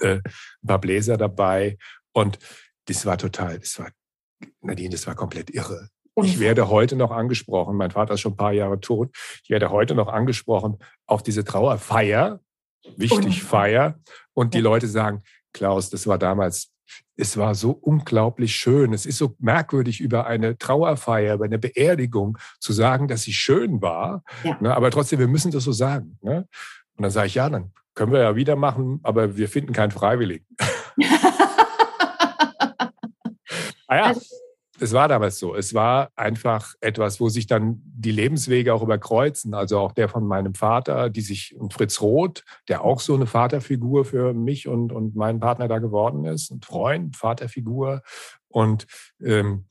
äh, 0.00 0.20
ein 0.62 0.66
paar 0.66 0.80
Bläser 0.80 1.16
dabei. 1.16 1.76
Und 2.12 2.38
das 2.86 3.04
war 3.04 3.18
total, 3.18 3.58
das 3.58 3.78
war, 3.78 3.90
Nadine, 4.60 4.90
das 4.90 5.06
war 5.06 5.16
komplett 5.16 5.50
irre. 5.50 5.88
Ich 6.24 6.40
werde 6.40 6.68
heute 6.68 6.96
noch 6.96 7.10
angesprochen, 7.10 7.76
mein 7.76 7.90
Vater 7.90 8.14
ist 8.14 8.20
schon 8.20 8.32
ein 8.32 8.36
paar 8.36 8.52
Jahre 8.52 8.80
tot, 8.80 9.10
ich 9.42 9.50
werde 9.50 9.70
heute 9.70 9.94
noch 9.94 10.08
angesprochen 10.08 10.78
auf 11.06 11.22
diese 11.22 11.44
Trauerfeier, 11.44 12.40
wichtig 12.96 13.42
Feier. 13.42 13.98
Und 14.34 14.54
die 14.54 14.60
Leute 14.60 14.86
sagen, 14.86 15.22
Klaus, 15.52 15.90
das 15.90 16.06
war 16.06 16.18
damals, 16.18 16.70
es 17.16 17.36
war 17.36 17.54
so 17.54 17.70
unglaublich 17.72 18.54
schön. 18.54 18.92
Es 18.92 19.04
ist 19.06 19.18
so 19.18 19.34
merkwürdig, 19.38 20.00
über 20.00 20.26
eine 20.26 20.56
Trauerfeier, 20.56 21.34
über 21.34 21.44
eine 21.44 21.58
Beerdigung 21.58 22.38
zu 22.60 22.72
sagen, 22.72 23.08
dass 23.08 23.22
sie 23.22 23.32
schön 23.32 23.82
war. 23.82 24.22
Ja. 24.44 24.56
Ne, 24.60 24.74
aber 24.74 24.90
trotzdem, 24.90 25.18
wir 25.18 25.28
müssen 25.28 25.50
das 25.50 25.64
so 25.64 25.72
sagen. 25.72 26.18
Ne? 26.22 26.46
Und 26.96 27.02
dann 27.02 27.10
sage 27.10 27.26
ich, 27.26 27.34
ja, 27.34 27.50
dann 27.50 27.72
können 27.94 28.12
wir 28.12 28.20
ja 28.20 28.36
wieder 28.36 28.56
machen, 28.56 29.00
aber 29.02 29.36
wir 29.36 29.48
finden 29.48 29.72
keinen 29.72 29.90
Freiwilligen. 29.90 30.46
ah 33.88 33.96
ja. 33.96 34.04
Also 34.04 34.37
es 34.80 34.92
war 34.92 35.08
damals 35.08 35.38
so. 35.38 35.54
Es 35.54 35.74
war 35.74 36.10
einfach 36.14 36.74
etwas, 36.80 37.20
wo 37.20 37.28
sich 37.28 37.46
dann 37.46 37.82
die 37.84 38.12
Lebenswege 38.12 38.72
auch 38.72 38.82
überkreuzen. 38.82 39.54
Also 39.54 39.78
auch 39.78 39.92
der 39.92 40.08
von 40.08 40.26
meinem 40.26 40.54
Vater, 40.54 41.10
die 41.10 41.20
sich, 41.20 41.56
und 41.56 41.72
Fritz 41.72 42.00
Roth, 42.00 42.44
der 42.68 42.84
auch 42.84 43.00
so 43.00 43.14
eine 43.14 43.26
Vaterfigur 43.26 44.04
für 44.04 44.32
mich 44.34 44.68
und, 44.68 44.92
und 44.92 45.16
meinen 45.16 45.40
Partner 45.40 45.68
da 45.68 45.78
geworden 45.78 46.24
ist. 46.24 46.50
Ein 46.50 46.62
Freund, 46.62 47.16
Vaterfigur. 47.16 48.02
Und 48.48 48.86
ähm, 49.20 49.66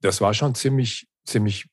das 0.00 0.20
war 0.20 0.34
schon 0.34 0.54
ziemlich, 0.54 1.08
ziemlich 1.24 1.68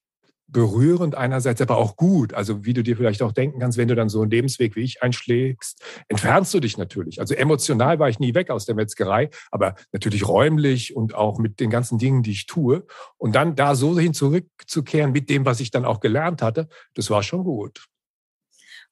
berührend 0.51 1.15
einerseits, 1.15 1.62
aber 1.62 1.77
auch 1.77 1.95
gut. 1.95 2.33
Also 2.33 2.65
wie 2.65 2.73
du 2.73 2.83
dir 2.83 2.97
vielleicht 2.97 3.21
auch 3.21 3.31
denken 3.31 3.59
kannst, 3.59 3.77
wenn 3.77 3.88
du 3.88 3.95
dann 3.95 4.09
so 4.09 4.21
einen 4.21 4.31
Lebensweg 4.31 4.75
wie 4.75 4.83
ich 4.83 5.03
einschlägst, 5.03 5.81
entfernst 6.07 6.53
du 6.53 6.59
dich 6.59 6.77
natürlich. 6.77 7.19
Also 7.19 7.35
emotional 7.35 7.99
war 7.99 8.09
ich 8.09 8.19
nie 8.19 8.33
weg 8.33 8.49
aus 8.49 8.65
der 8.65 8.75
Metzgerei, 8.75 9.29
aber 9.51 9.75
natürlich 9.91 10.27
räumlich 10.27 10.95
und 10.95 11.15
auch 11.15 11.38
mit 11.38 11.59
den 11.59 11.69
ganzen 11.69 11.97
Dingen, 11.97 12.23
die 12.23 12.31
ich 12.31 12.47
tue. 12.47 12.85
Und 13.17 13.35
dann 13.35 13.55
da 13.55 13.75
so 13.75 13.97
hin 13.99 14.13
zurückzukehren 14.13 15.12
mit 15.12 15.29
dem, 15.29 15.45
was 15.45 15.59
ich 15.59 15.71
dann 15.71 15.85
auch 15.85 15.99
gelernt 15.99 16.41
hatte, 16.41 16.67
das 16.95 17.09
war 17.09 17.23
schon 17.23 17.43
gut. 17.43 17.85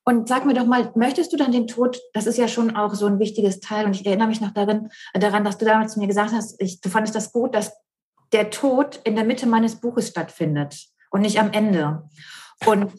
Und 0.03 0.29
sag 0.29 0.45
mir 0.45 0.53
doch 0.53 0.65
mal, 0.65 0.91
möchtest 0.95 1.33
du 1.33 1.37
dann 1.37 1.51
den 1.51 1.67
Tod, 1.67 1.99
das 2.13 2.27
ist 2.27 2.37
ja 2.37 2.47
schon 2.47 2.75
auch 2.77 2.93
so 2.93 3.07
ein 3.07 3.19
wichtiges 3.19 3.59
Teil, 3.59 3.85
und 3.85 3.93
ich 3.93 4.05
erinnere 4.05 4.29
mich 4.29 4.39
noch 4.39 4.51
darin, 4.51 4.89
daran, 5.13 5.43
dass 5.43 5.57
du 5.57 5.65
damals 5.65 5.95
zu 5.95 5.99
mir 5.99 6.07
gesagt 6.07 6.31
hast, 6.31 6.61
ich, 6.61 6.79
du 6.79 6.87
fandest 6.87 7.13
das 7.13 7.33
gut, 7.33 7.53
dass 7.53 7.73
der 8.31 8.49
Tod 8.49 9.01
in 9.03 9.15
der 9.15 9.25
Mitte 9.25 9.47
meines 9.47 9.75
Buches 9.75 10.07
stattfindet 10.07 10.87
und 11.11 11.21
nicht 11.21 11.39
am 11.39 11.51
Ende. 11.51 12.03
Und 12.65 12.91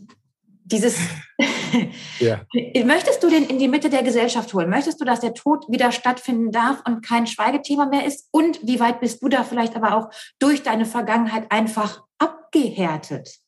dieses, 0.64 0.98
ja. 2.20 2.40
möchtest 2.84 3.22
du 3.22 3.30
den 3.30 3.44
in 3.44 3.58
die 3.58 3.68
Mitte 3.68 3.90
der 3.90 4.02
Gesellschaft 4.02 4.52
holen? 4.52 4.68
Möchtest 4.68 5.00
du, 5.00 5.04
dass 5.04 5.20
der 5.20 5.34
Tod 5.34 5.64
wieder 5.68 5.92
stattfinden 5.92 6.52
darf 6.52 6.82
und 6.86 7.04
kein 7.04 7.26
Schweigethema 7.26 7.86
mehr 7.86 8.06
ist? 8.06 8.28
Und 8.30 8.60
wie 8.62 8.80
weit 8.80 9.00
bist 9.00 9.22
du 9.22 9.28
da 9.28 9.44
vielleicht 9.44 9.76
aber 9.76 9.96
auch 9.96 10.10
durch 10.38 10.62
deine 10.62 10.84
Vergangenheit 10.84 11.50
einfach 11.50 12.02
abgehärtet? 12.18 13.38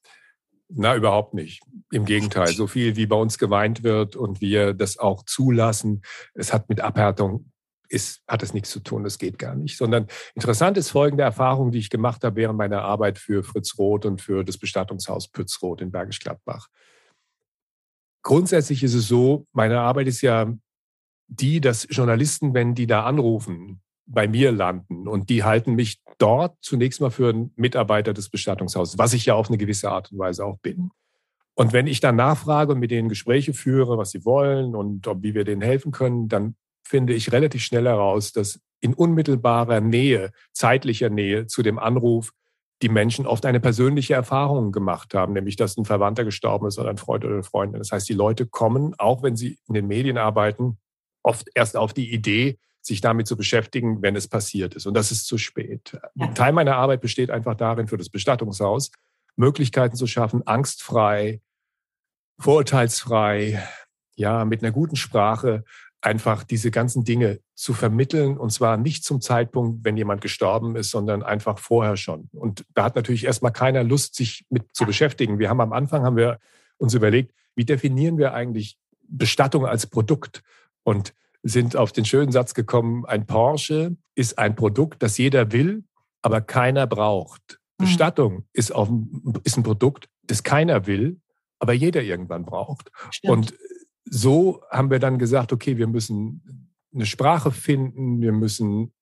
Na, 0.73 0.95
überhaupt 0.95 1.35
nicht. 1.35 1.63
Im 1.91 2.05
Gegenteil, 2.05 2.49
so 2.49 2.69
viel 2.69 2.95
wie 2.95 3.07
bei 3.07 3.17
uns 3.17 3.39
geweint 3.39 3.83
wird 3.83 4.15
und 4.15 4.41
wir 4.41 4.73
das 4.73 4.99
auch 4.99 5.25
zulassen, 5.25 6.03
es 6.35 6.53
hat 6.53 6.69
mit 6.69 6.81
Abhärtung 6.81 7.50
ist, 7.91 8.23
hat 8.27 8.43
es 8.43 8.55
nichts 8.55 8.71
zu 8.71 8.81
tun, 8.81 9.05
das 9.05 9.19
geht 9.19 9.39
gar 9.39 9.55
nicht. 9.55 9.77
Sondern 9.77 10.07
interessant 10.35 10.79
ist 10.79 10.91
folgende 10.91 11.25
Erfahrung, 11.25 11.71
die 11.73 11.79
ich 11.79 11.91
gemacht 11.91 12.25
habe 12.25 12.37
während 12.37 12.59
meiner 12.59 12.83
Arbeit 12.83 13.19
für 13.19 13.43
Fritz 13.43 13.77
Roth 13.79 14.07
und 14.07 14.23
für 14.23 14.45
das 14.45 14.59
Bestattungshaus 14.59 15.29
Pützroth 15.29 15.81
in 15.81 15.91
Bergisch 15.91 16.21
Gladbach. 16.21 16.69
Grundsätzlich 18.23 18.83
ist 18.83 18.95
es 18.95 19.09
so, 19.09 19.47
meine 19.53 19.81
Arbeit 19.81 20.07
ist 20.07 20.21
ja 20.21 20.53
die, 21.27 21.61
dass 21.61 21.87
Journalisten, 21.91 22.55
wenn 22.55 22.75
die 22.75 22.87
da 22.87 23.05
anrufen, 23.05 23.83
bei 24.07 24.27
mir 24.27 24.51
landen 24.51 25.07
und 25.07 25.31
die 25.31 25.45
halten 25.45 25.75
mich 25.75 26.03
dort 26.19 26.57
zunächst 26.61 27.01
mal 27.01 27.11
für 27.11 27.31
einen 27.31 27.53
Mitarbeiter 27.57 28.13
des 28.13 28.29
Bestattungshauses, 28.29 28.99
was 28.99 29.13
ich 29.13 29.27
ja 29.27 29.35
auf 29.35 29.49
eine 29.49 29.59
gewisse 29.59 29.91
Art 29.91 30.11
und 30.11 30.19
Weise 30.19 30.45
auch 30.45 30.59
bin. 30.59 30.91
Und 31.55 31.73
wenn 31.73 31.87
ich 31.87 32.01
dann 32.01 32.17
nachfrage 32.17 32.73
und 32.73 32.81
mit 32.81 32.91
denen 32.91 33.09
Gespräche 33.09 33.53
führe, 33.53 33.99
was 33.99 34.11
sie 34.11 34.25
wollen 34.25 34.75
und 34.75 35.07
ob, 35.07 35.23
wie 35.23 35.35
wir 35.35 35.45
denen 35.45 35.63
helfen 35.63 35.93
können, 35.93 36.29
dann 36.29 36.57
finde 36.91 37.15
ich 37.15 37.31
relativ 37.31 37.63
schnell 37.63 37.87
heraus, 37.87 38.33
dass 38.33 38.61
in 38.81 38.95
unmittelbarer 38.95 39.81
Nähe, 39.81 40.33
zeitlicher 40.53 41.09
Nähe 41.09 41.47
zu 41.47 41.63
dem 41.63 41.79
Anruf 41.79 42.33
die 42.83 42.89
Menschen 42.89 43.27
oft 43.27 43.47
eine 43.47 43.61
persönliche 43.61 44.15
Erfahrung 44.15 44.73
gemacht 44.73 45.15
haben, 45.15 45.35
nämlich 45.35 45.55
dass 45.55 45.77
ein 45.77 45.85
Verwandter 45.85 46.25
gestorben 46.25 46.67
ist 46.67 46.79
oder 46.79 46.91
ein 46.91 46.97
Freund 46.97 47.25
oder 47.25 47.35
eine 47.35 47.43
Freundin. 47.45 47.79
Das 47.79 47.93
heißt, 47.93 48.09
die 48.09 48.15
Leute 48.15 48.47
kommen, 48.47 48.95
auch 48.99 49.23
wenn 49.23 49.37
sie 49.37 49.59
in 49.69 49.75
den 49.75 49.87
Medien 49.87 50.19
arbeiten, 50.19 50.79
oft 51.23 51.49
erst 51.55 51.77
auf 51.77 51.93
die 51.93 52.13
Idee, 52.13 52.59
sich 52.81 53.01
damit 53.01 53.29
zu 53.29 53.37
beschäftigen, 53.37 54.03
wenn 54.03 54.17
es 54.17 54.27
passiert 54.27 54.75
ist. 54.75 54.87
Und 54.87 54.95
das 54.95 55.13
ist 55.13 55.27
zu 55.27 55.39
spät. 55.39 55.97
Ein 56.19 56.35
Teil 56.35 56.53
meiner 56.53 56.77
Arbeit 56.77 57.03
besteht 57.03 57.31
einfach 57.31 57.55
darin, 57.55 57.87
für 57.87 57.99
das 57.99 58.09
Bestattungshaus 58.09 58.91
Möglichkeiten 59.37 59.95
zu 59.95 60.09
schaffen, 60.09 60.45
angstfrei, 60.47 61.41
vorurteilsfrei, 62.41 63.63
ja, 64.17 64.45
mit 64.45 64.63
einer 64.63 64.73
guten 64.73 64.97
Sprache 64.97 65.65
einfach 66.03 66.45
diese 66.45 66.71
ganzen 66.71 67.05
Dinge 67.05 67.41
zu 67.55 67.75
vermitteln 67.75 68.39
und 68.39 68.51
zwar 68.51 68.77
nicht 68.77 69.05
zum 69.05 69.21
Zeitpunkt, 69.21 69.85
wenn 69.85 69.97
jemand 69.97 70.23
gestorben 70.23 70.77
ist, 70.77 70.91
sondern 70.91 71.23
einfach 71.23 71.59
vorher 71.59 71.97
schon. 71.97 72.29
Und 72.33 72.65
da 72.75 72.85
hat 72.85 72.97
natürlich 72.97 73.25
erstmal 73.25 73.53
keiner 73.53 73.85
Lust, 73.85 74.15
sich 74.15 74.47
mit 74.49 74.75
zu 74.75 74.87
beschäftigen. 74.87 75.39
Wir 75.39 75.51
haben 75.51 75.61
am 75.61 75.73
Anfang 75.73 76.03
haben 76.03 76.17
wir 76.17 76.39
uns 76.79 76.95
überlegt, 76.95 77.35
wie 77.55 77.65
definieren 77.65 78.17
wir 78.17 78.33
eigentlich 78.33 78.79
Bestattung 79.03 79.67
als 79.67 79.87
Produkt 79.87 80.43
und 80.85 81.13
sind 81.43 81.77
auf 81.77 81.93
den 81.93 82.05
schönen 82.05 82.33
Satz 82.33 82.55
gekommen, 82.55 83.05
ein 83.07 83.27
Porsche 83.27 83.97
ist 84.15 84.39
ein 84.39 84.55
Produkt, 84.57 85.03
das 85.03 85.19
jeder 85.19 85.53
will, 85.53 85.85
aber 86.23 86.41
keiner 86.41 86.87
braucht. 86.87 87.59
Mhm. 87.79 87.85
Bestattung 87.85 88.45
ist, 88.53 88.75
auf, 88.75 88.89
ist 89.45 89.57
ein 89.57 89.63
Produkt, 89.63 90.09
das 90.23 90.43
keiner 90.43 90.87
will, 90.87 91.21
aber 91.59 91.73
jeder 91.73 92.03
irgendwann 92.03 92.45
braucht. 92.45 92.91
Stimmt. 93.11 93.33
Und 93.33 93.55
so 94.05 94.63
haben 94.71 94.91
wir 94.91 94.99
dann 94.99 95.19
gesagt, 95.19 95.53
okay, 95.53 95.77
wir 95.77 95.87
müssen 95.87 96.71
eine 96.93 97.07
Sprache 97.07 97.51
finden, 97.51 98.21
wir 98.21 98.33
müssen 98.33 98.93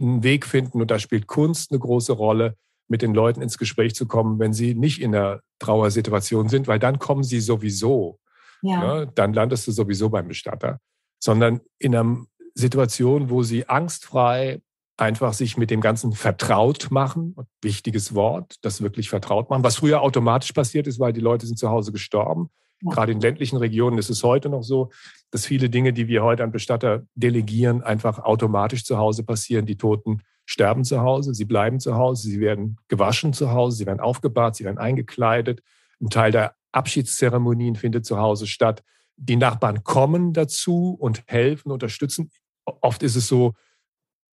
einen 0.00 0.22
Weg 0.22 0.46
finden 0.46 0.80
und 0.80 0.90
da 0.90 0.98
spielt 0.98 1.26
Kunst 1.26 1.70
eine 1.70 1.80
große 1.80 2.12
Rolle, 2.12 2.56
mit 2.88 3.02
den 3.02 3.14
Leuten 3.14 3.42
ins 3.42 3.58
Gespräch 3.58 3.94
zu 3.94 4.06
kommen, 4.06 4.38
wenn 4.38 4.52
sie 4.52 4.74
nicht 4.74 5.00
in 5.00 5.14
einer 5.14 5.40
Trauersituation 5.58 6.48
sind, 6.48 6.68
weil 6.68 6.78
dann 6.78 6.98
kommen 6.98 7.24
sie 7.24 7.40
sowieso. 7.40 8.18
Ja. 8.62 8.80
Ne? 8.80 9.12
Dann 9.14 9.32
landest 9.32 9.66
du 9.66 9.72
sowieso 9.72 10.10
beim 10.10 10.28
Bestatter. 10.28 10.80
Sondern 11.18 11.60
in 11.78 11.94
einer 11.94 12.24
Situation, 12.54 13.30
wo 13.30 13.42
sie 13.42 13.68
angstfrei 13.68 14.60
einfach 14.96 15.32
sich 15.32 15.56
mit 15.56 15.70
dem 15.70 15.80
Ganzen 15.80 16.12
vertraut 16.12 16.90
machen, 16.90 17.34
wichtiges 17.62 18.14
Wort, 18.14 18.56
das 18.62 18.80
wirklich 18.80 19.10
vertraut 19.10 19.50
machen, 19.50 19.64
was 19.64 19.76
früher 19.76 20.02
automatisch 20.02 20.52
passiert 20.52 20.86
ist, 20.86 21.00
weil 21.00 21.12
die 21.12 21.20
Leute 21.20 21.46
sind 21.46 21.58
zu 21.58 21.70
Hause 21.70 21.90
gestorben. 21.90 22.50
Gerade 22.90 23.12
in 23.12 23.20
ländlichen 23.20 23.56
Regionen 23.56 23.98
ist 23.98 24.10
es 24.10 24.22
heute 24.22 24.48
noch 24.48 24.62
so, 24.62 24.90
dass 25.30 25.46
viele 25.46 25.70
Dinge, 25.70 25.92
die 25.92 26.08
wir 26.08 26.22
heute 26.22 26.44
an 26.44 26.52
Bestatter 26.52 27.02
delegieren, 27.14 27.82
einfach 27.82 28.18
automatisch 28.18 28.84
zu 28.84 28.98
Hause 28.98 29.24
passieren. 29.24 29.66
Die 29.66 29.76
Toten 29.76 30.22
sterben 30.46 30.84
zu 30.84 31.00
Hause, 31.00 31.34
sie 31.34 31.44
bleiben 31.44 31.80
zu 31.80 31.96
Hause, 31.96 32.28
sie 32.28 32.40
werden 32.40 32.76
gewaschen 32.88 33.32
zu 33.32 33.52
Hause, 33.52 33.78
sie 33.78 33.86
werden 33.86 34.00
aufgebahrt, 34.00 34.56
sie 34.56 34.64
werden 34.64 34.78
eingekleidet. 34.78 35.62
Ein 36.00 36.10
Teil 36.10 36.32
der 36.32 36.54
Abschiedszeremonien 36.72 37.76
findet 37.76 38.04
zu 38.04 38.18
Hause 38.18 38.46
statt. 38.46 38.82
Die 39.16 39.36
Nachbarn 39.36 39.84
kommen 39.84 40.32
dazu 40.32 40.96
und 40.98 41.22
helfen, 41.26 41.70
unterstützen. 41.70 42.30
Oft 42.64 43.02
ist 43.02 43.16
es 43.16 43.28
so, 43.28 43.54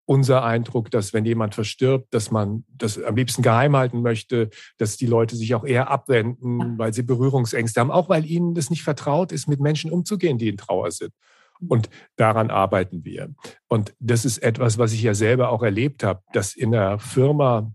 unser 0.08 0.42
Eindruck, 0.42 0.90
dass 0.90 1.12
wenn 1.12 1.26
jemand 1.26 1.54
verstirbt, 1.54 2.14
dass 2.14 2.30
man 2.30 2.64
das 2.74 3.00
am 3.00 3.14
liebsten 3.14 3.42
geheim 3.42 3.76
halten 3.76 4.00
möchte, 4.00 4.48
dass 4.78 4.96
die 4.96 5.06
Leute 5.06 5.36
sich 5.36 5.54
auch 5.54 5.66
eher 5.66 5.90
abwenden, 5.90 6.78
weil 6.78 6.94
sie 6.94 7.02
Berührungsängste 7.02 7.78
haben, 7.78 7.90
auch 7.90 8.08
weil 8.08 8.24
ihnen 8.24 8.54
das 8.54 8.70
nicht 8.70 8.82
vertraut 8.82 9.32
ist, 9.32 9.48
mit 9.48 9.60
Menschen 9.60 9.92
umzugehen, 9.92 10.38
die 10.38 10.48
in 10.48 10.56
Trauer 10.56 10.92
sind. 10.92 11.12
Mhm. 11.60 11.68
Und 11.68 11.90
daran 12.16 12.50
arbeiten 12.50 13.04
wir. 13.04 13.34
Und 13.68 13.94
das 14.00 14.24
ist 14.24 14.38
etwas, 14.38 14.78
was 14.78 14.94
ich 14.94 15.02
ja 15.02 15.12
selber 15.12 15.50
auch 15.50 15.62
erlebt 15.62 16.02
habe, 16.02 16.22
dass 16.32 16.56
in 16.56 16.74
einer 16.74 16.98
Firma, 16.98 17.70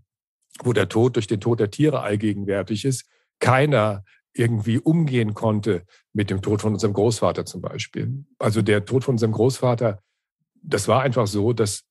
wo 0.64 0.72
der 0.72 0.88
Tod 0.88 1.14
durch 1.14 1.28
den 1.28 1.40
Tod 1.40 1.60
der 1.60 1.70
Tiere 1.70 2.00
allgegenwärtig 2.00 2.84
ist, 2.84 3.08
keiner 3.38 4.02
irgendwie 4.32 4.80
umgehen 4.80 5.34
konnte 5.34 5.84
mit 6.12 6.30
dem 6.30 6.42
Tod 6.42 6.62
von 6.62 6.72
unserem 6.72 6.94
Großvater 6.94 7.46
zum 7.46 7.62
Beispiel. 7.62 8.24
Also 8.40 8.60
der 8.60 8.84
Tod 8.84 9.04
von 9.04 9.14
unserem 9.14 9.30
Großvater, 9.30 10.00
das 10.62 10.88
war 10.88 11.02
einfach 11.02 11.28
so, 11.28 11.52
dass 11.52 11.84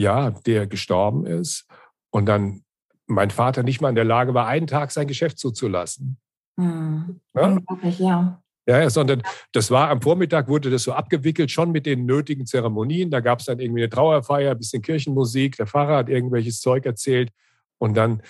ja, 0.00 0.30
der 0.30 0.66
gestorben 0.66 1.26
ist 1.26 1.66
und 2.10 2.26
dann 2.26 2.62
mein 3.06 3.30
Vater 3.30 3.62
nicht 3.62 3.80
mal 3.80 3.88
in 3.88 3.94
der 3.94 4.04
Lage 4.04 4.34
war, 4.34 4.46
einen 4.46 4.66
Tag 4.66 4.92
sein 4.92 5.06
Geschäft 5.06 5.38
zuzulassen. 5.38 6.18
Mhm. 6.56 7.20
Ja? 7.34 7.58
ja. 7.98 8.42
Ja, 8.66 8.88
sondern 8.88 9.22
das 9.52 9.70
war 9.70 9.88
am 9.88 10.00
Vormittag 10.00 10.46
wurde 10.46 10.70
das 10.70 10.84
so 10.84 10.92
abgewickelt, 10.92 11.50
schon 11.50 11.72
mit 11.72 11.86
den 11.86 12.04
nötigen 12.04 12.46
Zeremonien. 12.46 13.10
Da 13.10 13.20
gab 13.20 13.40
es 13.40 13.46
dann 13.46 13.58
irgendwie 13.58 13.82
eine 13.82 13.90
Trauerfeier, 13.90 14.52
ein 14.52 14.58
bisschen 14.58 14.82
Kirchenmusik, 14.82 15.56
der 15.56 15.66
Pfarrer 15.66 15.96
hat 15.96 16.08
irgendwelches 16.08 16.60
Zeug 16.60 16.86
erzählt 16.86 17.30
und 17.78 17.94
dann 17.96 18.22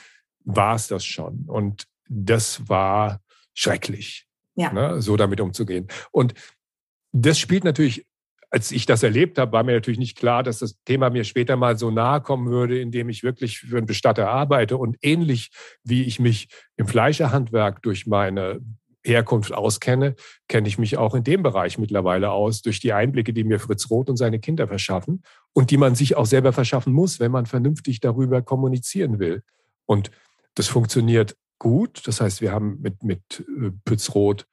war 0.45 0.77
es 0.77 0.87
das 0.89 1.05
schon. 1.05 1.45
Und 1.47 1.87
das 2.09 2.69
war 2.69 3.21
schrecklich, 3.55 4.27
ja. 4.55 4.73
ne, 4.73 5.03
so 5.03 5.17
damit 5.17 5.41
umzugehen. 5.41 5.89
Und 6.11 6.33
das 7.13 7.39
spielt 7.39 7.65
natürlich 7.65 8.07
als 8.51 8.73
ich 8.73 8.85
das 8.85 9.03
erlebt 9.03 9.39
habe, 9.39 9.53
war 9.53 9.63
mir 9.63 9.75
natürlich 9.75 10.01
nicht 10.01 10.19
klar, 10.19 10.43
dass 10.43 10.59
das 10.59 10.77
Thema 10.85 11.09
mir 11.11 11.25
später 11.25 11.57
mal 11.57 11.79
so 11.79 11.91
nahe 11.91 12.21
kommen 12.21 12.51
würde, 12.51 12.81
indem 12.81 13.09
ich 13.09 13.23
wirklich 13.23 13.61
für 13.61 13.77
einen 13.77 13.87
Bestatter 13.87 14.29
arbeite. 14.29 14.77
Und 14.77 14.97
ähnlich 15.03 15.51
wie 15.85 16.03
ich 16.03 16.19
mich 16.19 16.49
im 16.77 16.89
Fleischerhandwerk 16.89 17.81
durch 17.83 18.07
meine 18.07 18.61
Herkunft 19.05 19.53
auskenne, 19.53 20.15
kenne 20.49 20.69
ich 20.69 20.79
mich 20.79 20.99
auch 20.99 21.15
in 21.15 21.25
dem 21.25 21.43
Bereich 21.43 21.79
mittlerweile 21.79 22.33
aus, 22.33 22.61
durch 22.61 22.81
die 22.81 22.93
Einblicke, 22.93 23.33
die 23.33 23.45
mir 23.45 23.61
Fritz 23.61 23.89
Roth 23.89 24.11
und 24.11 24.17
seine 24.17 24.41
Kinder 24.41 24.69
verschaffen 24.69 25.23
und 25.53 25.71
die 25.71 25.79
man 25.79 25.95
sich 25.95 26.17
auch 26.17 26.27
selber 26.27 26.53
verschaffen 26.53 26.93
muss, 26.93 27.21
wenn 27.21 27.31
man 27.31 27.47
vernünftig 27.47 28.01
darüber 28.01 28.43
kommunizieren 28.43 29.19
will. 29.19 29.43
Und 29.87 30.11
das 30.55 30.69
funktioniert 30.69 31.37
gut. 31.59 32.03
Das 32.07 32.21
heißt, 32.21 32.41
wir 32.41 32.53
haben 32.53 32.81
mit, 32.81 33.03
mit 33.05 33.23
äh, 33.41 33.71
Pütz 33.85 34.15
Roth 34.15 34.47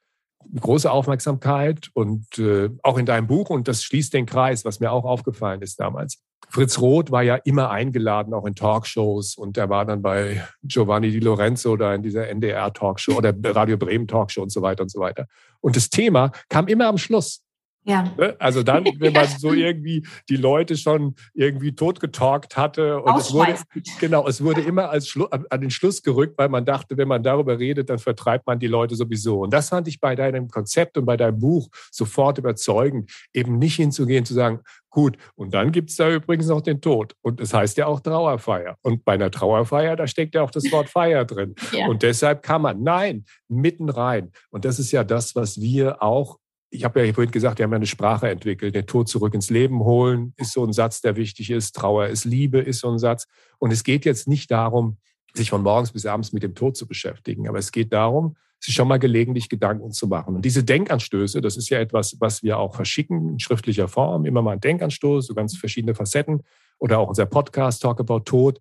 große 0.59 0.89
Aufmerksamkeit 0.89 1.89
und 1.93 2.39
äh, 2.39 2.69
auch 2.83 2.97
in 2.97 3.05
deinem 3.05 3.27
Buch, 3.27 3.49
und 3.49 3.67
das 3.67 3.83
schließt 3.83 4.13
den 4.13 4.25
Kreis, 4.25 4.65
was 4.65 4.79
mir 4.79 4.91
auch 4.91 5.05
aufgefallen 5.05 5.61
ist 5.61 5.79
damals. 5.79 6.21
Fritz 6.49 6.79
Roth 6.79 7.11
war 7.11 7.23
ja 7.23 7.35
immer 7.35 7.69
eingeladen, 7.69 8.33
auch 8.33 8.45
in 8.45 8.55
Talkshows, 8.55 9.35
und 9.35 9.57
er 9.57 9.69
war 9.69 9.85
dann 9.85 10.01
bei 10.01 10.43
Giovanni 10.63 11.11
Di 11.11 11.19
Lorenzo 11.19 11.71
oder 11.71 11.93
in 11.93 12.03
dieser 12.03 12.29
NDR-Talkshow 12.29 13.17
oder 13.17 13.33
Radio 13.43 13.77
Bremen 13.77 14.07
Talkshow 14.07 14.43
und 14.43 14.51
so 14.51 14.61
weiter 14.61 14.83
und 14.83 14.89
so 14.89 14.99
weiter. 14.99 15.27
Und 15.59 15.75
das 15.75 15.89
Thema 15.89 16.31
kam 16.49 16.67
immer 16.67 16.87
am 16.87 16.97
Schluss. 16.97 17.43
Ja. 17.87 18.03
Ne? 18.17 18.35
Also 18.37 18.63
dann, 18.63 18.85
wenn 18.99 19.13
man 19.13 19.27
so 19.27 19.53
irgendwie 19.53 20.05
die 20.29 20.35
Leute 20.35 20.75
schon 20.75 21.15
irgendwie 21.33 21.73
totgetalkt 21.73 22.57
hatte 22.57 23.01
und 23.01 23.17
es 23.17 23.33
wurde, 23.33 23.55
genau, 23.99 24.27
es 24.27 24.43
wurde 24.43 24.61
immer 24.61 24.89
als 24.89 25.07
Schlu 25.07 25.25
an 25.25 25.61
den 25.61 25.71
Schluss 25.71 26.03
gerückt, 26.03 26.37
weil 26.37 26.49
man 26.49 26.65
dachte, 26.65 26.97
wenn 26.97 27.07
man 27.07 27.23
darüber 27.23 27.57
redet, 27.57 27.89
dann 27.89 27.99
vertreibt 27.99 28.45
man 28.45 28.59
die 28.59 28.67
Leute 28.67 28.95
sowieso. 28.95 29.41
Und 29.41 29.53
das 29.53 29.69
fand 29.69 29.87
ich 29.87 30.01
bei 30.01 30.15
deinem 30.15 30.49
Konzept 30.49 30.97
und 30.97 31.05
bei 31.05 31.15
deinem 31.15 31.39
Buch 31.39 31.69
sofort 31.91 32.37
überzeugend, 32.37 33.09
eben 33.33 33.57
nicht 33.57 33.75
hinzugehen, 33.75 34.25
zu 34.25 34.33
sagen, 34.33 34.59
gut, 34.89 35.17
und 35.35 35.53
dann 35.53 35.71
gibt 35.71 35.89
es 35.89 35.95
da 35.95 36.11
übrigens 36.11 36.47
noch 36.47 36.61
den 36.61 36.81
Tod. 36.81 37.15
Und 37.21 37.39
es 37.39 37.51
das 37.51 37.59
heißt 37.59 37.77
ja 37.77 37.87
auch 37.87 38.01
Trauerfeier. 38.01 38.77
Und 38.81 39.05
bei 39.05 39.13
einer 39.13 39.31
Trauerfeier, 39.31 39.95
da 39.95 40.07
steckt 40.07 40.35
ja 40.35 40.41
auch 40.41 40.51
das 40.51 40.69
Wort 40.71 40.89
Feier 40.89 41.23
drin. 41.23 41.55
Ja. 41.71 41.87
Und 41.87 42.03
deshalb 42.03 42.41
kann 42.43 42.61
man, 42.61 42.83
nein, 42.83 43.23
mitten 43.47 43.89
rein. 43.89 44.31
Und 44.49 44.65
das 44.65 44.79
ist 44.79 44.91
ja 44.91 45.03
das, 45.03 45.35
was 45.35 45.61
wir 45.61 46.01
auch 46.01 46.39
ich 46.69 46.83
habe 46.83 47.05
ja 47.05 47.13
vorhin 47.13 47.31
gesagt, 47.31 47.59
wir 47.59 47.63
haben 47.63 47.71
ja 47.71 47.77
eine 47.77 47.87
Sprache 47.87 48.29
entwickelt. 48.29 48.75
Den 48.75 48.85
Tod 48.85 49.07
zurück 49.07 49.33
ins 49.33 49.49
Leben 49.49 49.79
holen 49.79 50.33
ist 50.35 50.51
so 50.51 50.63
ein 50.65 50.73
Satz, 50.73 51.01
der 51.01 51.15
wichtig 51.15 51.49
ist. 51.49 51.75
Trauer 51.75 52.07
ist 52.07 52.25
Liebe 52.25 52.59
ist 52.59 52.79
so 52.79 52.89
ein 52.89 52.99
Satz. 52.99 53.27
Und 53.57 53.71
es 53.71 53.83
geht 53.83 54.05
jetzt 54.05 54.27
nicht 54.27 54.51
darum, 54.51 54.97
sich 55.33 55.49
von 55.49 55.63
morgens 55.63 55.91
bis 55.91 56.05
abends 56.05 56.33
mit 56.33 56.43
dem 56.43 56.55
Tod 56.55 56.75
zu 56.75 56.87
beschäftigen, 56.87 57.47
aber 57.47 57.59
es 57.59 57.71
geht 57.71 57.93
darum, 57.93 58.35
sich 58.59 58.73
schon 58.73 58.87
mal 58.87 58.97
gelegentlich 58.97 59.49
Gedanken 59.49 59.91
zu 59.91 60.07
machen. 60.07 60.35
Und 60.35 60.43
diese 60.43 60.63
Denkanstöße, 60.63 61.41
das 61.41 61.57
ist 61.57 61.69
ja 61.69 61.79
etwas, 61.79 62.17
was 62.19 62.41
wir 62.41 62.57
auch 62.57 62.75
verschicken 62.75 63.29
in 63.29 63.39
schriftlicher 63.39 63.87
Form, 63.87 64.25
immer 64.25 64.41
mal 64.41 64.53
ein 64.53 64.59
Denkanstoß, 64.59 65.27
so 65.27 65.35
ganz 65.35 65.55
verschiedene 65.55 65.93
Facetten 65.93 66.43
oder 66.79 66.99
auch 66.99 67.07
unser 67.07 67.27
Podcast 67.27 67.81
Talk 67.81 67.99
About 67.99 68.21
Tod 68.21 68.59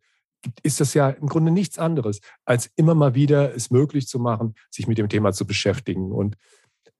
ist 0.63 0.81
das 0.81 0.95
ja 0.95 1.09
im 1.09 1.27
Grunde 1.27 1.51
nichts 1.51 1.79
anderes, 1.79 2.21
als 2.45 2.71
immer 2.77 2.95
mal 2.95 3.15
wieder 3.15 3.55
es 3.55 3.71
möglich 3.71 4.07
zu 4.07 4.19
machen, 4.19 4.55
sich 4.71 4.87
mit 4.87 4.99
dem 4.99 5.09
Thema 5.09 5.33
zu 5.33 5.47
beschäftigen. 5.47 6.13
Und 6.13 6.37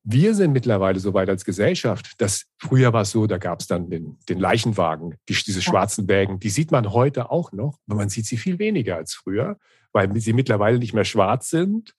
wir 0.09 0.37
sind 0.37 0.53
mittlerweile 0.53 1.01
so 1.01 1.15
weit 1.15 1.29
als 1.29 1.45
Gesellschaft, 1.45 2.13
dass 2.19 2.45
früher 2.59 2.93
war 2.93 3.03
es 3.03 3.11
so, 3.11 3.27
da 3.27 3.39
gab 3.39 3.61
es 3.61 3.67
dann 3.67 3.91
den, 3.91 4.19
den 4.29 4.39
Leichenwagen, 4.39 5.17
die, 5.29 5.35
diese 5.35 5.61
schwarzen 5.61 6.07
Wägen, 6.07 6.39
die 6.39 6.49
sieht 6.49 6.71
man 6.71 6.93
heute 6.93 7.29
auch 7.31 7.51
noch, 7.51 7.79
aber 7.89 7.97
man 7.97 8.09
sieht 8.09 8.25
sie 8.25 8.37
viel 8.37 8.61
weniger 8.61 8.95
als 8.97 9.15
früher, 9.15 9.59
weil 9.93 10.15
sie 10.21 10.33
mittlerweile 10.33 10.79
nicht 10.79 10.95
mehr 10.95 11.05
schwarz 11.05 11.51
sind, 11.51 11.97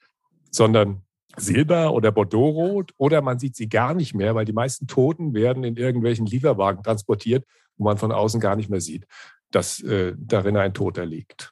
sondern 0.51 1.01
Silber 1.35 1.91
oder 1.91 2.13
Bordeauxrot 2.13 2.93
oder 2.95 3.21
man 3.21 3.39
sieht 3.39 3.57
sie 3.57 3.67
gar 3.67 3.93
nicht 3.93 4.15
mehr, 4.15 4.35
weil 4.35 4.45
die 4.45 4.53
meisten 4.53 4.87
Toten 4.87 5.33
werden 5.33 5.65
in 5.65 5.75
irgendwelchen 5.75 6.25
Lieferwagen 6.25 6.83
transportiert, 6.83 7.45
wo 7.75 7.83
man 7.83 7.97
von 7.97 8.13
außen 8.13 8.39
gar 8.39 8.55
nicht 8.55 8.69
mehr 8.69 8.81
sieht, 8.81 9.05
dass 9.51 9.81
äh, 9.83 10.13
darin 10.17 10.55
ein 10.55 10.73
Toter 10.73 11.05
liegt. 11.05 11.51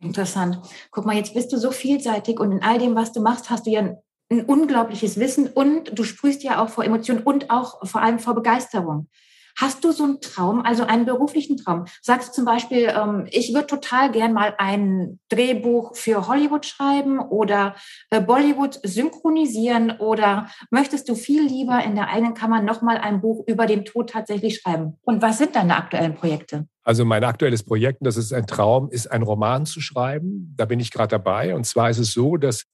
Interessant. 0.00 0.60
Guck 0.90 1.04
mal, 1.04 1.16
jetzt 1.16 1.34
bist 1.34 1.52
du 1.52 1.58
so 1.58 1.70
vielseitig 1.70 2.40
und 2.40 2.52
in 2.52 2.62
all 2.62 2.78
dem, 2.78 2.94
was 2.94 3.12
du 3.12 3.20
machst, 3.20 3.50
hast 3.50 3.66
du 3.66 3.70
ja 3.70 3.98
ein 4.30 4.44
unglaubliches 4.44 5.18
Wissen 5.18 5.48
und 5.48 5.98
du 5.98 6.04
sprühst 6.04 6.42
ja 6.42 6.62
auch 6.62 6.68
vor 6.68 6.84
Emotionen 6.84 7.22
und 7.22 7.50
auch 7.50 7.86
vor 7.86 8.00
allem 8.02 8.18
vor 8.18 8.34
Begeisterung. 8.34 9.08
Hast 9.56 9.84
du 9.84 9.92
so 9.92 10.04
einen 10.04 10.20
Traum, 10.20 10.62
also 10.62 10.84
einen 10.84 11.04
beruflichen 11.04 11.56
Traum? 11.56 11.84
Sagst 12.00 12.28
du 12.28 12.32
zum 12.34 12.44
Beispiel, 12.44 12.92
ähm, 12.96 13.26
ich 13.30 13.52
würde 13.52 13.66
total 13.66 14.10
gern 14.10 14.32
mal 14.32 14.54
ein 14.58 15.18
Drehbuch 15.28 15.96
für 15.96 16.28
Hollywood 16.28 16.64
schreiben 16.64 17.18
oder 17.18 17.74
äh, 18.10 18.20
Bollywood 18.20 18.80
synchronisieren 18.84 19.90
oder 19.98 20.48
möchtest 20.70 21.08
du 21.08 21.14
viel 21.14 21.42
lieber 21.42 21.82
in 21.84 21.94
der 21.94 22.08
eigenen 22.08 22.34
Kammer 22.34 22.62
nochmal 22.62 22.98
ein 22.98 23.20
Buch 23.20 23.44
über 23.46 23.66
den 23.66 23.84
Tod 23.84 24.10
tatsächlich 24.10 24.60
schreiben? 24.60 24.96
Und 25.02 25.20
was 25.20 25.38
sind 25.38 25.56
deine 25.56 25.76
aktuellen 25.76 26.14
Projekte? 26.14 26.66
Also 26.82 27.04
mein 27.04 27.24
aktuelles 27.24 27.62
Projekt, 27.62 27.98
das 28.00 28.16
ist 28.16 28.32
ein 28.32 28.46
Traum, 28.46 28.88
ist 28.90 29.10
ein 29.10 29.22
Roman 29.22 29.66
zu 29.66 29.80
schreiben. 29.80 30.54
Da 30.56 30.64
bin 30.64 30.80
ich 30.80 30.90
gerade 30.90 31.10
dabei. 31.10 31.54
Und 31.54 31.66
zwar 31.66 31.90
ist 31.90 31.98
es 31.98 32.12
so, 32.12 32.36
dass 32.36 32.66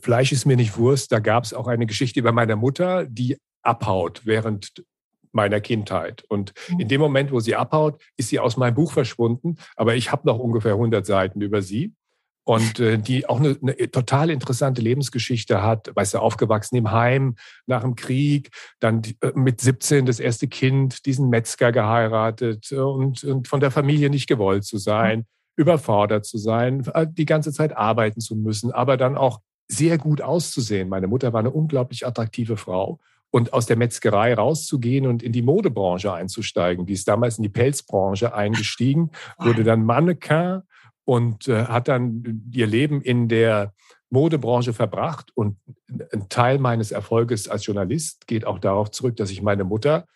Fleisch 0.00 0.32
ist 0.32 0.46
mir 0.46 0.56
nicht 0.56 0.76
Wurst. 0.76 1.12
Da 1.12 1.18
gab 1.18 1.44
es 1.44 1.54
auch 1.54 1.68
eine 1.68 1.86
Geschichte 1.86 2.20
über 2.20 2.32
meine 2.32 2.56
Mutter, 2.56 3.06
die 3.06 3.38
abhaut 3.62 4.22
während 4.24 4.84
meiner 5.32 5.60
Kindheit. 5.60 6.24
Und 6.28 6.52
mhm. 6.68 6.80
in 6.80 6.88
dem 6.88 7.00
Moment, 7.00 7.30
wo 7.30 7.38
sie 7.38 7.54
abhaut, 7.54 8.02
ist 8.16 8.30
sie 8.30 8.40
aus 8.40 8.56
meinem 8.56 8.74
Buch 8.74 8.92
verschwunden. 8.92 9.56
Aber 9.76 9.94
ich 9.94 10.10
habe 10.10 10.26
noch 10.26 10.38
ungefähr 10.38 10.72
100 10.72 11.06
Seiten 11.06 11.40
über 11.40 11.62
sie. 11.62 11.92
Und 12.48 12.78
äh, 12.78 12.96
die 12.96 13.28
auch 13.28 13.40
eine, 13.40 13.58
eine 13.60 13.90
total 13.90 14.30
interessante 14.30 14.80
Lebensgeschichte 14.80 15.62
hat, 15.64 15.90
weißt 15.94 16.14
du, 16.14 16.18
aufgewachsen 16.20 16.76
im 16.76 16.92
Heim 16.92 17.34
nach 17.66 17.82
dem 17.82 17.96
Krieg, 17.96 18.50
dann 18.78 19.02
äh, 19.20 19.32
mit 19.34 19.60
17 19.60 20.06
das 20.06 20.20
erste 20.20 20.46
Kind, 20.46 21.06
diesen 21.06 21.28
Metzger 21.28 21.72
geheiratet 21.72 22.70
äh, 22.70 22.76
und, 22.76 23.24
und 23.24 23.48
von 23.48 23.58
der 23.58 23.72
Familie 23.72 24.10
nicht 24.10 24.28
gewollt 24.28 24.64
zu 24.64 24.78
sein, 24.78 25.18
mhm. 25.18 25.24
überfordert 25.56 26.24
zu 26.24 26.38
sein, 26.38 26.86
äh, 26.94 27.08
die 27.10 27.26
ganze 27.26 27.52
Zeit 27.52 27.76
arbeiten 27.76 28.20
zu 28.20 28.36
müssen, 28.36 28.70
aber 28.70 28.96
dann 28.96 29.16
auch 29.16 29.40
sehr 29.68 29.98
gut 29.98 30.20
auszusehen. 30.20 30.88
Meine 30.88 31.06
Mutter 31.06 31.32
war 31.32 31.40
eine 31.40 31.50
unglaublich 31.50 32.06
attraktive 32.06 32.56
Frau 32.56 33.00
und 33.30 33.52
aus 33.52 33.66
der 33.66 33.76
Metzgerei 33.76 34.34
rauszugehen 34.34 35.06
und 35.06 35.22
in 35.22 35.32
die 35.32 35.42
Modebranche 35.42 36.12
einzusteigen. 36.12 36.86
Die 36.86 36.92
ist 36.92 37.08
damals 37.08 37.38
in 37.38 37.42
die 37.42 37.48
Pelzbranche 37.48 38.34
eingestiegen, 38.34 39.10
wurde 39.38 39.64
dann 39.64 39.84
Mannequin 39.84 40.62
und 41.04 41.48
äh, 41.48 41.64
hat 41.64 41.88
dann 41.88 42.42
ihr 42.52 42.66
Leben 42.66 43.02
in 43.02 43.28
der 43.28 43.74
Modebranche 44.10 44.72
verbracht. 44.72 45.32
Und 45.34 45.58
ein 46.12 46.28
Teil 46.28 46.58
meines 46.58 46.92
Erfolges 46.92 47.48
als 47.48 47.66
Journalist 47.66 48.26
geht 48.26 48.44
auch 48.44 48.58
darauf 48.58 48.90
zurück, 48.90 49.16
dass 49.16 49.30
ich 49.30 49.42
meine 49.42 49.64
Mutter 49.64 50.06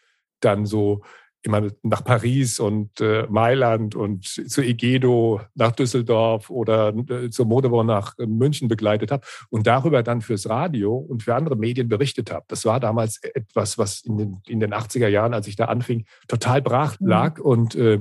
dann 0.41 0.67
so 0.67 1.03
immer 1.43 1.69
nach 1.83 2.05
Paris 2.05 2.61
und 2.61 3.01
äh, 3.01 3.27
Mailand 3.29 3.95
und 3.95 4.27
zu 4.27 4.61
Egedo 4.61 5.41
nach 5.55 5.73
Düsseldorf 5.73 6.51
oder 6.51 6.95
äh, 7.09 7.31
zur 7.31 7.47
Modebau 7.47 7.83
nach 7.83 8.17
München 8.19 8.69
begleitet 8.69 9.11
habe 9.11 9.27
und 9.49 9.67
darüber 9.67 10.03
dann 10.03 10.21
fürs 10.21 10.49
Radio 10.49 10.97
und 10.97 11.23
für 11.23 11.35
andere 11.35 11.57
Medien 11.57 11.89
berichtet 11.89 12.31
habe. 12.31 12.45
Das 12.49 12.65
war 12.65 12.79
damals 12.79 13.23
etwas, 13.23 13.79
was 13.79 14.03
in 14.03 14.19
den, 14.19 14.43
in 14.47 14.61
den 14.61 14.75
80er 14.75 15.09
Jahren, 15.09 15.33
als 15.33 15.47
ich 15.47 15.57
da 15.57 15.67
anfing, 15.67 16.05
total 16.29 16.61
brach 16.61 17.01
mhm. 17.01 17.09
lag. 17.09 17.39
Mhm. 17.39 17.45
Und 17.45 17.75
äh, 17.75 18.01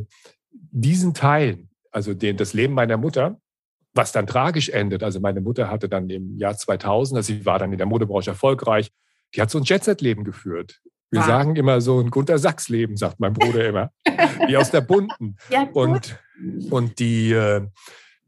diesen 0.51 1.13
Teil, 1.13 1.67
also 1.91 2.13
den, 2.13 2.37
das 2.37 2.53
Leben 2.53 2.73
meiner 2.73 2.97
Mutter, 2.97 3.39
was 3.93 4.11
dann 4.11 4.27
tragisch 4.27 4.69
endet. 4.69 5.03
Also 5.03 5.19
meine 5.19 5.41
Mutter 5.41 5.69
hatte 5.69 5.89
dann 5.89 6.09
im 6.09 6.37
Jahr 6.37 6.55
2000, 6.55 7.17
also 7.17 7.33
sie 7.33 7.45
war 7.45 7.59
dann 7.59 7.71
in 7.71 7.77
der 7.77 7.87
Modebranche 7.87 8.31
erfolgreich, 8.31 8.91
die 9.35 9.41
hat 9.41 9.49
so 9.49 9.59
ein 9.59 9.63
Jet-Set-Leben 9.63 10.23
geführt. 10.23 10.81
Wir 11.11 11.21
ah. 11.21 11.25
sagen 11.25 11.55
immer 11.55 11.81
so 11.81 11.99
ein 11.99 12.11
Gunter 12.11 12.37
Sachs 12.37 12.69
Leben, 12.69 12.97
sagt 12.97 13.19
mein 13.19 13.33
Bruder 13.33 13.67
immer, 13.67 13.91
wie 14.47 14.57
aus 14.57 14.71
der 14.71 14.81
bunten. 14.81 15.37
Ja, 15.49 15.67
und, 15.73 16.19
und 16.69 16.99
die, 16.99 17.31
äh, 17.31 17.65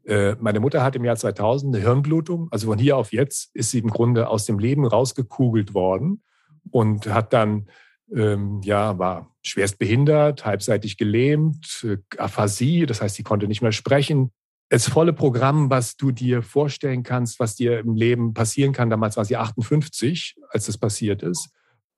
äh, 0.04 0.36
meine 0.40 0.60
Mutter 0.60 0.82
hat 0.82 0.96
im 0.96 1.04
Jahr 1.04 1.16
2000 1.16 1.74
eine 1.74 1.84
Hirnblutung. 1.84 2.48
Also 2.50 2.66
von 2.68 2.78
hier 2.78 2.96
auf 2.96 3.12
jetzt 3.12 3.50
ist 3.54 3.70
sie 3.70 3.78
im 3.78 3.88
Grunde 3.88 4.28
aus 4.28 4.46
dem 4.46 4.58
Leben 4.58 4.86
rausgekugelt 4.86 5.74
worden 5.74 6.22
und 6.70 7.06
hat 7.06 7.32
dann, 7.32 7.68
ähm, 8.14 8.60
ja, 8.64 8.98
war 8.98 9.30
schwerst 9.42 9.78
behindert, 9.78 10.44
halbseitig 10.44 10.96
gelähmt, 10.96 11.84
äh, 11.84 11.98
Aphasie, 12.18 12.86
das 12.86 13.00
heißt, 13.00 13.16
sie 13.16 13.22
konnte 13.22 13.46
nicht 13.46 13.62
mehr 13.62 13.72
sprechen. 13.72 14.32
Das 14.68 14.88
volle 14.88 15.12
Programm, 15.12 15.70
was 15.70 15.96
du 15.96 16.12
dir 16.12 16.42
vorstellen 16.42 17.02
kannst, 17.02 17.38
was 17.38 17.56
dir 17.56 17.80
im 17.80 17.94
Leben 17.94 18.32
passieren 18.32 18.72
kann. 18.72 18.88
Damals 18.88 19.16
war 19.16 19.24
sie 19.24 19.36
58, 19.36 20.36
als 20.48 20.66
das 20.66 20.78
passiert 20.78 21.22
ist. 21.22 21.50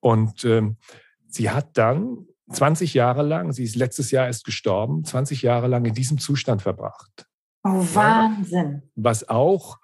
Und 0.05 0.45
ähm, 0.45 0.77
sie 1.25 1.49
hat 1.49 1.79
dann 1.79 2.27
20 2.51 2.93
Jahre 2.93 3.23
lang, 3.23 3.53
sie 3.53 3.63
ist 3.63 3.75
letztes 3.75 4.11
Jahr 4.11 4.27
erst 4.27 4.45
gestorben, 4.45 5.03
20 5.03 5.41
Jahre 5.41 5.65
lang 5.65 5.83
in 5.83 5.95
diesem 5.95 6.19
Zustand 6.19 6.61
verbracht. 6.61 7.25
Oh, 7.63 7.83
Wahnsinn. 7.95 8.83
Ja, 8.85 8.89
was 8.93 9.27
auch 9.27 9.79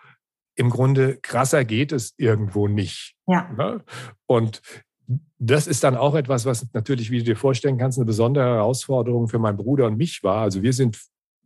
im 0.53 0.69
Grunde 0.69 1.17
krasser 1.17 1.65
geht 1.65 1.91
es 1.91 2.13
irgendwo 2.17 2.67
nicht. 2.67 3.15
Ja. 3.25 3.49
ja. 3.57 3.71
Ne? 3.71 3.83
Und 4.27 4.61
das 5.39 5.65
ist 5.65 5.83
dann 5.83 5.97
auch 5.97 6.13
etwas, 6.13 6.45
was 6.45 6.67
natürlich, 6.73 7.09
wie 7.09 7.17
du 7.17 7.23
dir 7.23 7.35
vorstellen 7.35 7.79
kannst, 7.79 7.97
eine 7.97 8.05
besondere 8.05 8.45
Herausforderung 8.45 9.27
für 9.27 9.39
meinen 9.39 9.57
Bruder 9.57 9.87
und 9.87 9.97
mich 9.97 10.21
war. 10.21 10.43
Also 10.43 10.61
wir 10.61 10.73
sind 10.73 10.99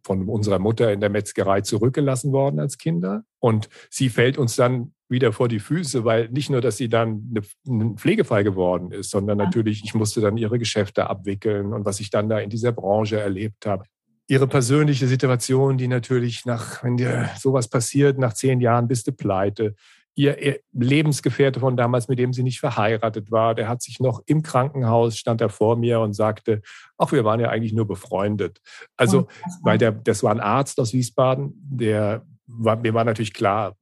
von 0.06 0.30
unserer 0.30 0.60
Mutter 0.60 0.94
in 0.94 1.02
der 1.02 1.10
Metzgerei 1.10 1.62
zurückgelassen 1.62 2.32
worden 2.32 2.60
als 2.60 2.78
Kinder. 2.78 3.24
Und 3.40 3.70
sie 3.90 4.10
fällt 4.10 4.38
uns 4.38 4.56
dann 4.56 4.94
wieder 5.10 5.34
vor 5.34 5.48
die 5.48 5.60
Füße, 5.60 6.06
weil 6.06 6.30
nicht 6.30 6.50
nur, 6.50 6.62
dass 6.62 6.78
sie 6.78 6.90
dann 6.90 7.34
ein 7.68 7.98
Pflegefall 7.98 8.44
geworden 8.44 8.92
ist, 8.92 9.10
sondern 9.10 9.40
ja. 9.40 9.46
natürlich, 9.46 9.84
ich 9.84 9.96
musste 9.96 10.22
dann 10.22 10.38
ihre 10.38 10.60
Geschäfte 10.60 11.10
abwickeln 11.10 11.74
und 11.74 11.86
was 11.86 12.00
ich 12.00 12.12
dann 12.12 12.30
da 12.30 12.40
in 12.40 12.50
dieser 12.52 12.72
Branche 12.72 13.20
erlebt 13.20 13.66
habe. 13.66 13.86
Ihre 14.28 14.48
persönliche 14.48 15.08
Situation, 15.08 15.78
die 15.78 15.88
natürlich 15.88 16.46
nach, 16.46 16.84
wenn 16.84 16.98
dir 16.98 17.30
sowas 17.38 17.68
passiert, 17.68 18.18
nach 18.18 18.34
zehn 18.34 18.62
Jahren 18.62 18.88
bist 18.88 19.08
du 19.08 19.12
pleite. 19.12 19.76
Ihr 20.18 20.60
Lebensgefährte 20.72 21.60
von 21.60 21.76
damals, 21.76 22.08
mit 22.08 22.20
dem 22.20 22.32
sie 22.32 22.44
nicht 22.44 22.62
verheiratet 22.62 23.32
war, 23.32 23.54
der 23.54 23.68
hat 23.68 23.82
sich 23.82 24.00
noch 24.00 24.24
im 24.26 24.44
Krankenhaus, 24.44 25.18
stand 25.18 25.42
er 25.42 25.50
vor 25.50 25.76
mir 25.76 26.00
und 26.00 26.14
sagte, 26.14 26.62
ach, 26.98 27.12
wir 27.12 27.26
waren 27.26 27.42
ja 27.42 27.50
eigentlich 27.50 27.74
nur 27.74 27.86
befreundet. 27.86 28.62
Also, 28.96 29.28
weil 29.62 29.78
der, 29.78 29.92
das 29.92 30.24
war 30.24 30.32
ein 30.32 30.40
Arzt 30.40 30.80
aus 30.80 30.94
Wiesbaden, 30.94 31.54
der 31.56 32.26
war, 32.48 32.78
mir 32.78 32.94
war 32.94 33.04
natürlich 33.04 33.34
klar, 33.34 33.76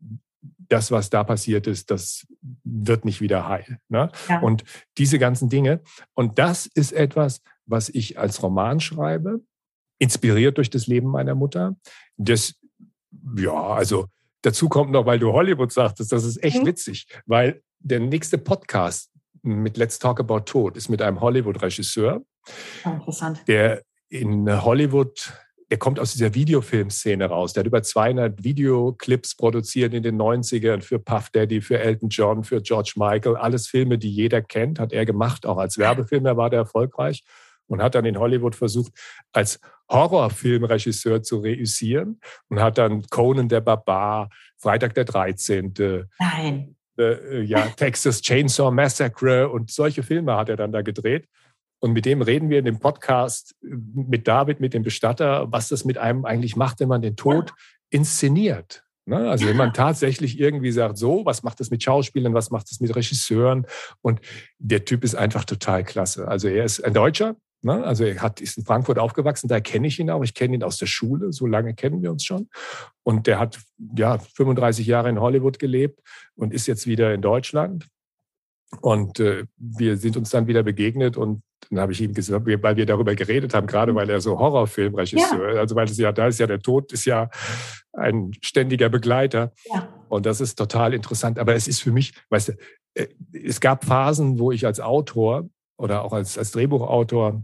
das, 0.69 0.91
was 0.91 1.09
da 1.09 1.23
passiert 1.23 1.67
ist, 1.67 1.91
das 1.91 2.25
wird 2.63 3.05
nicht 3.05 3.21
wieder 3.21 3.47
heil. 3.47 3.79
Ne? 3.89 4.11
Ja. 4.27 4.39
Und 4.39 4.63
diese 4.97 5.19
ganzen 5.19 5.49
Dinge. 5.49 5.81
Und 6.15 6.39
das 6.39 6.65
ist 6.65 6.93
etwas, 6.93 7.41
was 7.65 7.89
ich 7.89 8.17
als 8.17 8.41
Roman 8.41 8.79
schreibe, 8.79 9.41
inspiriert 9.99 10.57
durch 10.57 10.69
das 10.69 10.87
Leben 10.87 11.09
meiner 11.09 11.35
Mutter. 11.35 11.75
Das, 12.17 12.55
ja, 13.37 13.53
also 13.53 14.07
dazu 14.43 14.69
kommt 14.69 14.91
noch, 14.91 15.05
weil 15.05 15.19
du 15.19 15.33
Hollywood 15.33 15.71
sagtest, 15.71 16.11
das 16.11 16.23
ist 16.23 16.43
echt 16.43 16.61
mhm. 16.61 16.67
witzig, 16.67 17.07
weil 17.25 17.61
der 17.79 17.99
nächste 17.99 18.37
Podcast 18.37 19.11
mit 19.41 19.77
Let's 19.77 19.99
Talk 19.99 20.19
About 20.19 20.41
Tod 20.41 20.77
ist 20.77 20.89
mit 20.89 21.01
einem 21.01 21.19
Hollywood-Regisseur, 21.19 22.21
Interessant. 22.85 23.43
der 23.47 23.81
in 24.09 24.63
Hollywood 24.63 25.33
der 25.73 25.79
kommt 25.79 25.99
aus 25.99 26.11
dieser 26.11 26.35
Videofilmszene 26.35 27.25
raus. 27.25 27.53
Der 27.53 27.61
hat 27.61 27.67
über 27.67 27.81
200 27.81 28.43
Videoclips 28.43 29.35
produziert 29.35 29.95
in 29.95 30.03
den 30.03 30.21
90ern 30.21 30.81
für 30.81 30.99
Puff 30.99 31.31
Daddy, 31.31 31.61
für 31.61 31.79
Elton 31.79 32.09
John, 32.09 32.43
für 32.43 32.61
George 32.61 32.93
Michael. 32.95 33.37
Alles 33.37 33.65
Filme, 33.65 33.97
die 33.97 34.11
jeder 34.11 34.43
kennt, 34.43 34.77
hat 34.77 34.93
er 34.93 35.03
gemacht. 35.03 35.47
Auch 35.47 35.57
als 35.57 35.79
Werbefilmer 35.79 36.37
war 36.37 36.51
der 36.51 36.59
erfolgreich 36.59 37.23
und 37.73 37.81
hat 37.81 37.95
dann 37.95 38.05
in 38.05 38.19
Hollywood 38.19 38.55
versucht, 38.55 38.93
als 39.31 39.59
Horrorfilmregisseur 39.89 41.23
zu 41.23 41.39
reüssieren 41.39 42.21
und 42.47 42.61
hat 42.61 42.77
dann 42.77 43.01
Conan 43.09 43.49
der 43.49 43.61
Barbar, 43.61 44.29
Freitag 44.57 44.93
der 44.93 45.05
13. 45.05 45.73
Nein. 46.19 46.75
Äh, 46.99 47.41
ja, 47.41 47.65
Texas 47.75 48.21
Chainsaw 48.21 48.69
Massacre 48.71 49.49
und 49.49 49.71
solche 49.71 50.03
Filme 50.03 50.37
hat 50.37 50.49
er 50.49 50.55
dann 50.55 50.71
da 50.71 50.83
gedreht. 50.83 51.27
Und 51.79 51.93
mit 51.93 52.05
dem 52.05 52.21
reden 52.21 52.51
wir 52.51 52.59
in 52.59 52.65
dem 52.65 52.79
Podcast 52.79 53.55
mit 53.61 54.27
David, 54.27 54.59
mit 54.59 54.75
dem 54.75 54.83
Bestatter, 54.83 55.51
was 55.51 55.69
das 55.69 55.83
mit 55.83 55.97
einem 55.97 56.25
eigentlich 56.25 56.55
macht, 56.55 56.79
wenn 56.79 56.87
man 56.87 57.01
den 57.01 57.15
Tod 57.15 57.53
inszeniert. 57.89 58.83
Ne? 59.05 59.29
Also 59.29 59.47
wenn 59.47 59.57
man 59.57 59.73
tatsächlich 59.73 60.39
irgendwie 60.39 60.71
sagt, 60.71 60.97
so, 60.97 61.25
was 61.25 61.41
macht 61.41 61.59
das 61.59 61.71
mit 61.71 61.81
Schauspielern, 61.81 62.35
was 62.35 62.51
macht 62.51 62.69
das 62.69 62.79
mit 62.79 62.95
Regisseuren? 62.95 63.65
Und 64.01 64.21
der 64.59 64.85
Typ 64.85 65.03
ist 65.03 65.15
einfach 65.15 65.43
total 65.43 65.83
klasse. 65.83 66.27
Also 66.27 66.47
er 66.47 66.63
ist 66.63 66.79
ein 66.81 66.93
Deutscher, 66.93 67.35
ne? 67.63 67.83
also 67.83 68.03
er 68.03 68.21
hat, 68.21 68.41
ist 68.41 68.57
in 68.57 68.65
Frankfurt 68.65 68.99
aufgewachsen, 68.99 69.47
da 69.47 69.59
kenne 69.59 69.87
ich 69.87 69.99
ihn 69.99 70.09
auch. 70.09 70.23
Ich 70.23 70.33
kenne 70.33 70.55
ihn 70.55 70.63
aus 70.63 70.77
der 70.77 70.85
Schule, 70.85 71.31
so 71.33 71.45
lange 71.47 71.73
kennen 71.73 72.01
wir 72.01 72.11
uns 72.11 72.23
schon. 72.23 72.49
Und 73.03 73.27
der 73.27 73.39
hat 73.39 73.59
ja 73.95 74.17
35 74.17 74.85
Jahre 74.85 75.09
in 75.09 75.19
Hollywood 75.19 75.59
gelebt 75.59 75.99
und 76.35 76.53
ist 76.53 76.67
jetzt 76.67 76.87
wieder 76.87 77.13
in 77.13 77.21
Deutschland. 77.21 77.87
Und 78.81 79.19
äh, 79.19 79.45
wir 79.57 79.97
sind 79.97 80.17
uns 80.17 80.29
dann 80.29 80.47
wieder 80.47 80.63
begegnet 80.63 81.17
und 81.17 81.43
dann 81.69 81.79
habe 81.79 81.91
ich 81.91 82.01
ihm 82.01 82.13
gesagt, 82.13 82.45
weil 82.45 82.75
wir 82.75 82.85
darüber 82.85 83.15
geredet 83.15 83.53
haben, 83.53 83.67
gerade 83.67 83.95
weil 83.95 84.09
er 84.09 84.21
so 84.21 84.39
Horrorfilmregisseur, 84.39 85.53
ja. 85.53 85.59
also 85.59 85.75
weil 85.75 85.85
es 85.85 85.97
ja, 85.97 86.11
da 86.11 86.27
ist 86.27 86.39
ja 86.39 86.47
der 86.47 86.59
Tod, 86.59 86.91
ist 86.91 87.05
ja 87.05 87.29
ein 87.93 88.31
ständiger 88.41 88.89
Begleiter. 88.89 89.53
Ja. 89.73 89.87
Und 90.09 90.25
das 90.25 90.41
ist 90.41 90.55
total 90.55 90.93
interessant. 90.93 91.39
Aber 91.39 91.55
es 91.55 91.67
ist 91.67 91.81
für 91.81 91.91
mich, 91.91 92.13
weißt 92.29 92.49
du, 92.49 92.53
äh, 92.95 93.07
es 93.31 93.59
gab 93.59 93.85
Phasen, 93.85 94.39
wo 94.39 94.51
ich 94.51 94.65
als 94.65 94.79
Autor 94.79 95.49
oder 95.77 96.03
auch 96.03 96.13
als, 96.13 96.37
als 96.37 96.51
Drehbuchautor 96.51 97.43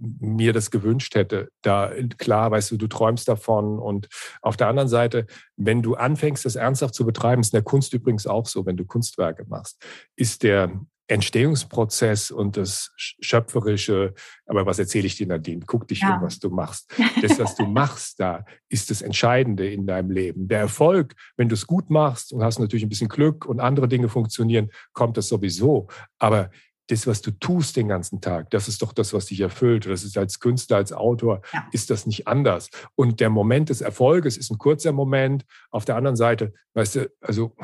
mir 0.00 0.52
das 0.52 0.70
gewünscht 0.70 1.14
hätte. 1.14 1.50
Da 1.62 1.92
klar, 2.18 2.50
weißt 2.50 2.70
du, 2.70 2.76
du 2.76 2.86
träumst 2.86 3.28
davon. 3.28 3.78
Und 3.78 4.08
auf 4.42 4.56
der 4.56 4.68
anderen 4.68 4.88
Seite, 4.88 5.26
wenn 5.56 5.82
du 5.82 5.94
anfängst, 5.94 6.44
das 6.44 6.56
ernsthaft 6.56 6.94
zu 6.94 7.04
betreiben, 7.04 7.42
ist 7.42 7.52
in 7.52 7.58
der 7.58 7.64
Kunst 7.64 7.92
übrigens 7.92 8.26
auch 8.26 8.46
so, 8.46 8.66
wenn 8.66 8.76
du 8.76 8.84
Kunstwerke 8.84 9.44
machst, 9.48 9.84
ist 10.16 10.42
der 10.42 10.80
Entstehungsprozess 11.10 12.30
und 12.30 12.56
das 12.56 12.92
Schöpferische, 12.96 14.14
aber 14.46 14.64
was 14.64 14.78
erzähle 14.78 15.08
ich 15.08 15.16
dir, 15.16 15.26
Nadine? 15.26 15.62
Guck 15.66 15.88
dich 15.88 16.02
ja. 16.02 16.16
um, 16.16 16.22
was 16.22 16.38
du 16.38 16.50
machst. 16.50 16.94
Das, 17.20 17.36
was 17.40 17.56
du 17.56 17.64
machst 17.64 18.20
da, 18.20 18.44
ist 18.68 18.90
das 18.90 19.02
Entscheidende 19.02 19.68
in 19.68 19.86
deinem 19.86 20.12
Leben. 20.12 20.46
Der 20.46 20.60
Erfolg, 20.60 21.16
wenn 21.36 21.48
du 21.48 21.54
es 21.54 21.66
gut 21.66 21.90
machst 21.90 22.32
und 22.32 22.44
hast 22.44 22.60
natürlich 22.60 22.84
ein 22.84 22.88
bisschen 22.88 23.08
Glück 23.08 23.44
und 23.44 23.58
andere 23.58 23.88
Dinge 23.88 24.08
funktionieren, 24.08 24.70
kommt 24.92 25.16
das 25.16 25.26
sowieso. 25.26 25.88
Aber 26.20 26.50
das, 26.90 27.06
was 27.06 27.22
du 27.22 27.30
tust 27.30 27.76
den 27.76 27.88
ganzen 27.88 28.20
Tag, 28.20 28.50
das 28.50 28.68
ist 28.68 28.82
doch 28.82 28.92
das, 28.92 29.12
was 29.12 29.26
dich 29.26 29.40
erfüllt. 29.40 29.86
Das 29.86 30.02
ist 30.02 30.18
als 30.18 30.40
Künstler, 30.40 30.78
als 30.78 30.92
Autor, 30.92 31.42
ja. 31.52 31.66
ist 31.72 31.90
das 31.90 32.06
nicht 32.06 32.26
anders. 32.26 32.70
Und 32.96 33.20
der 33.20 33.30
Moment 33.30 33.68
des 33.68 33.80
Erfolges 33.80 34.36
ist 34.36 34.50
ein 34.50 34.58
kurzer 34.58 34.92
Moment. 34.92 35.44
Auf 35.70 35.84
der 35.84 35.96
anderen 35.96 36.16
Seite, 36.16 36.52
weißt 36.74 36.96
du, 36.96 37.10
also 37.20 37.54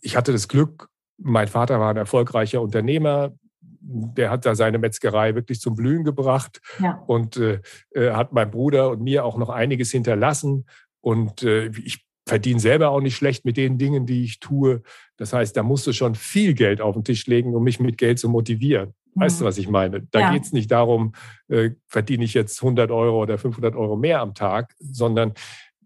ich 0.00 0.16
hatte 0.16 0.32
das 0.32 0.48
Glück, 0.48 0.88
mein 1.18 1.48
Vater 1.48 1.80
war 1.80 1.90
ein 1.90 1.96
erfolgreicher 1.96 2.60
Unternehmer. 2.60 3.32
Der 3.80 4.30
hat 4.30 4.46
da 4.46 4.54
seine 4.54 4.78
Metzgerei 4.78 5.34
wirklich 5.34 5.60
zum 5.60 5.74
Blühen 5.74 6.04
gebracht 6.04 6.60
ja. 6.80 7.02
und 7.06 7.36
äh, 7.36 7.60
äh, 7.90 8.12
hat 8.12 8.32
meinem 8.32 8.50
Bruder 8.50 8.90
und 8.90 9.02
mir 9.02 9.24
auch 9.24 9.38
noch 9.38 9.48
einiges 9.48 9.90
hinterlassen. 9.90 10.66
Und 11.00 11.42
äh, 11.42 11.66
ich 11.66 12.05
verdiene 12.26 12.60
selber 12.60 12.90
auch 12.90 13.00
nicht 13.00 13.16
schlecht 13.16 13.44
mit 13.44 13.56
den 13.56 13.78
Dingen, 13.78 14.04
die 14.04 14.24
ich 14.24 14.40
tue. 14.40 14.82
Das 15.16 15.32
heißt, 15.32 15.56
da 15.56 15.62
musst 15.62 15.86
du 15.86 15.92
schon 15.92 16.14
viel 16.14 16.54
Geld 16.54 16.80
auf 16.80 16.94
den 16.94 17.04
Tisch 17.04 17.26
legen, 17.26 17.54
um 17.54 17.62
mich 17.62 17.78
mit 17.78 17.96
Geld 17.98 18.18
zu 18.18 18.28
motivieren. 18.28 18.94
Weißt 19.14 19.40
du, 19.40 19.44
mhm. 19.44 19.48
was 19.48 19.58
ich 19.58 19.68
meine? 19.68 20.02
Da 20.10 20.20
ja. 20.20 20.32
geht 20.32 20.42
es 20.42 20.52
nicht 20.52 20.70
darum, 20.70 21.14
äh, 21.48 21.70
verdiene 21.86 22.24
ich 22.24 22.34
jetzt 22.34 22.60
100 22.60 22.90
Euro 22.90 23.22
oder 23.22 23.38
500 23.38 23.74
Euro 23.76 23.96
mehr 23.96 24.20
am 24.20 24.34
Tag, 24.34 24.74
sondern 24.78 25.32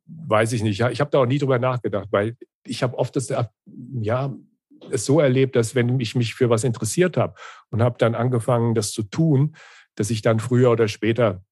weiß 0.06 0.52
ich 0.52 0.62
nicht. 0.62 0.80
Ich 0.80 1.00
habe 1.00 1.10
da 1.10 1.18
auch 1.18 1.26
nie 1.26 1.38
drüber 1.38 1.58
nachgedacht, 1.58 2.08
weil 2.10 2.36
ich 2.66 2.82
habe 2.82 2.98
oft 2.98 3.14
das, 3.14 3.32
ja, 4.00 4.34
es 4.90 5.04
so 5.04 5.20
erlebt, 5.20 5.56
dass 5.56 5.74
wenn 5.74 6.00
ich 6.00 6.14
mich 6.14 6.34
für 6.34 6.50
was 6.50 6.64
interessiert 6.64 7.16
habe 7.16 7.34
und 7.70 7.82
habe 7.82 7.98
dann 7.98 8.14
angefangen, 8.14 8.74
das 8.74 8.92
zu 8.92 9.02
tun, 9.02 9.54
dass 9.94 10.10
ich 10.10 10.22
dann 10.22 10.40
früher 10.40 10.70
oder 10.70 10.88
später 10.88 11.44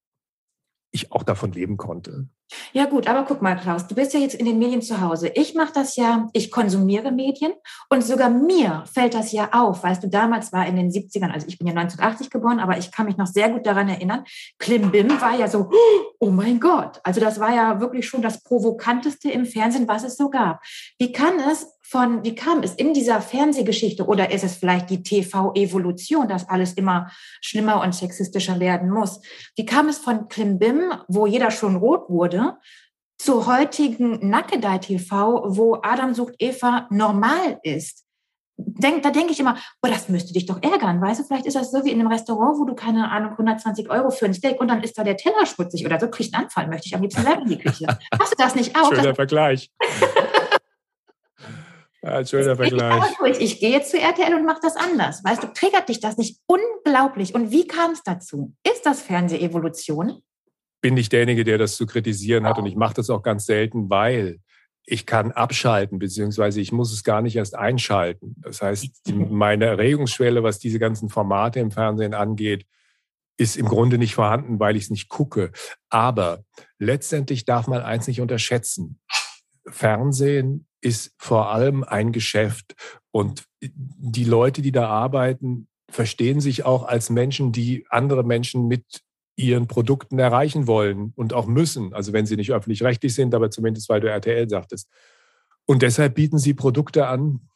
ich 0.91 1.11
auch 1.11 1.23
davon 1.23 1.51
leben 1.51 1.77
konnte. 1.77 2.27
Ja 2.73 2.85
gut, 2.85 3.07
aber 3.07 3.25
guck 3.25 3.43
mal, 3.43 3.55
Klaus, 3.55 3.85
du 3.85 3.93
bist 3.93 4.13
ja 4.13 4.19
jetzt 4.19 4.33
in 4.33 4.45
den 4.45 4.57
Medien 4.57 4.81
zu 4.81 5.01
Hause. 5.01 5.31
Ich 5.35 5.53
mache 5.53 5.71
das 5.73 5.95
ja, 5.95 6.27
ich 6.33 6.49
konsumiere 6.49 7.11
Medien 7.11 7.53
und 7.89 8.03
sogar 8.03 8.29
mir 8.29 8.83
fällt 8.91 9.13
das 9.13 9.31
ja 9.31 9.49
auf. 9.53 9.83
Weißt 9.83 10.03
du, 10.03 10.07
damals 10.07 10.51
war 10.51 10.65
in 10.65 10.75
den 10.75 10.89
70ern, 10.89 11.31
also 11.31 11.47
ich 11.47 11.59
bin 11.59 11.67
ja 11.67 11.73
1980 11.73 12.31
geboren, 12.31 12.59
aber 12.59 12.77
ich 12.77 12.91
kann 12.91 13.05
mich 13.05 13.17
noch 13.17 13.27
sehr 13.27 13.49
gut 13.49 13.67
daran 13.67 13.87
erinnern, 13.87 14.23
Klimbim 14.57 15.09
war 15.21 15.37
ja 15.37 15.47
so, 15.47 15.69
oh 16.19 16.31
mein 16.31 16.59
Gott. 16.59 16.99
Also 17.03 17.19
das 17.19 17.39
war 17.39 17.53
ja 17.53 17.79
wirklich 17.79 18.07
schon 18.07 18.23
das 18.23 18.41
Provokanteste 18.41 19.29
im 19.29 19.45
Fernsehen, 19.45 19.87
was 19.87 20.03
es 20.03 20.17
so 20.17 20.29
gab. 20.29 20.61
Wie 20.97 21.11
kann 21.11 21.39
es 21.51 21.78
von, 21.89 22.23
wie 22.23 22.35
kam 22.35 22.61
es 22.61 22.75
in 22.75 22.93
dieser 22.93 23.19
Fernsehgeschichte 23.19 24.05
oder 24.05 24.31
ist 24.31 24.43
es 24.43 24.57
vielleicht 24.57 24.91
die 24.91 25.01
TV-Evolution, 25.01 26.27
dass 26.27 26.47
alles 26.47 26.73
immer 26.73 27.09
schlimmer 27.41 27.81
und 27.81 27.95
sexistischer 27.95 28.59
werden 28.59 28.91
muss? 28.91 29.21
Wie 29.55 29.65
kam 29.65 29.89
es 29.89 29.97
von 29.97 30.27
Klimbim, 30.27 30.93
wo 31.07 31.25
jeder 31.25 31.49
schon 31.49 31.77
rot 31.77 32.07
wurde, 32.07 32.57
zu 33.17 33.47
heutigen 33.47 34.29
Nackedei 34.29 34.77
TV, 34.77 35.43
wo 35.47 35.79
Adam 35.81 36.13
sucht 36.13 36.35
Eva 36.37 36.87
normal 36.91 37.59
ist? 37.63 38.05
Denk, 38.57 39.03
da 39.03 39.09
denke 39.09 39.31
ich 39.31 39.39
immer, 39.39 39.57
oh, 39.81 39.87
das 39.87 40.09
müsste 40.09 40.33
dich 40.33 40.45
doch 40.45 40.61
ärgern, 40.61 41.01
weißt 41.01 41.21
du? 41.21 41.23
Vielleicht 41.23 41.45
ist 41.45 41.55
das 41.55 41.71
so 41.71 41.85
wie 41.85 41.91
in 41.91 41.99
einem 41.99 42.11
Restaurant, 42.11 42.59
wo 42.59 42.65
du 42.65 42.75
keine 42.75 43.09
Ahnung 43.09 43.31
120 43.31 43.89
Euro 43.89 44.11
für 44.11 44.25
ein 44.25 44.33
Steak 44.33 44.59
und 44.59 44.67
dann 44.67 44.83
ist 44.83 44.97
da 44.97 45.03
der 45.03 45.17
Teller 45.17 45.45
schmutzig 45.45 45.85
oder 45.85 45.99
so, 45.99 46.09
kriegst 46.09 46.35
einen 46.35 46.43
Anfall, 46.43 46.67
möchte 46.67 46.87
ich 46.87 46.93
am 46.93 47.01
liebsten 47.01 47.23
selber 47.23 47.41
in 47.41 47.49
die 47.49 47.57
Küche. 47.57 47.87
Hast 48.19 48.33
du 48.33 48.35
das 48.37 48.53
nicht 48.55 48.77
auch? 48.77 48.93
Schöner 48.93 49.15
Vergleich. 49.15 49.71
Ja, 52.01 52.25
schöner 52.25 52.55
Vergleich. 52.55 53.03
Ich, 53.25 53.39
ich, 53.41 53.59
gehe 53.59 53.71
jetzt 53.71 53.91
zu 53.91 53.99
RTL 53.99 54.33
und 54.33 54.45
mache 54.45 54.61
das 54.61 54.77
anders. 54.77 55.21
Weißt 55.23 55.43
du, 55.43 55.47
triggert 55.47 55.89
dich 55.89 55.99
das 55.99 56.17
nicht 56.17 56.39
unglaublich? 56.47 57.35
Und 57.35 57.51
wie 57.51 57.67
kam 57.67 57.91
es 57.91 58.03
dazu? 58.03 58.55
Ist 58.63 58.85
das 58.85 59.01
Fernsehevolution? 59.01 60.21
Bin 60.81 60.95
ich 60.95 61.09
derjenige, 61.09 61.43
der 61.43 61.57
das 61.57 61.75
zu 61.75 61.85
kritisieren 61.85 62.45
hat. 62.45 62.57
Und 62.57 62.67
ich 62.67 62.75
mache 62.75 62.93
das 62.93 63.09
auch 63.09 63.21
ganz 63.21 63.45
selten, 63.45 63.89
weil 63.89 64.39
ich 64.85 65.05
kann 65.05 65.33
abschalten, 65.33 65.99
beziehungsweise 65.99 66.61
ich 66.61 66.71
muss 66.71 66.93
es 66.93 67.03
gar 67.03 67.21
nicht 67.21 67.35
erst 67.35 67.55
einschalten. 67.55 68.35
Das 68.37 68.61
heißt, 68.61 68.89
meine 69.13 69.65
Erregungsschwelle, 69.65 70.41
was 70.41 70.57
diese 70.57 70.79
ganzen 70.79 71.09
Formate 71.09 71.59
im 71.59 71.71
Fernsehen 71.71 72.13
angeht, 72.13 72.65
ist 73.37 73.57
im 73.57 73.67
Grunde 73.67 73.97
nicht 73.97 74.15
vorhanden, 74.15 74.59
weil 74.59 74.77
ich 74.77 74.83
es 74.83 74.89
nicht 74.89 75.09
gucke. 75.09 75.51
Aber 75.89 76.43
letztendlich 76.77 77.43
darf 77.43 77.67
man 77.67 77.81
eins 77.81 78.07
nicht 78.07 78.21
unterschätzen. 78.21 78.99
Fernsehen 79.67 80.65
ist 80.81 81.13
vor 81.17 81.51
allem 81.51 81.83
ein 81.83 82.11
Geschäft. 82.11 82.75
Und 83.11 83.45
die 83.61 84.23
Leute, 84.23 84.61
die 84.61 84.71
da 84.71 84.87
arbeiten, 84.87 85.67
verstehen 85.89 86.39
sich 86.39 86.65
auch 86.65 86.83
als 86.83 87.09
Menschen, 87.09 87.51
die 87.51 87.85
andere 87.89 88.23
Menschen 88.23 88.67
mit 88.67 89.01
ihren 89.35 89.67
Produkten 89.67 90.19
erreichen 90.19 90.67
wollen 90.67 91.13
und 91.15 91.33
auch 91.33 91.47
müssen. 91.47 91.93
Also 91.93 92.13
wenn 92.13 92.25
sie 92.25 92.35
nicht 92.35 92.51
öffentlich-rechtlich 92.51 93.15
sind, 93.15 93.33
aber 93.33 93.49
zumindest 93.49 93.89
weil 93.89 94.01
du 94.01 94.09
RTL 94.09 94.49
sagtest. 94.49 94.89
Und 95.65 95.81
deshalb 95.81 96.15
bieten 96.15 96.37
sie 96.37 96.53
Produkte 96.53 97.07
an, 97.07 97.49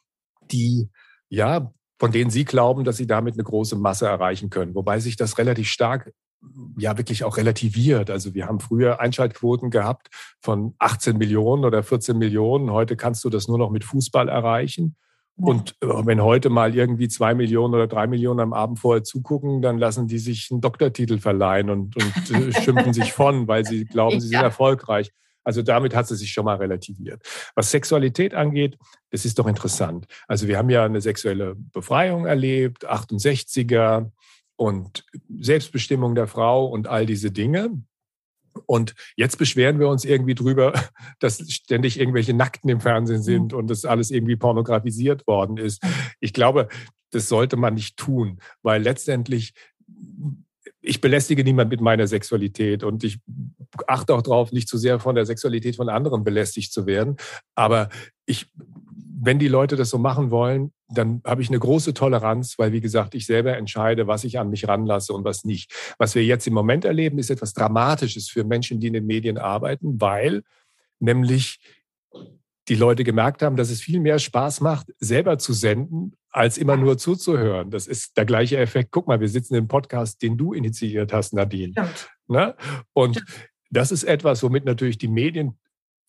die, 0.50 0.88
ja, 1.28 1.72
von 1.98 2.10
denen 2.10 2.30
sie 2.30 2.44
glauben, 2.44 2.84
dass 2.84 2.96
sie 2.96 3.06
damit 3.06 3.34
eine 3.34 3.44
große 3.44 3.76
Masse 3.76 4.06
erreichen 4.06 4.50
können. 4.50 4.74
Wobei 4.74 4.98
sich 4.98 5.16
das 5.16 5.38
relativ 5.38 5.68
stark 5.68 6.12
ja 6.76 6.96
wirklich 6.98 7.24
auch 7.24 7.36
relativiert. 7.36 8.10
Also 8.10 8.34
wir 8.34 8.46
haben 8.46 8.60
früher 8.60 9.00
Einschaltquoten 9.00 9.70
gehabt 9.70 10.08
von 10.40 10.74
18 10.78 11.16
Millionen 11.16 11.64
oder 11.64 11.82
14 11.82 12.16
Millionen. 12.18 12.70
Heute 12.70 12.96
kannst 12.96 13.24
du 13.24 13.30
das 13.30 13.48
nur 13.48 13.58
noch 13.58 13.70
mit 13.70 13.84
Fußball 13.84 14.28
erreichen. 14.28 14.96
Ja. 15.36 15.46
Und 15.46 15.76
äh, 15.80 15.86
wenn 15.86 16.22
heute 16.22 16.50
mal 16.50 16.74
irgendwie 16.74 17.08
zwei 17.08 17.34
Millionen 17.34 17.74
oder 17.74 17.86
drei 17.86 18.06
Millionen 18.06 18.40
am 18.40 18.52
Abend 18.52 18.78
vorher 18.78 19.02
zugucken, 19.02 19.62
dann 19.62 19.78
lassen 19.78 20.06
die 20.06 20.18
sich 20.18 20.48
einen 20.50 20.60
Doktortitel 20.60 21.18
verleihen 21.18 21.70
und, 21.70 21.96
und 21.96 22.30
äh, 22.30 22.52
schimpfen 22.62 22.92
sich 22.92 23.12
von, 23.12 23.48
weil 23.48 23.64
sie 23.64 23.84
glauben, 23.84 24.20
sie 24.20 24.28
sind 24.28 24.38
ja. 24.38 24.42
erfolgreich. 24.42 25.10
Also 25.44 25.60
damit 25.60 25.94
hat 25.94 26.08
sie 26.08 26.16
sich 26.16 26.32
schon 26.32 26.46
mal 26.46 26.56
relativiert. 26.56 27.22
Was 27.54 27.70
Sexualität 27.70 28.34
angeht, 28.34 28.78
das 29.10 29.24
ist 29.26 29.38
doch 29.38 29.46
interessant. 29.46 30.06
Also 30.26 30.48
wir 30.48 30.56
haben 30.56 30.70
ja 30.70 30.84
eine 30.84 31.02
sexuelle 31.02 31.54
Befreiung 31.54 32.24
erlebt, 32.24 32.88
68er, 32.88 34.10
und 34.56 35.04
Selbstbestimmung 35.38 36.14
der 36.14 36.26
Frau 36.26 36.66
und 36.66 36.86
all 36.86 37.06
diese 37.06 37.30
Dinge. 37.30 37.82
Und 38.66 38.94
jetzt 39.16 39.36
beschweren 39.36 39.80
wir 39.80 39.88
uns 39.88 40.04
irgendwie 40.04 40.34
drüber, 40.34 40.72
dass 41.18 41.38
ständig 41.50 41.98
irgendwelche 41.98 42.34
Nackten 42.34 42.70
im 42.70 42.80
Fernsehen 42.80 43.18
mhm. 43.18 43.22
sind 43.22 43.52
und 43.52 43.68
das 43.68 43.84
alles 43.84 44.10
irgendwie 44.10 44.36
pornografisiert 44.36 45.26
worden 45.26 45.56
ist. 45.56 45.82
Ich 46.20 46.32
glaube, 46.32 46.68
das 47.10 47.28
sollte 47.28 47.56
man 47.56 47.74
nicht 47.74 47.96
tun, 47.96 48.38
weil 48.62 48.82
letztendlich 48.82 49.52
ich 50.86 51.00
belästige 51.00 51.44
niemand 51.44 51.70
mit 51.70 51.80
meiner 51.80 52.06
Sexualität 52.06 52.84
und 52.84 53.04
ich 53.04 53.18
achte 53.86 54.14
auch 54.14 54.20
darauf, 54.20 54.52
nicht 54.52 54.68
zu 54.68 54.76
sehr 54.76 55.00
von 55.00 55.14
der 55.14 55.24
Sexualität 55.24 55.76
von 55.76 55.88
anderen 55.88 56.24
belästigt 56.24 56.74
zu 56.74 56.84
werden. 56.84 57.16
Aber 57.54 57.88
ich 58.26 58.50
wenn 59.24 59.38
die 59.38 59.48
Leute 59.48 59.76
das 59.76 59.90
so 59.90 59.98
machen 59.98 60.30
wollen, 60.30 60.72
dann 60.88 61.22
habe 61.24 61.42
ich 61.42 61.48
eine 61.48 61.58
große 61.58 61.94
Toleranz, 61.94 62.58
weil, 62.58 62.72
wie 62.72 62.80
gesagt, 62.80 63.14
ich 63.14 63.26
selber 63.26 63.56
entscheide, 63.56 64.06
was 64.06 64.24
ich 64.24 64.38
an 64.38 64.50
mich 64.50 64.68
ranlasse 64.68 65.12
und 65.12 65.24
was 65.24 65.44
nicht. 65.44 65.94
Was 65.98 66.14
wir 66.14 66.24
jetzt 66.24 66.46
im 66.46 66.54
Moment 66.54 66.84
erleben, 66.84 67.18
ist 67.18 67.30
etwas 67.30 67.54
Dramatisches 67.54 68.28
für 68.28 68.44
Menschen, 68.44 68.80
die 68.80 68.88
in 68.88 68.92
den 68.92 69.06
Medien 69.06 69.38
arbeiten, 69.38 70.00
weil 70.00 70.42
nämlich 71.00 71.60
die 72.68 72.76
Leute 72.76 73.04
gemerkt 73.04 73.42
haben, 73.42 73.56
dass 73.56 73.70
es 73.70 73.80
viel 73.80 74.00
mehr 74.00 74.18
Spaß 74.18 74.60
macht, 74.60 74.92
selber 74.98 75.38
zu 75.38 75.52
senden, 75.52 76.14
als 76.30 76.58
immer 76.58 76.76
nur 76.76 76.96
zuzuhören. 76.98 77.70
Das 77.70 77.86
ist 77.86 78.16
der 78.16 78.24
gleiche 78.24 78.56
Effekt. 78.56 78.90
Guck 78.90 79.06
mal, 79.06 79.20
wir 79.20 79.28
sitzen 79.28 79.54
im 79.54 79.68
Podcast, 79.68 80.22
den 80.22 80.36
du 80.36 80.52
initiiert 80.54 81.12
hast, 81.12 81.34
Nadine. 81.34 81.72
Stimmt. 81.72 82.10
Ne? 82.26 82.54
Und 82.92 83.22
das 83.70 83.92
ist 83.92 84.04
etwas, 84.04 84.42
womit 84.42 84.64
natürlich 84.64 84.98
die 84.98 85.08
Medien 85.08 85.58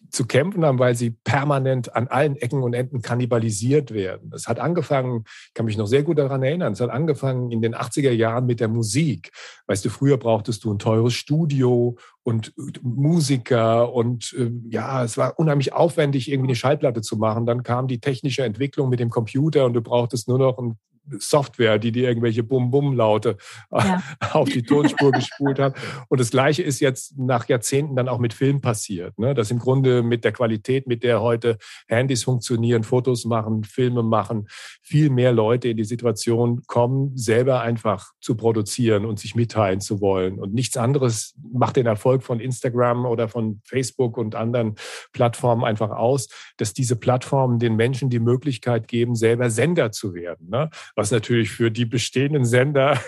zu 0.10 0.26
kämpfen 0.26 0.66
haben, 0.66 0.80
weil 0.80 0.96
sie 0.96 1.12
permanent 1.12 1.96
an 1.96 2.08
allen 2.08 2.36
Ecken 2.36 2.64
und 2.64 2.74
Enden 2.74 3.02
kannibalisiert 3.02 3.94
werden. 3.94 4.32
Es 4.34 4.48
hat 4.48 4.60
angefangen, 4.60 5.24
ich 5.48 5.54
kann 5.54 5.66
mich 5.66 5.78
noch 5.78 5.88
sehr 5.88 6.04
gut 6.04 6.18
daran 6.18 6.44
erinnern, 6.44 6.74
es 6.74 6.82
hat 6.82 6.90
angefangen 6.90 7.52
in 7.52 7.62
den 7.62 7.76
80er 7.76 8.12
Jahren 8.12 8.46
mit 8.46 8.60
der 8.60 8.68
Musik. 8.68 9.32
Weißt 9.68 9.84
du, 9.86 9.90
früher 9.90 10.18
brauchtest 10.18 10.64
du 10.64 10.74
ein 10.74 10.80
teures 10.80 11.14
Studio 11.14 11.98
und 12.26 12.54
Musiker 12.82 13.94
und 13.94 14.34
äh, 14.34 14.52
ja, 14.68 15.04
es 15.04 15.16
war 15.16 15.38
unheimlich 15.38 15.74
aufwendig, 15.74 16.32
irgendwie 16.32 16.50
eine 16.50 16.56
Schallplatte 16.56 17.02
zu 17.02 17.18
machen. 17.18 17.46
Dann 17.46 17.62
kam 17.62 17.88
die 17.88 18.00
technische 18.00 18.44
Entwicklung 18.44 18.90
mit 18.90 19.00
dem 19.00 19.12
Computer 19.12 19.64
und 19.64 19.74
du 19.74 19.82
brauchtest 19.82 20.28
nur 20.28 20.40
noch 20.40 20.58
ein 20.58 20.80
Software, 21.20 21.78
die 21.78 21.92
dir 21.92 22.08
irgendwelche 22.08 22.44
Bum-Bum-Laute 22.44 23.38
ja. 23.72 24.02
auf 24.32 24.50
die 24.50 24.64
Tonspur 24.64 25.12
gespult 25.12 25.60
hat. 25.60 25.76
Und 26.10 26.20
das 26.20 26.32
Gleiche 26.32 26.64
ist 26.64 26.80
jetzt 26.80 27.18
nach 27.18 27.48
Jahrzehnten 27.48 27.96
dann 27.96 28.10
auch 28.10 28.20
mit 28.20 28.34
Film 28.34 28.62
passiert. 28.62 29.18
Ne? 29.20 29.34
Dass 29.34 29.52
im 29.52 29.60
Grunde 29.60 30.04
mit 30.04 30.24
der 30.24 30.32
Qualität, 30.32 30.88
mit 30.88 31.04
der 31.04 31.22
heute 31.22 31.58
Handys 31.88 32.24
funktionieren, 32.24 32.84
Fotos 32.84 33.26
machen, 33.26 33.64
Filme 33.64 34.04
machen, 34.04 34.48
viel 34.82 35.10
mehr 35.10 35.32
Leute 35.32 35.70
in 35.70 35.78
die 35.78 35.84
Situation 35.84 36.64
kommen, 36.68 37.16
selber 37.16 37.62
einfach 37.62 38.12
zu 38.20 38.36
produzieren 38.36 39.06
und 39.06 39.20
sich 39.20 39.36
mitteilen 39.36 39.82
zu 39.82 40.02
wollen. 40.02 40.40
Und 40.40 40.54
nichts 40.54 40.78
anderes 40.78 41.36
macht 41.54 41.76
den 41.76 41.86
Erfolg 41.86 42.15
Erfolg 42.16 42.24
von 42.24 42.40
Instagram 42.40 43.06
oder 43.06 43.28
von 43.28 43.62
Facebook 43.66 44.18
und 44.18 44.36
anderen 44.36 44.76
Plattformen 45.12 45.64
einfach 45.64 45.90
aus, 45.90 46.28
dass 46.58 46.74
diese 46.74 46.96
Plattformen 46.96 47.60
den 47.60 47.76
Menschen 47.76 48.10
die 48.10 48.20
Möglichkeit 48.20 48.88
geben, 48.88 49.16
selber 49.16 49.50
Sender 49.50 49.92
zu 49.92 50.14
werden. 50.14 50.50
Ne? 50.50 50.70
Was 50.96 51.12
natürlich 51.12 51.52
für 51.52 51.72
die 51.72 51.86
bestehenden 51.86 52.46
Sender 52.46 53.00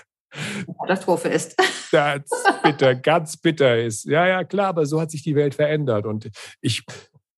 Katastrophe 0.82 1.30
ist. 1.30 1.56
Ganz 1.92 2.30
bitter, 2.64 2.96
ganz 2.96 3.38
bitter 3.38 3.82
ist. 3.82 4.04
Ja, 4.04 4.28
ja, 4.28 4.44
klar, 4.44 4.68
aber 4.68 4.86
so 4.86 5.00
hat 5.00 5.10
sich 5.10 5.24
die 5.24 5.36
Welt 5.36 5.56
verändert. 5.56 6.06
Und 6.06 6.30
ich, 6.60 6.84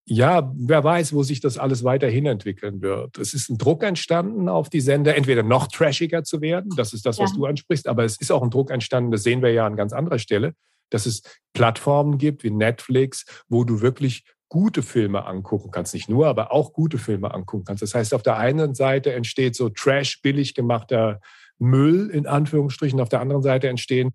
ja, 0.05 0.51
wer 0.55 0.83
weiß, 0.83 1.13
wo 1.13 1.21
sich 1.21 1.39
das 1.39 1.59
alles 1.59 1.83
weiterhin 1.83 2.25
entwickeln 2.25 2.81
wird. 2.81 3.19
Es 3.19 3.35
ist 3.35 3.51
ein 3.51 3.59
Druck 3.59 3.83
entstanden 3.83 4.49
auf 4.49 4.67
die 4.71 4.81
Sender, 4.81 5.15
entweder 5.15 5.43
noch 5.43 5.67
trashiger 5.67 6.23
zu 6.23 6.41
werden, 6.41 6.71
das 6.75 6.93
ist 6.93 7.05
das, 7.05 7.19
was 7.19 7.29
ja. 7.29 7.37
du 7.37 7.45
ansprichst, 7.45 7.87
aber 7.87 8.05
es 8.05 8.19
ist 8.19 8.31
auch 8.31 8.41
ein 8.41 8.49
Druck 8.49 8.71
entstanden, 8.71 9.11
das 9.11 9.21
sehen 9.21 9.43
wir 9.43 9.51
ja 9.51 9.67
an 9.67 9.75
ganz 9.75 9.93
anderer 9.93 10.17
Stelle, 10.17 10.55
dass 10.89 11.05
es 11.05 11.21
Plattformen 11.53 12.17
gibt 12.17 12.43
wie 12.43 12.51
Netflix, 12.51 13.25
wo 13.47 13.63
du 13.63 13.81
wirklich 13.81 14.25
gute 14.49 14.81
Filme 14.81 15.25
angucken 15.25 15.71
kannst, 15.71 15.93
nicht 15.93 16.09
nur, 16.09 16.27
aber 16.27 16.51
auch 16.51 16.73
gute 16.73 16.97
Filme 16.97 17.33
angucken 17.33 17.65
kannst. 17.65 17.83
Das 17.83 17.93
heißt, 17.93 18.13
auf 18.13 18.23
der 18.23 18.37
einen 18.37 18.73
Seite 18.73 19.13
entsteht 19.13 19.55
so 19.55 19.69
Trash, 19.69 20.21
billig 20.21 20.55
gemachter 20.55 21.21
Müll 21.59 22.09
in 22.09 22.25
Anführungsstrichen, 22.25 22.99
auf 22.99 23.09
der 23.09 23.21
anderen 23.21 23.43
Seite 23.43 23.67
entstehen 23.67 24.13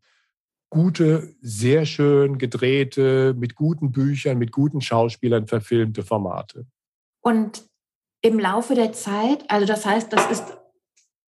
gute, 0.71 1.37
sehr 1.41 1.87
schön 1.87 2.37
gedrehte, 2.37 3.33
mit 3.39 3.55
guten 3.55 3.93
Büchern, 3.93 4.39
mit 4.39 4.51
guten 4.51 4.81
Schauspielern 4.81 5.47
verfilmte 5.47 6.03
Formate. 6.03 6.67
Und 7.21 7.65
im 8.23 8.41
Laufe 8.41 8.75
der 8.75 8.93
Zeit, 8.93 9.49
also 9.49 9.67
das 9.67 9.87
heißt, 9.87 10.13
das 10.13 10.29
ist, 10.31 10.59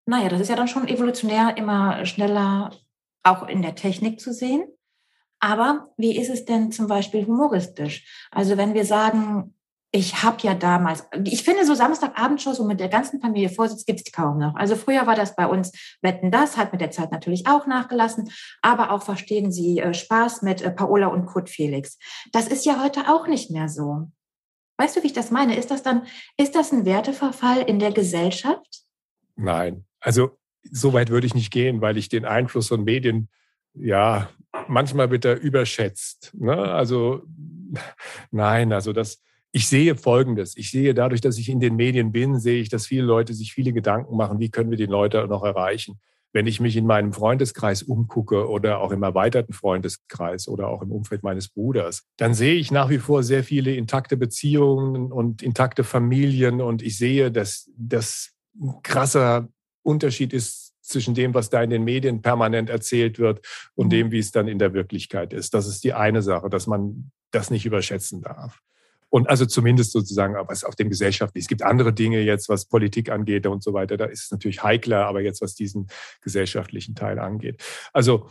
naja, 0.05 0.29
das 0.29 0.41
ist 0.41 0.49
ja 0.49 0.57
dann 0.57 0.67
schon 0.67 0.89
evolutionär 0.89 1.57
immer 1.57 2.05
schneller 2.07 2.73
auch 3.23 3.47
in 3.47 3.63
der 3.63 3.77
Technik 3.77 4.19
zu 4.19 4.33
sehen. 4.33 4.67
Aber 5.41 5.89
wie 5.97 6.17
ist 6.17 6.31
es 6.31 6.45
denn 6.45 6.73
zum 6.73 6.87
Beispiel 6.87 7.27
humoristisch? 7.27 8.27
Also 8.31 8.57
wenn 8.57 8.75
wir 8.75 8.85
sagen, 8.85 9.55
ich 9.93 10.23
habe 10.23 10.37
ja 10.43 10.55
damals, 10.55 11.07
ich 11.25 11.43
finde 11.43 11.65
so 11.65 11.75
Samstagabendshows, 11.75 12.59
wo 12.61 12.65
mit 12.65 12.81
der 12.81 12.89
ganzen 12.89 13.21
Familie 13.21 13.49
vorsitzt, 13.49 13.87
gibt 13.87 14.01
es 14.05 14.13
kaum 14.13 14.39
noch. 14.39 14.55
Also 14.57 14.77
früher 14.77 15.07
war 15.07 15.15
das 15.15 15.37
bei 15.37 15.47
uns 15.47 15.73
Wetten 16.03 16.31
das, 16.31 16.57
hat 16.57 16.73
mit 16.73 16.81
der 16.81 16.91
Zeit 16.91 17.13
natürlich 17.13 17.47
auch 17.47 17.67
nachgelassen, 17.67 18.31
aber 18.63 18.91
auch 18.91 19.03
verstehen 19.03 19.53
Sie 19.53 19.79
äh, 19.79 19.95
Spaß 19.95 20.43
mit 20.43 20.61
äh, 20.61 20.71
Paola 20.71 21.07
und 21.07 21.27
Kurt 21.27 21.49
Felix. 21.49 21.99
Das 22.33 22.49
ist 22.49 22.67
ja 22.67 22.83
heute 22.83 23.09
auch 23.09 23.27
nicht 23.27 23.51
mehr 23.51 23.69
so. 23.69 24.11
Weißt 24.79 24.97
du, 24.97 25.03
wie 25.03 25.07
ich 25.07 25.13
das 25.13 25.31
meine? 25.31 25.57
Ist 25.57 25.71
das 25.71 25.83
dann, 25.83 26.07
ist 26.37 26.55
das 26.55 26.73
ein 26.73 26.85
Werteverfall 26.85 27.63
in 27.63 27.79
der 27.79 27.93
Gesellschaft? 27.93 28.83
Nein, 29.37 29.87
also 30.01 30.37
so 30.71 30.93
weit 30.93 31.11
würde 31.11 31.27
ich 31.27 31.35
nicht 31.35 31.51
gehen, 31.51 31.81
weil 31.81 31.97
ich 31.97 32.09
den 32.09 32.25
Einfluss 32.25 32.69
von 32.69 32.85
Medien 32.85 33.29
ja 33.79 34.29
manchmal 34.69 35.09
bitte 35.09 35.33
überschätzt. 35.33 36.33
Ne? 36.35 36.57
Also 36.57 37.23
nein, 38.31 38.73
also 38.73 38.93
das, 38.93 39.21
ich 39.53 39.69
sehe 39.69 39.97
Folgendes. 39.97 40.57
Ich 40.57 40.71
sehe 40.71 40.95
dadurch, 40.95 41.21
dass 41.21 41.39
ich 41.39 41.49
in 41.49 41.61
den 41.61 41.77
Medien 41.77 42.13
bin, 42.13 42.39
sehe 42.39 42.61
ich, 42.61 42.69
dass 42.69 42.87
viele 42.87 43.05
Leute 43.05 43.35
sich 43.35 43.53
viele 43.53 43.73
Gedanken 43.73 44.17
machen, 44.17 44.39
wie 44.39 44.51
können 44.51 44.71
wir 44.71 44.79
die 44.79 44.87
Leute 44.87 45.27
noch 45.29 45.45
erreichen. 45.45 45.99
Wenn 46.33 46.47
ich 46.47 46.61
mich 46.61 46.77
in 46.77 46.87
meinem 46.87 47.15
Freundeskreis 47.15 47.83
umgucke 47.83 48.49
oder 48.51 48.81
auch 48.81 48.91
im 48.91 49.03
erweiterten 49.03 49.55
Freundeskreis 49.55 50.49
oder 50.49 50.69
auch 50.69 50.83
im 50.83 50.93
Umfeld 50.93 51.23
meines 51.23 51.49
Bruders, 51.49 52.05
dann 52.19 52.35
sehe 52.35 52.57
ich 52.57 52.71
nach 52.71 52.91
wie 52.91 52.99
vor 52.99 53.23
sehr 53.23 53.43
viele 53.43 53.75
intakte 53.75 54.19
Beziehungen 54.19 55.13
und 55.13 55.43
intakte 55.43 55.83
Familien 55.83 56.61
und 56.61 56.83
ich 56.83 56.99
sehe, 56.99 57.33
dass 57.33 57.71
das 57.79 58.33
ein 58.61 58.75
krasser 58.83 59.49
Unterschied 59.83 60.35
ist 60.35 60.66
zwischen 60.89 61.15
dem, 61.15 61.35
was 61.35 61.51
da 61.51 61.63
in 61.63 61.71
den 61.71 61.85
Medien 61.85 62.23
permanent 62.23 62.71
erzählt 62.71 63.19
wird 63.19 63.47
und 63.75 63.87
mhm. 63.87 63.91
dem, 63.91 64.11
wie 64.11 64.19
es 64.19 64.31
dann 64.31 64.49
in 64.49 64.59
der 64.59 64.75
Wirklichkeit 64.75 65.33
ist. 65.33 65.55
Das 65.55 65.67
ist 65.67 65.85
die 65.85 65.93
eine 65.93 66.23
Sache, 66.23 66.49
dass 66.49 66.67
man 66.67 67.11
das 67.31 67.51
nicht 67.51 67.67
überschätzen 67.67 68.23
darf. 68.23 68.61
Und 69.09 69.29
also 69.29 69.47
zumindest 69.47 69.93
sozusagen, 69.93 70.35
was 70.49 70.65
auf 70.65 70.75
dem 70.75 70.89
Gesellschaftlichen. 70.89 71.45
Es 71.45 71.49
gibt 71.49 71.63
andere 71.63 71.93
Dinge 71.93 72.21
jetzt, 72.21 72.49
was 72.49 72.67
Politik 72.67 73.11
angeht 73.11 73.47
und 73.47 73.63
so 73.63 73.73
weiter. 73.73 73.97
Da 73.97 74.07
ist 74.07 74.25
es 74.25 74.31
natürlich 74.31 74.63
heikler, 74.63 75.07
aber 75.07 75.21
jetzt 75.21 75.41
was 75.41 75.55
diesen 75.55 75.87
gesellschaftlichen 76.23 76.95
Teil 76.95 77.19
angeht. 77.19 77.63
Also 77.93 78.29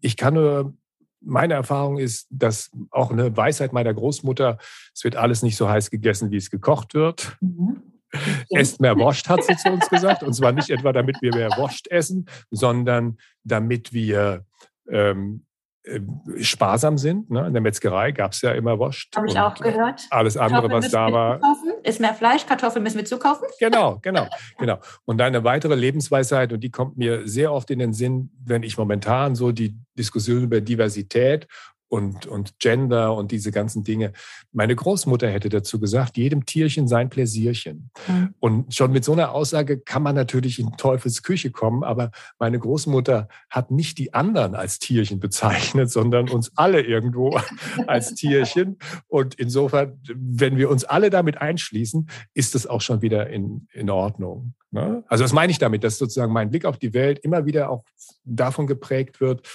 ich 0.00 0.16
kann 0.16 0.34
nur 0.34 0.74
meine 1.20 1.54
Erfahrung 1.54 1.98
ist, 1.98 2.26
dass 2.30 2.70
auch 2.90 3.10
eine 3.10 3.36
Weisheit 3.36 3.72
meiner 3.72 3.92
Großmutter, 3.92 4.58
es 4.94 5.04
wird 5.04 5.16
alles 5.16 5.42
nicht 5.42 5.56
so 5.56 5.68
heiß 5.68 5.90
gegessen, 5.90 6.30
wie 6.30 6.36
es 6.36 6.50
gekocht 6.50 6.94
wird. 6.94 7.36
Mhm. 7.40 7.82
Esst 8.50 8.80
mehr 8.80 8.96
Wurst, 8.96 9.28
hat 9.28 9.44
sie 9.44 9.56
zu 9.56 9.70
uns 9.70 9.88
gesagt. 9.88 10.22
Und 10.22 10.34
zwar 10.34 10.52
nicht 10.52 10.70
etwa, 10.70 10.92
damit 10.92 11.16
wir 11.20 11.34
mehr 11.34 11.50
Wurst 11.56 11.90
essen, 11.90 12.26
sondern 12.50 13.18
damit 13.44 13.92
wir 13.92 14.44
ähm, 14.88 15.44
äh, 15.86 16.00
sparsam 16.42 16.96
sind. 16.96 17.28
Ne? 17.28 17.46
In 17.46 17.52
der 17.52 17.60
Metzgerei 17.60 18.10
gab 18.10 18.32
es 18.32 18.40
ja 18.40 18.52
immer 18.52 18.78
Wurst. 18.78 19.14
Habe 19.14 19.26
ich 19.26 19.38
auch 19.38 19.54
gehört. 19.54 20.06
Alles 20.08 20.38
andere, 20.38 20.70
was 20.70 20.90
da 20.90 21.12
war. 21.12 21.40
Ist 21.82 22.00
mehr 22.00 22.14
Fleisch, 22.14 22.46
Kartoffeln 22.46 22.82
müssen 22.82 22.96
wir 22.96 23.04
zukaufen. 23.04 23.46
Genau, 23.60 23.98
genau, 24.02 24.26
genau. 24.58 24.78
Und 25.04 25.20
eine 25.20 25.44
weitere 25.44 25.74
Lebensweisheit, 25.74 26.54
und 26.54 26.60
die 26.60 26.70
kommt 26.70 26.96
mir 26.96 27.28
sehr 27.28 27.52
oft 27.52 27.70
in 27.70 27.80
den 27.80 27.92
Sinn, 27.92 28.30
wenn 28.42 28.62
ich 28.62 28.78
momentan 28.78 29.34
so 29.34 29.52
die 29.52 29.76
Diskussion 29.98 30.44
über 30.44 30.62
Diversität 30.62 31.46
und, 31.94 32.26
und 32.26 32.58
Gender 32.58 33.14
und 33.14 33.30
diese 33.30 33.52
ganzen 33.52 33.84
Dinge. 33.84 34.12
Meine 34.50 34.74
Großmutter 34.74 35.30
hätte 35.30 35.48
dazu 35.48 35.78
gesagt, 35.78 36.16
jedem 36.16 36.44
Tierchen 36.44 36.88
sein 36.88 37.08
Pläsierchen. 37.08 37.90
Mhm. 38.08 38.34
Und 38.40 38.74
schon 38.74 38.90
mit 38.90 39.04
so 39.04 39.12
einer 39.12 39.30
Aussage 39.30 39.78
kann 39.78 40.02
man 40.02 40.16
natürlich 40.16 40.58
in 40.58 40.76
Teufels 40.76 41.22
Küche 41.22 41.52
kommen, 41.52 41.84
aber 41.84 42.10
meine 42.40 42.58
Großmutter 42.58 43.28
hat 43.48 43.70
nicht 43.70 43.98
die 43.98 44.12
anderen 44.12 44.56
als 44.56 44.80
Tierchen 44.80 45.20
bezeichnet, 45.20 45.88
sondern 45.88 46.28
uns 46.28 46.50
alle 46.56 46.80
irgendwo 46.82 47.38
als 47.86 48.14
Tierchen. 48.14 48.76
Und 49.06 49.36
insofern, 49.36 50.00
wenn 50.16 50.56
wir 50.56 50.70
uns 50.70 50.84
alle 50.84 51.10
damit 51.10 51.40
einschließen, 51.40 52.08
ist 52.34 52.56
es 52.56 52.66
auch 52.66 52.80
schon 52.80 53.02
wieder 53.02 53.30
in, 53.30 53.68
in 53.72 53.88
Ordnung. 53.88 54.54
Ne? 54.72 55.04
Also 55.06 55.22
das 55.22 55.32
meine 55.32 55.52
ich 55.52 55.58
damit, 55.58 55.84
dass 55.84 55.98
sozusagen 55.98 56.32
mein 56.32 56.50
Blick 56.50 56.64
auf 56.64 56.76
die 56.76 56.92
Welt 56.92 57.20
immer 57.20 57.46
wieder 57.46 57.70
auch 57.70 57.84
davon 58.24 58.66
geprägt 58.66 59.20
wird, 59.20 59.46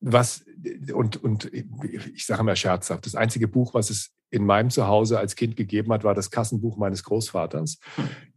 was, 0.00 0.44
und, 0.92 1.22
und 1.22 1.50
ich 1.52 2.26
sage 2.26 2.40
immer 2.40 2.56
scherzhaft, 2.56 3.06
das 3.06 3.14
einzige 3.14 3.48
Buch, 3.48 3.74
was 3.74 3.90
es 3.90 4.12
in 4.30 4.44
meinem 4.44 4.70
Zuhause 4.70 5.18
als 5.18 5.36
Kind 5.36 5.56
gegeben 5.56 5.92
hat, 5.92 6.04
war 6.04 6.14
das 6.14 6.30
Kassenbuch 6.30 6.76
meines 6.76 7.02
Großvaters. 7.02 7.78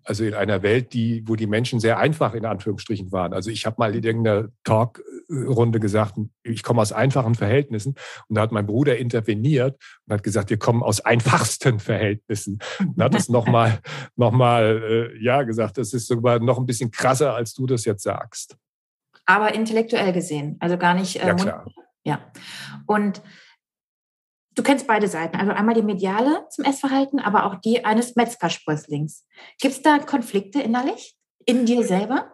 Also 0.03 0.23
in 0.23 0.33
einer 0.33 0.63
Welt, 0.63 0.93
die, 0.93 1.23
wo 1.27 1.35
die 1.35 1.47
Menschen 1.47 1.79
sehr 1.79 1.99
einfach 1.99 2.33
in 2.33 2.45
Anführungsstrichen 2.45 3.11
waren. 3.11 3.33
Also 3.33 3.51
ich 3.51 3.65
habe 3.65 3.75
mal 3.77 3.93
in 3.93 4.03
irgendeiner 4.03 4.47
Talkrunde 4.63 5.79
gesagt, 5.79 6.15
ich 6.43 6.63
komme 6.63 6.81
aus 6.81 6.93
einfachen 6.93 7.35
Verhältnissen. 7.35 7.95
Und 8.27 8.35
da 8.35 8.41
hat 8.41 8.51
mein 8.51 8.65
Bruder 8.65 8.97
interveniert 8.97 9.77
und 10.05 10.13
hat 10.13 10.23
gesagt, 10.23 10.49
wir 10.49 10.57
kommen 10.57 10.81
aus 10.81 11.01
einfachsten 11.01 11.79
Verhältnissen. 11.79 12.59
Und 12.79 13.03
hat 13.03 13.13
es 13.13 13.29
nochmal, 13.29 13.79
noch 14.15 14.31
mal, 14.31 15.11
äh, 15.13 15.23
ja, 15.23 15.43
gesagt, 15.43 15.77
das 15.77 15.93
ist 15.93 16.07
sogar 16.07 16.39
noch 16.39 16.57
ein 16.57 16.65
bisschen 16.65 16.89
krasser, 16.89 17.35
als 17.35 17.53
du 17.53 17.65
das 17.65 17.85
jetzt 17.85 18.03
sagst 18.03 18.57
aber 19.25 19.53
intellektuell 19.53 20.13
gesehen, 20.13 20.57
also 20.59 20.77
gar 20.77 20.93
nicht. 20.93 21.17
Äh, 21.17 21.27
ja, 21.27 21.33
klar. 21.33 21.65
ja. 22.03 22.31
Und 22.87 23.21
du 24.55 24.63
kennst 24.63 24.87
beide 24.87 25.07
Seiten, 25.07 25.37
also 25.37 25.51
einmal 25.51 25.75
die 25.75 25.81
mediale 25.81 26.45
zum 26.49 26.65
Essverhalten, 26.65 27.19
aber 27.19 27.45
auch 27.45 27.55
die 27.55 27.85
eines 27.85 28.15
Metzgersprösslings. 28.15 29.25
Gibt 29.59 29.75
es 29.75 29.81
da 29.81 29.99
Konflikte 29.99 30.61
innerlich 30.61 31.15
in 31.45 31.65
dir 31.65 31.85
selber? 31.85 32.31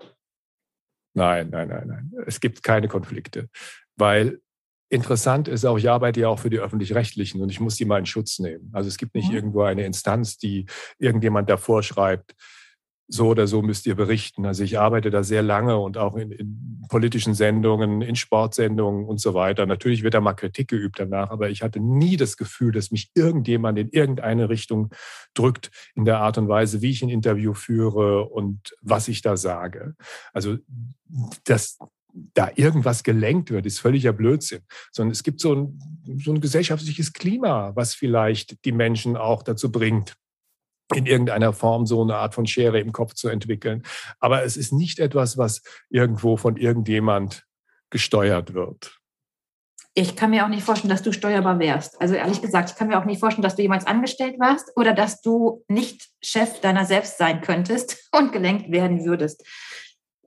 Nein, 1.14 1.50
nein, 1.50 1.68
nein, 1.68 1.88
nein. 1.88 2.12
Es 2.28 2.40
gibt 2.40 2.64
keine 2.64 2.88
Konflikte, 2.88 3.50
weil 3.96 4.42
interessant 4.90 5.48
ist 5.48 5.66
auch, 5.66 5.78
ich 5.78 5.90
arbeite 5.90 6.22
ja 6.22 6.30
auch 6.30 6.40
für 6.40 6.50
die 6.50 6.60
öffentlich-rechtlichen 6.60 7.42
und 7.42 7.50
ich 7.50 7.60
muss 7.60 7.76
die 7.76 7.86
mal 7.86 8.00
in 8.00 8.06
Schutz 8.06 8.40
nehmen. 8.40 8.70
Also 8.74 8.88
es 8.88 8.98
gibt 8.98 9.16
nicht 9.16 9.30
mhm. 9.30 9.36
irgendwo 9.36 9.64
eine 9.64 9.86
Instanz, 9.86 10.38
die 10.38 10.66
irgendjemand 10.98 11.50
davor 11.50 11.84
schreibt, 11.84 12.36
so 13.08 13.28
oder 13.28 13.48
so 13.48 13.62
müsst 13.62 13.86
ihr 13.86 13.96
berichten. 13.96 14.46
Also 14.46 14.64
ich 14.64 14.80
arbeite 14.80 15.10
da 15.10 15.24
sehr 15.24 15.42
lange 15.42 15.78
und 15.78 15.98
auch 15.98 16.16
in, 16.16 16.32
in, 16.32 16.78
politischen 16.90 17.34
Sendungen, 17.34 18.02
in 18.02 18.16
Sportsendungen 18.16 19.06
und 19.06 19.20
so 19.20 19.34
weiter. 19.34 19.66
Natürlich 19.66 20.04
wird 20.04 20.14
da 20.14 20.22
mal 20.22 20.34
Kritik 20.34 20.70
geübt 20.70 21.00
danach, 21.00 21.32
aber 21.32 21.50
ich 21.50 21.62
hatte 21.62 21.82
nie 21.82 22.16
das 22.16 22.38
Gefühl, 22.38 22.72
dass 22.72 22.92
mich 22.92 23.12
irgendjemand 23.14 23.78
in 23.78 23.90
irgendeine 23.90 24.50
Richtung 24.50 24.94
drückt 25.34 25.70
in 25.96 26.06
der 26.06 26.20
Art 26.20 26.38
und 26.38 26.48
Weise, 26.48 26.82
wie 26.82 26.92
ich 26.92 27.02
ein 27.02 27.10
Interview 27.10 27.54
führe 27.54 28.26
und 28.26 28.74
was 28.82 29.10
ich 29.10 29.22
da 29.22 29.36
sage. 29.36 29.96
Also 30.32 30.58
dass 31.44 31.78
da 32.34 32.50
irgendwas 32.56 33.04
gelenkt 33.04 33.52
wird, 33.52 33.66
ist 33.66 33.80
völliger 33.80 34.14
Blödsinn. 34.14 34.62
Sondern 34.92 35.12
es 35.12 35.24
gibt 35.24 35.40
so 35.40 35.54
ein, 35.54 35.80
so 36.24 36.32
ein 36.32 36.42
gesellschaftliches 36.42 37.14
Klima, 37.14 37.76
was 37.76 37.94
vielleicht 37.94 38.64
die 38.66 38.72
Menschen 38.72 39.18
auch 39.18 39.44
dazu 39.44 39.72
bringt, 39.72 40.16
in 40.94 41.06
irgendeiner 41.06 41.54
Form 41.54 41.86
so 41.86 42.02
eine 42.02 42.16
Art 42.16 42.34
von 42.34 42.48
Schere 42.48 42.80
im 42.80 42.92
Kopf 42.92 43.14
zu 43.14 43.28
entwickeln. 43.30 43.84
Aber 44.20 44.44
es 44.44 44.58
ist 44.58 44.72
nicht 44.72 45.00
etwas, 45.00 45.38
was 45.38 45.62
irgendwo 45.90 46.38
von 46.38 46.56
irgendjemand 46.56 47.46
gesteuert 47.90 48.54
wird. 48.54 48.98
Ich 50.00 50.16
kann 50.16 50.30
mir 50.30 50.46
auch 50.46 50.50
nicht 50.50 50.64
vorstellen, 50.64 50.92
dass 50.92 51.02
du 51.02 51.12
steuerbar 51.12 51.58
wärst. 51.58 52.00
Also 52.00 52.14
ehrlich 52.14 52.40
gesagt, 52.40 52.70
ich 52.70 52.76
kann 52.76 52.88
mir 52.88 53.00
auch 53.00 53.06
nicht 53.06 53.20
vorstellen, 53.20 53.42
dass 53.42 53.56
du 53.56 53.64
jemals 53.64 53.88
angestellt 53.88 54.40
warst 54.40 54.72
oder 54.76 54.94
dass 54.94 55.22
du 55.22 55.64
nicht 55.68 56.10
Chef 56.22 56.62
deiner 56.62 56.86
selbst 56.86 57.18
sein 57.18 57.42
könntest 57.42 58.08
und 58.18 58.32
gelenkt 58.32 58.72
werden 58.72 59.06
würdest. 59.06 59.44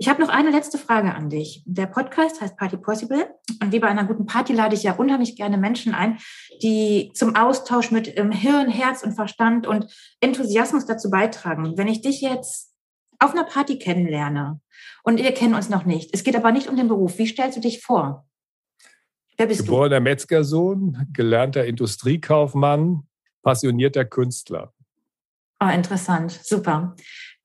Ich 0.02 0.08
habe 0.08 0.22
noch 0.22 0.30
eine 0.30 0.50
letzte 0.50 0.78
Frage 0.78 1.14
an 1.14 1.28
dich. 1.28 1.62
Der 1.66 1.84
Podcast 1.84 2.40
heißt 2.40 2.56
Party 2.56 2.78
Possible 2.78 3.34
und 3.60 3.70
wie 3.70 3.80
bei 3.80 3.88
einer 3.88 4.04
guten 4.04 4.24
Party 4.24 4.54
lade 4.54 4.74
ich 4.74 4.82
ja 4.82 4.94
unheimlich 4.94 5.36
gerne 5.36 5.58
Menschen 5.58 5.92
ein, 5.92 6.16
die 6.62 7.12
zum 7.12 7.36
Austausch 7.36 7.90
mit 7.90 8.16
ähm, 8.16 8.32
Hirn, 8.32 8.70
Herz 8.70 9.02
und 9.02 9.12
Verstand 9.12 9.66
und 9.66 9.92
Enthusiasmus 10.20 10.86
dazu 10.86 11.10
beitragen. 11.10 11.76
Wenn 11.76 11.86
ich 11.86 12.00
dich 12.00 12.22
jetzt 12.22 12.72
auf 13.18 13.32
einer 13.32 13.44
Party 13.44 13.78
kennenlerne 13.78 14.62
und 15.02 15.18
wir 15.18 15.32
kennen 15.32 15.52
uns 15.52 15.68
noch 15.68 15.84
nicht, 15.84 16.14
es 16.14 16.24
geht 16.24 16.34
aber 16.34 16.50
nicht 16.50 16.70
um 16.70 16.76
den 16.76 16.88
Beruf, 16.88 17.18
wie 17.18 17.26
stellst 17.26 17.58
du 17.58 17.60
dich 17.60 17.82
vor? 17.82 18.26
Wer 19.36 19.48
bist 19.48 19.66
Geborener 19.66 19.96
du? 19.96 20.04
Metzgersohn, 20.04 21.08
gelernter 21.12 21.66
Industriekaufmann, 21.66 23.06
passionierter 23.42 24.06
Künstler. 24.06 24.72
Oh, 25.62 25.68
interessant, 25.68 26.32
super. 26.42 26.96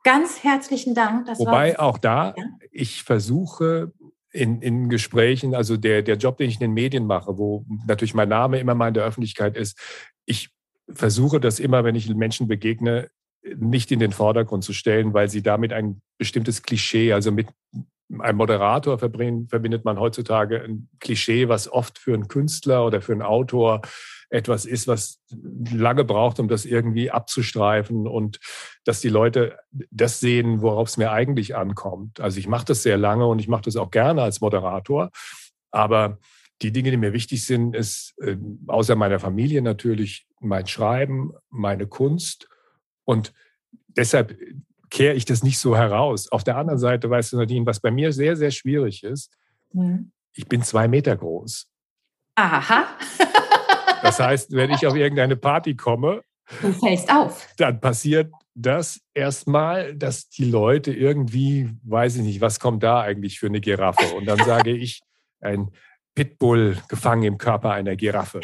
Ganz 0.06 0.44
herzlichen 0.44 0.94
Dank. 0.94 1.26
Das 1.26 1.40
Wobei 1.40 1.80
auch 1.80 1.98
da, 1.98 2.36
ich 2.72 3.02
versuche 3.02 3.92
in, 4.32 4.62
in 4.62 4.88
Gesprächen, 4.88 5.56
also 5.56 5.78
der, 5.78 6.04
der 6.04 6.18
Job, 6.18 6.38
den 6.38 6.48
ich 6.48 6.56
in 6.56 6.60
den 6.60 6.74
Medien 6.74 7.08
mache, 7.08 7.40
wo 7.40 7.66
natürlich 7.88 8.14
mein 8.14 8.30
Name 8.30 8.60
immer 8.60 8.76
mal 8.76 8.90
in 8.90 8.94
der 8.94 9.04
Öffentlichkeit 9.04 9.58
ist, 9.58 9.80
ich 10.26 10.52
versuche 10.88 11.40
das 11.40 11.60
immer, 11.60 11.84
wenn 11.84 11.96
ich 11.96 12.08
Menschen 12.14 12.48
begegne, 12.48 13.10
nicht 13.58 13.92
in 13.92 13.98
den 13.98 14.12
Vordergrund 14.12 14.64
zu 14.64 14.74
stellen, 14.74 15.16
weil 15.16 15.28
sie 15.28 15.42
damit 15.42 15.74
ein 15.74 16.04
bestimmtes 16.20 16.62
Klischee, 16.62 17.12
also 17.12 17.32
mit 17.32 17.48
einem 18.20 18.38
Moderator 18.38 19.00
verbindet 19.00 19.86
man 19.86 20.00
heutzutage 20.00 20.62
ein 20.62 20.88
Klischee, 21.00 21.50
was 21.50 21.68
oft 21.68 21.98
für 21.98 22.14
einen 22.14 22.28
Künstler 22.28 22.86
oder 22.86 23.02
für 23.02 23.14
einen 23.14 23.24
Autor 23.24 23.82
etwas 24.30 24.66
ist, 24.66 24.88
was 24.88 25.22
lange 25.72 26.04
braucht, 26.04 26.40
um 26.40 26.48
das 26.48 26.66
irgendwie 26.66 27.12
abzustreifen 27.12 28.08
und 28.08 28.40
dass 28.84 29.02
die 29.02 29.10
Leute 29.10 29.58
das 29.92 30.20
sehen, 30.20 30.62
worauf 30.62 30.90
es 30.90 30.98
mir 30.98 31.12
eigentlich 31.12 31.56
ankommt. 31.56 32.20
Also 32.20 32.40
ich 32.40 32.48
mache 32.48 32.66
das 32.66 32.84
sehr 32.84 32.98
lange 32.98 33.28
und 33.28 33.40
ich 33.40 33.48
mache 33.48 33.64
das 33.64 33.76
auch 33.76 33.92
gerne 33.92 34.22
als 34.24 34.42
Moderator, 34.42 35.12
aber 35.72 36.20
die 36.62 36.72
Dinge, 36.72 36.92
die 36.92 36.98
mir 36.98 37.14
wichtig 37.14 37.46
sind, 37.46 37.76
ist 37.76 38.14
äh, 38.22 38.38
außer 38.68 38.96
meiner 38.96 39.20
Familie 39.20 39.62
natürlich 39.62 40.28
mein 40.40 40.68
Schreiben, 40.68 41.34
meine 41.50 41.88
Kunst 41.88 42.48
und 43.04 43.34
deshalb 43.88 44.38
kehre 44.90 45.16
ich 45.16 45.26
das 45.26 45.44
nicht 45.44 45.60
so 45.60 45.76
heraus. 45.76 46.32
Auf 46.32 46.44
der 46.44 46.58
anderen 46.58 46.80
Seite, 46.80 47.10
weißt 47.10 47.34
du, 47.34 47.38
Nadine, 47.38 47.66
was 47.66 47.80
bei 47.80 47.92
mir 47.92 48.14
sehr, 48.14 48.36
sehr 48.36 48.52
schwierig 48.52 49.04
ist, 49.04 49.32
mhm. 49.74 50.12
ich 50.34 50.48
bin 50.48 50.62
zwei 50.62 50.88
Meter 50.88 51.16
groß. 51.16 51.68
Aha. 52.36 52.86
Das 54.06 54.20
heißt, 54.20 54.52
wenn 54.52 54.70
ich 54.70 54.86
auf 54.86 54.96
irgendeine 54.96 55.36
Party 55.36 55.76
komme, 55.76 56.22
du 56.62 56.72
fällst 56.72 57.12
auf. 57.12 57.48
Dann 57.58 57.80
passiert 57.82 58.32
das 58.54 59.02
erstmal, 59.16 59.96
dass 59.96 60.30
die 60.30 60.46
Leute 60.46 60.94
irgendwie, 60.94 61.72
weiß 61.84 62.18
ich 62.18 62.22
nicht, 62.22 62.40
was 62.40 62.60
kommt 62.60 62.84
da 62.84 63.02
eigentlich 63.02 63.40
für 63.40 63.48
eine 63.48 63.62
Giraffe? 63.62 64.16
Und 64.16 64.28
dann 64.28 64.38
sage 64.46 64.72
ich, 64.72 65.02
ein 65.42 65.72
Pitbull 66.14 66.78
gefangen 66.88 67.24
im 67.24 67.38
Körper 67.40 67.72
einer 67.72 67.96
Giraffe. 67.96 68.42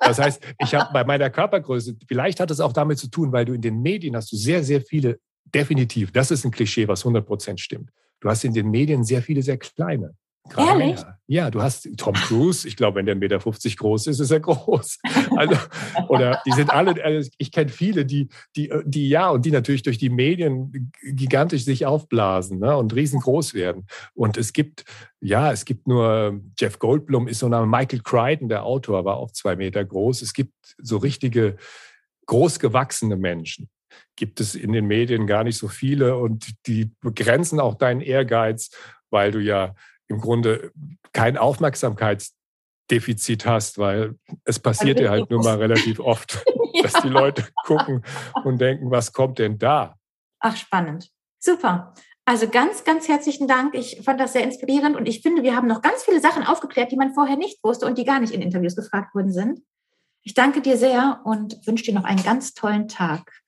Das 0.00 0.18
heißt, 0.18 0.42
ich 0.58 0.74
habe 0.74 0.92
bei 0.92 1.04
meiner 1.04 1.30
Körpergröße, 1.30 1.96
vielleicht 2.08 2.40
hat 2.40 2.50
es 2.50 2.58
auch 2.58 2.72
damit 2.72 2.98
zu 2.98 3.08
tun, 3.08 3.30
weil 3.30 3.44
du 3.44 3.52
in 3.52 3.62
den 3.62 3.80
Medien 3.80 4.16
hast 4.16 4.32
du 4.32 4.36
sehr, 4.36 4.64
sehr 4.64 4.80
viele, 4.80 5.20
definitiv, 5.44 6.10
das 6.10 6.32
ist 6.32 6.44
ein 6.44 6.50
Klischee, 6.50 6.88
was 6.88 7.02
100 7.02 7.24
Prozent 7.24 7.60
stimmt. 7.60 7.90
Du 8.18 8.28
hast 8.28 8.44
in 8.44 8.52
den 8.52 8.70
Medien 8.70 9.04
sehr 9.04 9.22
viele 9.22 9.42
sehr 9.42 9.58
kleine. 9.58 10.16
Ehrlich? 10.56 11.00
Ja, 11.26 11.48
du 11.50 11.62
hast 11.62 11.88
Tom 11.96 12.14
Cruise, 12.14 12.66
ich 12.66 12.76
glaube, 12.76 12.96
wenn 12.96 13.06
der 13.06 13.14
1,50 13.14 13.18
Meter 13.20 13.76
groß 13.76 14.06
ist, 14.08 14.18
ist 14.18 14.30
er 14.30 14.40
groß. 14.40 14.98
Also, 15.36 15.54
oder 16.08 16.42
die 16.44 16.50
sind 16.50 16.70
alle, 16.70 17.02
also 17.02 17.30
ich 17.38 17.52
kenne 17.52 17.70
viele, 17.70 18.04
die, 18.04 18.28
die, 18.56 18.70
die 18.84 19.08
ja, 19.08 19.30
und 19.30 19.46
die 19.46 19.52
natürlich 19.52 19.82
durch 19.82 19.96
die 19.96 20.10
Medien 20.10 20.92
gigantisch 21.02 21.64
sich 21.64 21.86
aufblasen 21.86 22.58
ne, 22.58 22.76
und 22.76 22.94
riesengroß 22.94 23.54
werden. 23.54 23.86
Und 24.12 24.36
es 24.36 24.52
gibt, 24.52 24.84
ja, 25.20 25.52
es 25.52 25.64
gibt 25.64 25.86
nur, 25.86 26.40
Jeff 26.58 26.78
Goldblum 26.78 27.28
ist 27.28 27.38
so 27.38 27.46
ein 27.46 27.70
Michael 27.70 28.02
Crichton, 28.02 28.48
der 28.48 28.64
Autor, 28.64 29.04
war 29.04 29.16
auch 29.16 29.30
zwei 29.30 29.56
Meter 29.56 29.84
groß. 29.84 30.20
Es 30.20 30.34
gibt 30.34 30.74
so 30.78 30.96
richtige 30.96 31.56
großgewachsene 32.26 33.16
Menschen 33.16 33.68
gibt 34.16 34.40
es 34.40 34.54
in 34.54 34.72
den 34.72 34.86
Medien 34.86 35.26
gar 35.26 35.44
nicht 35.44 35.56
so 35.56 35.66
viele 35.66 36.16
und 36.16 36.66
die 36.66 36.92
begrenzen 37.00 37.58
auch 37.58 37.74
deinen 37.74 38.02
Ehrgeiz, 38.02 38.70
weil 39.08 39.30
du 39.30 39.40
ja 39.40 39.74
im 40.10 40.20
Grunde 40.20 40.72
kein 41.12 41.38
Aufmerksamkeitsdefizit 41.38 43.46
hast, 43.46 43.78
weil 43.78 44.16
es 44.44 44.58
passiert 44.58 44.98
dir 44.98 45.10
halt 45.10 45.30
nur 45.30 45.42
mal 45.42 45.56
relativ 45.56 46.00
oft, 46.00 46.44
ja. 46.74 46.82
dass 46.82 46.94
die 47.02 47.08
Leute 47.08 47.46
gucken 47.64 48.04
und 48.44 48.60
denken, 48.60 48.90
was 48.90 49.12
kommt 49.12 49.38
denn 49.38 49.58
da? 49.58 49.96
Ach, 50.40 50.56
spannend. 50.56 51.10
Super. 51.38 51.94
Also 52.24 52.48
ganz, 52.48 52.84
ganz 52.84 53.08
herzlichen 53.08 53.48
Dank. 53.48 53.74
Ich 53.74 54.02
fand 54.04 54.20
das 54.20 54.34
sehr 54.34 54.44
inspirierend 54.44 54.96
und 54.96 55.08
ich 55.08 55.22
finde, 55.22 55.42
wir 55.42 55.56
haben 55.56 55.66
noch 55.66 55.82
ganz 55.82 56.04
viele 56.04 56.20
Sachen 56.20 56.44
aufgeklärt, 56.44 56.92
die 56.92 56.96
man 56.96 57.14
vorher 57.14 57.36
nicht 57.36 57.64
wusste 57.64 57.86
und 57.86 57.98
die 57.98 58.04
gar 58.04 58.20
nicht 58.20 58.32
in 58.32 58.42
Interviews 58.42 58.76
gefragt 58.76 59.14
worden 59.14 59.32
sind. 59.32 59.60
Ich 60.22 60.34
danke 60.34 60.60
dir 60.60 60.76
sehr 60.76 61.20
und 61.24 61.66
wünsche 61.66 61.84
dir 61.84 61.94
noch 61.94 62.04
einen 62.04 62.22
ganz 62.22 62.54
tollen 62.54 62.88
Tag. 62.88 63.40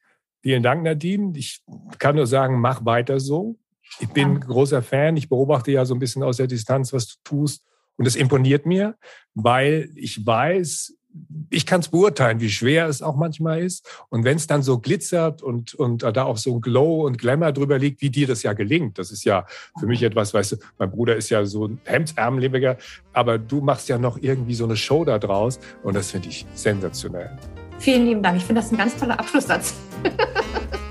Vielen 0.42 0.62
Dank, 0.62 0.82
Nadine. 0.82 1.32
Ich 1.36 1.62
kann 1.98 2.16
nur 2.16 2.26
sagen, 2.26 2.60
mach 2.60 2.84
weiter 2.84 3.20
so. 3.20 3.58
Ich 4.00 4.08
bin 4.08 4.40
großer 4.40 4.82
Fan. 4.82 5.16
Ich 5.16 5.28
beobachte 5.28 5.70
ja 5.72 5.84
so 5.84 5.94
ein 5.94 5.98
bisschen 5.98 6.22
aus 6.22 6.38
der 6.38 6.46
Distanz, 6.46 6.92
was 6.92 7.08
du 7.08 7.14
tust. 7.24 7.62
Und 7.96 8.06
es 8.06 8.16
imponiert 8.16 8.66
mir, 8.66 8.96
weil 9.34 9.90
ich 9.94 10.26
weiß, 10.26 10.94
ich 11.50 11.66
kann 11.66 11.80
es 11.80 11.88
beurteilen, 11.88 12.40
wie 12.40 12.48
schwer 12.48 12.86
es 12.86 13.02
auch 13.02 13.16
manchmal 13.16 13.62
ist. 13.62 13.86
Und 14.08 14.24
wenn 14.24 14.36
es 14.36 14.46
dann 14.46 14.62
so 14.62 14.78
glitzert 14.78 15.42
und, 15.42 15.74
und 15.74 16.02
da 16.02 16.24
auch 16.24 16.38
so 16.38 16.54
ein 16.54 16.60
Glow 16.60 17.06
und 17.06 17.18
Glamour 17.18 17.52
drüber 17.52 17.78
liegt, 17.78 18.00
wie 18.00 18.10
dir 18.10 18.26
das 18.26 18.42
ja 18.42 18.52
gelingt, 18.54 18.98
das 18.98 19.10
ist 19.10 19.24
ja 19.24 19.46
für 19.78 19.86
mich 19.86 20.02
etwas, 20.02 20.32
weißt 20.32 20.52
du, 20.52 20.56
mein 20.78 20.90
Bruder 20.90 21.16
ist 21.16 21.30
ja 21.30 21.44
so 21.44 21.66
ein 21.66 21.80
Hemdsärmeliger, 21.84 22.78
aber 23.12 23.38
du 23.38 23.60
machst 23.60 23.88
ja 23.88 23.98
noch 23.98 24.18
irgendwie 24.20 24.54
so 24.54 24.64
eine 24.64 24.76
Show 24.76 25.04
da 25.04 25.18
draus 25.18 25.60
und 25.82 25.94
das 25.94 26.10
finde 26.10 26.28
ich 26.28 26.46
sensationell. 26.54 27.30
Vielen 27.78 28.06
lieben 28.06 28.22
Dank. 28.22 28.36
Ich 28.38 28.44
finde 28.44 28.62
das 28.62 28.70
ein 28.70 28.78
ganz 28.78 28.96
toller 28.96 29.18
Abschlusssatz. 29.18 29.74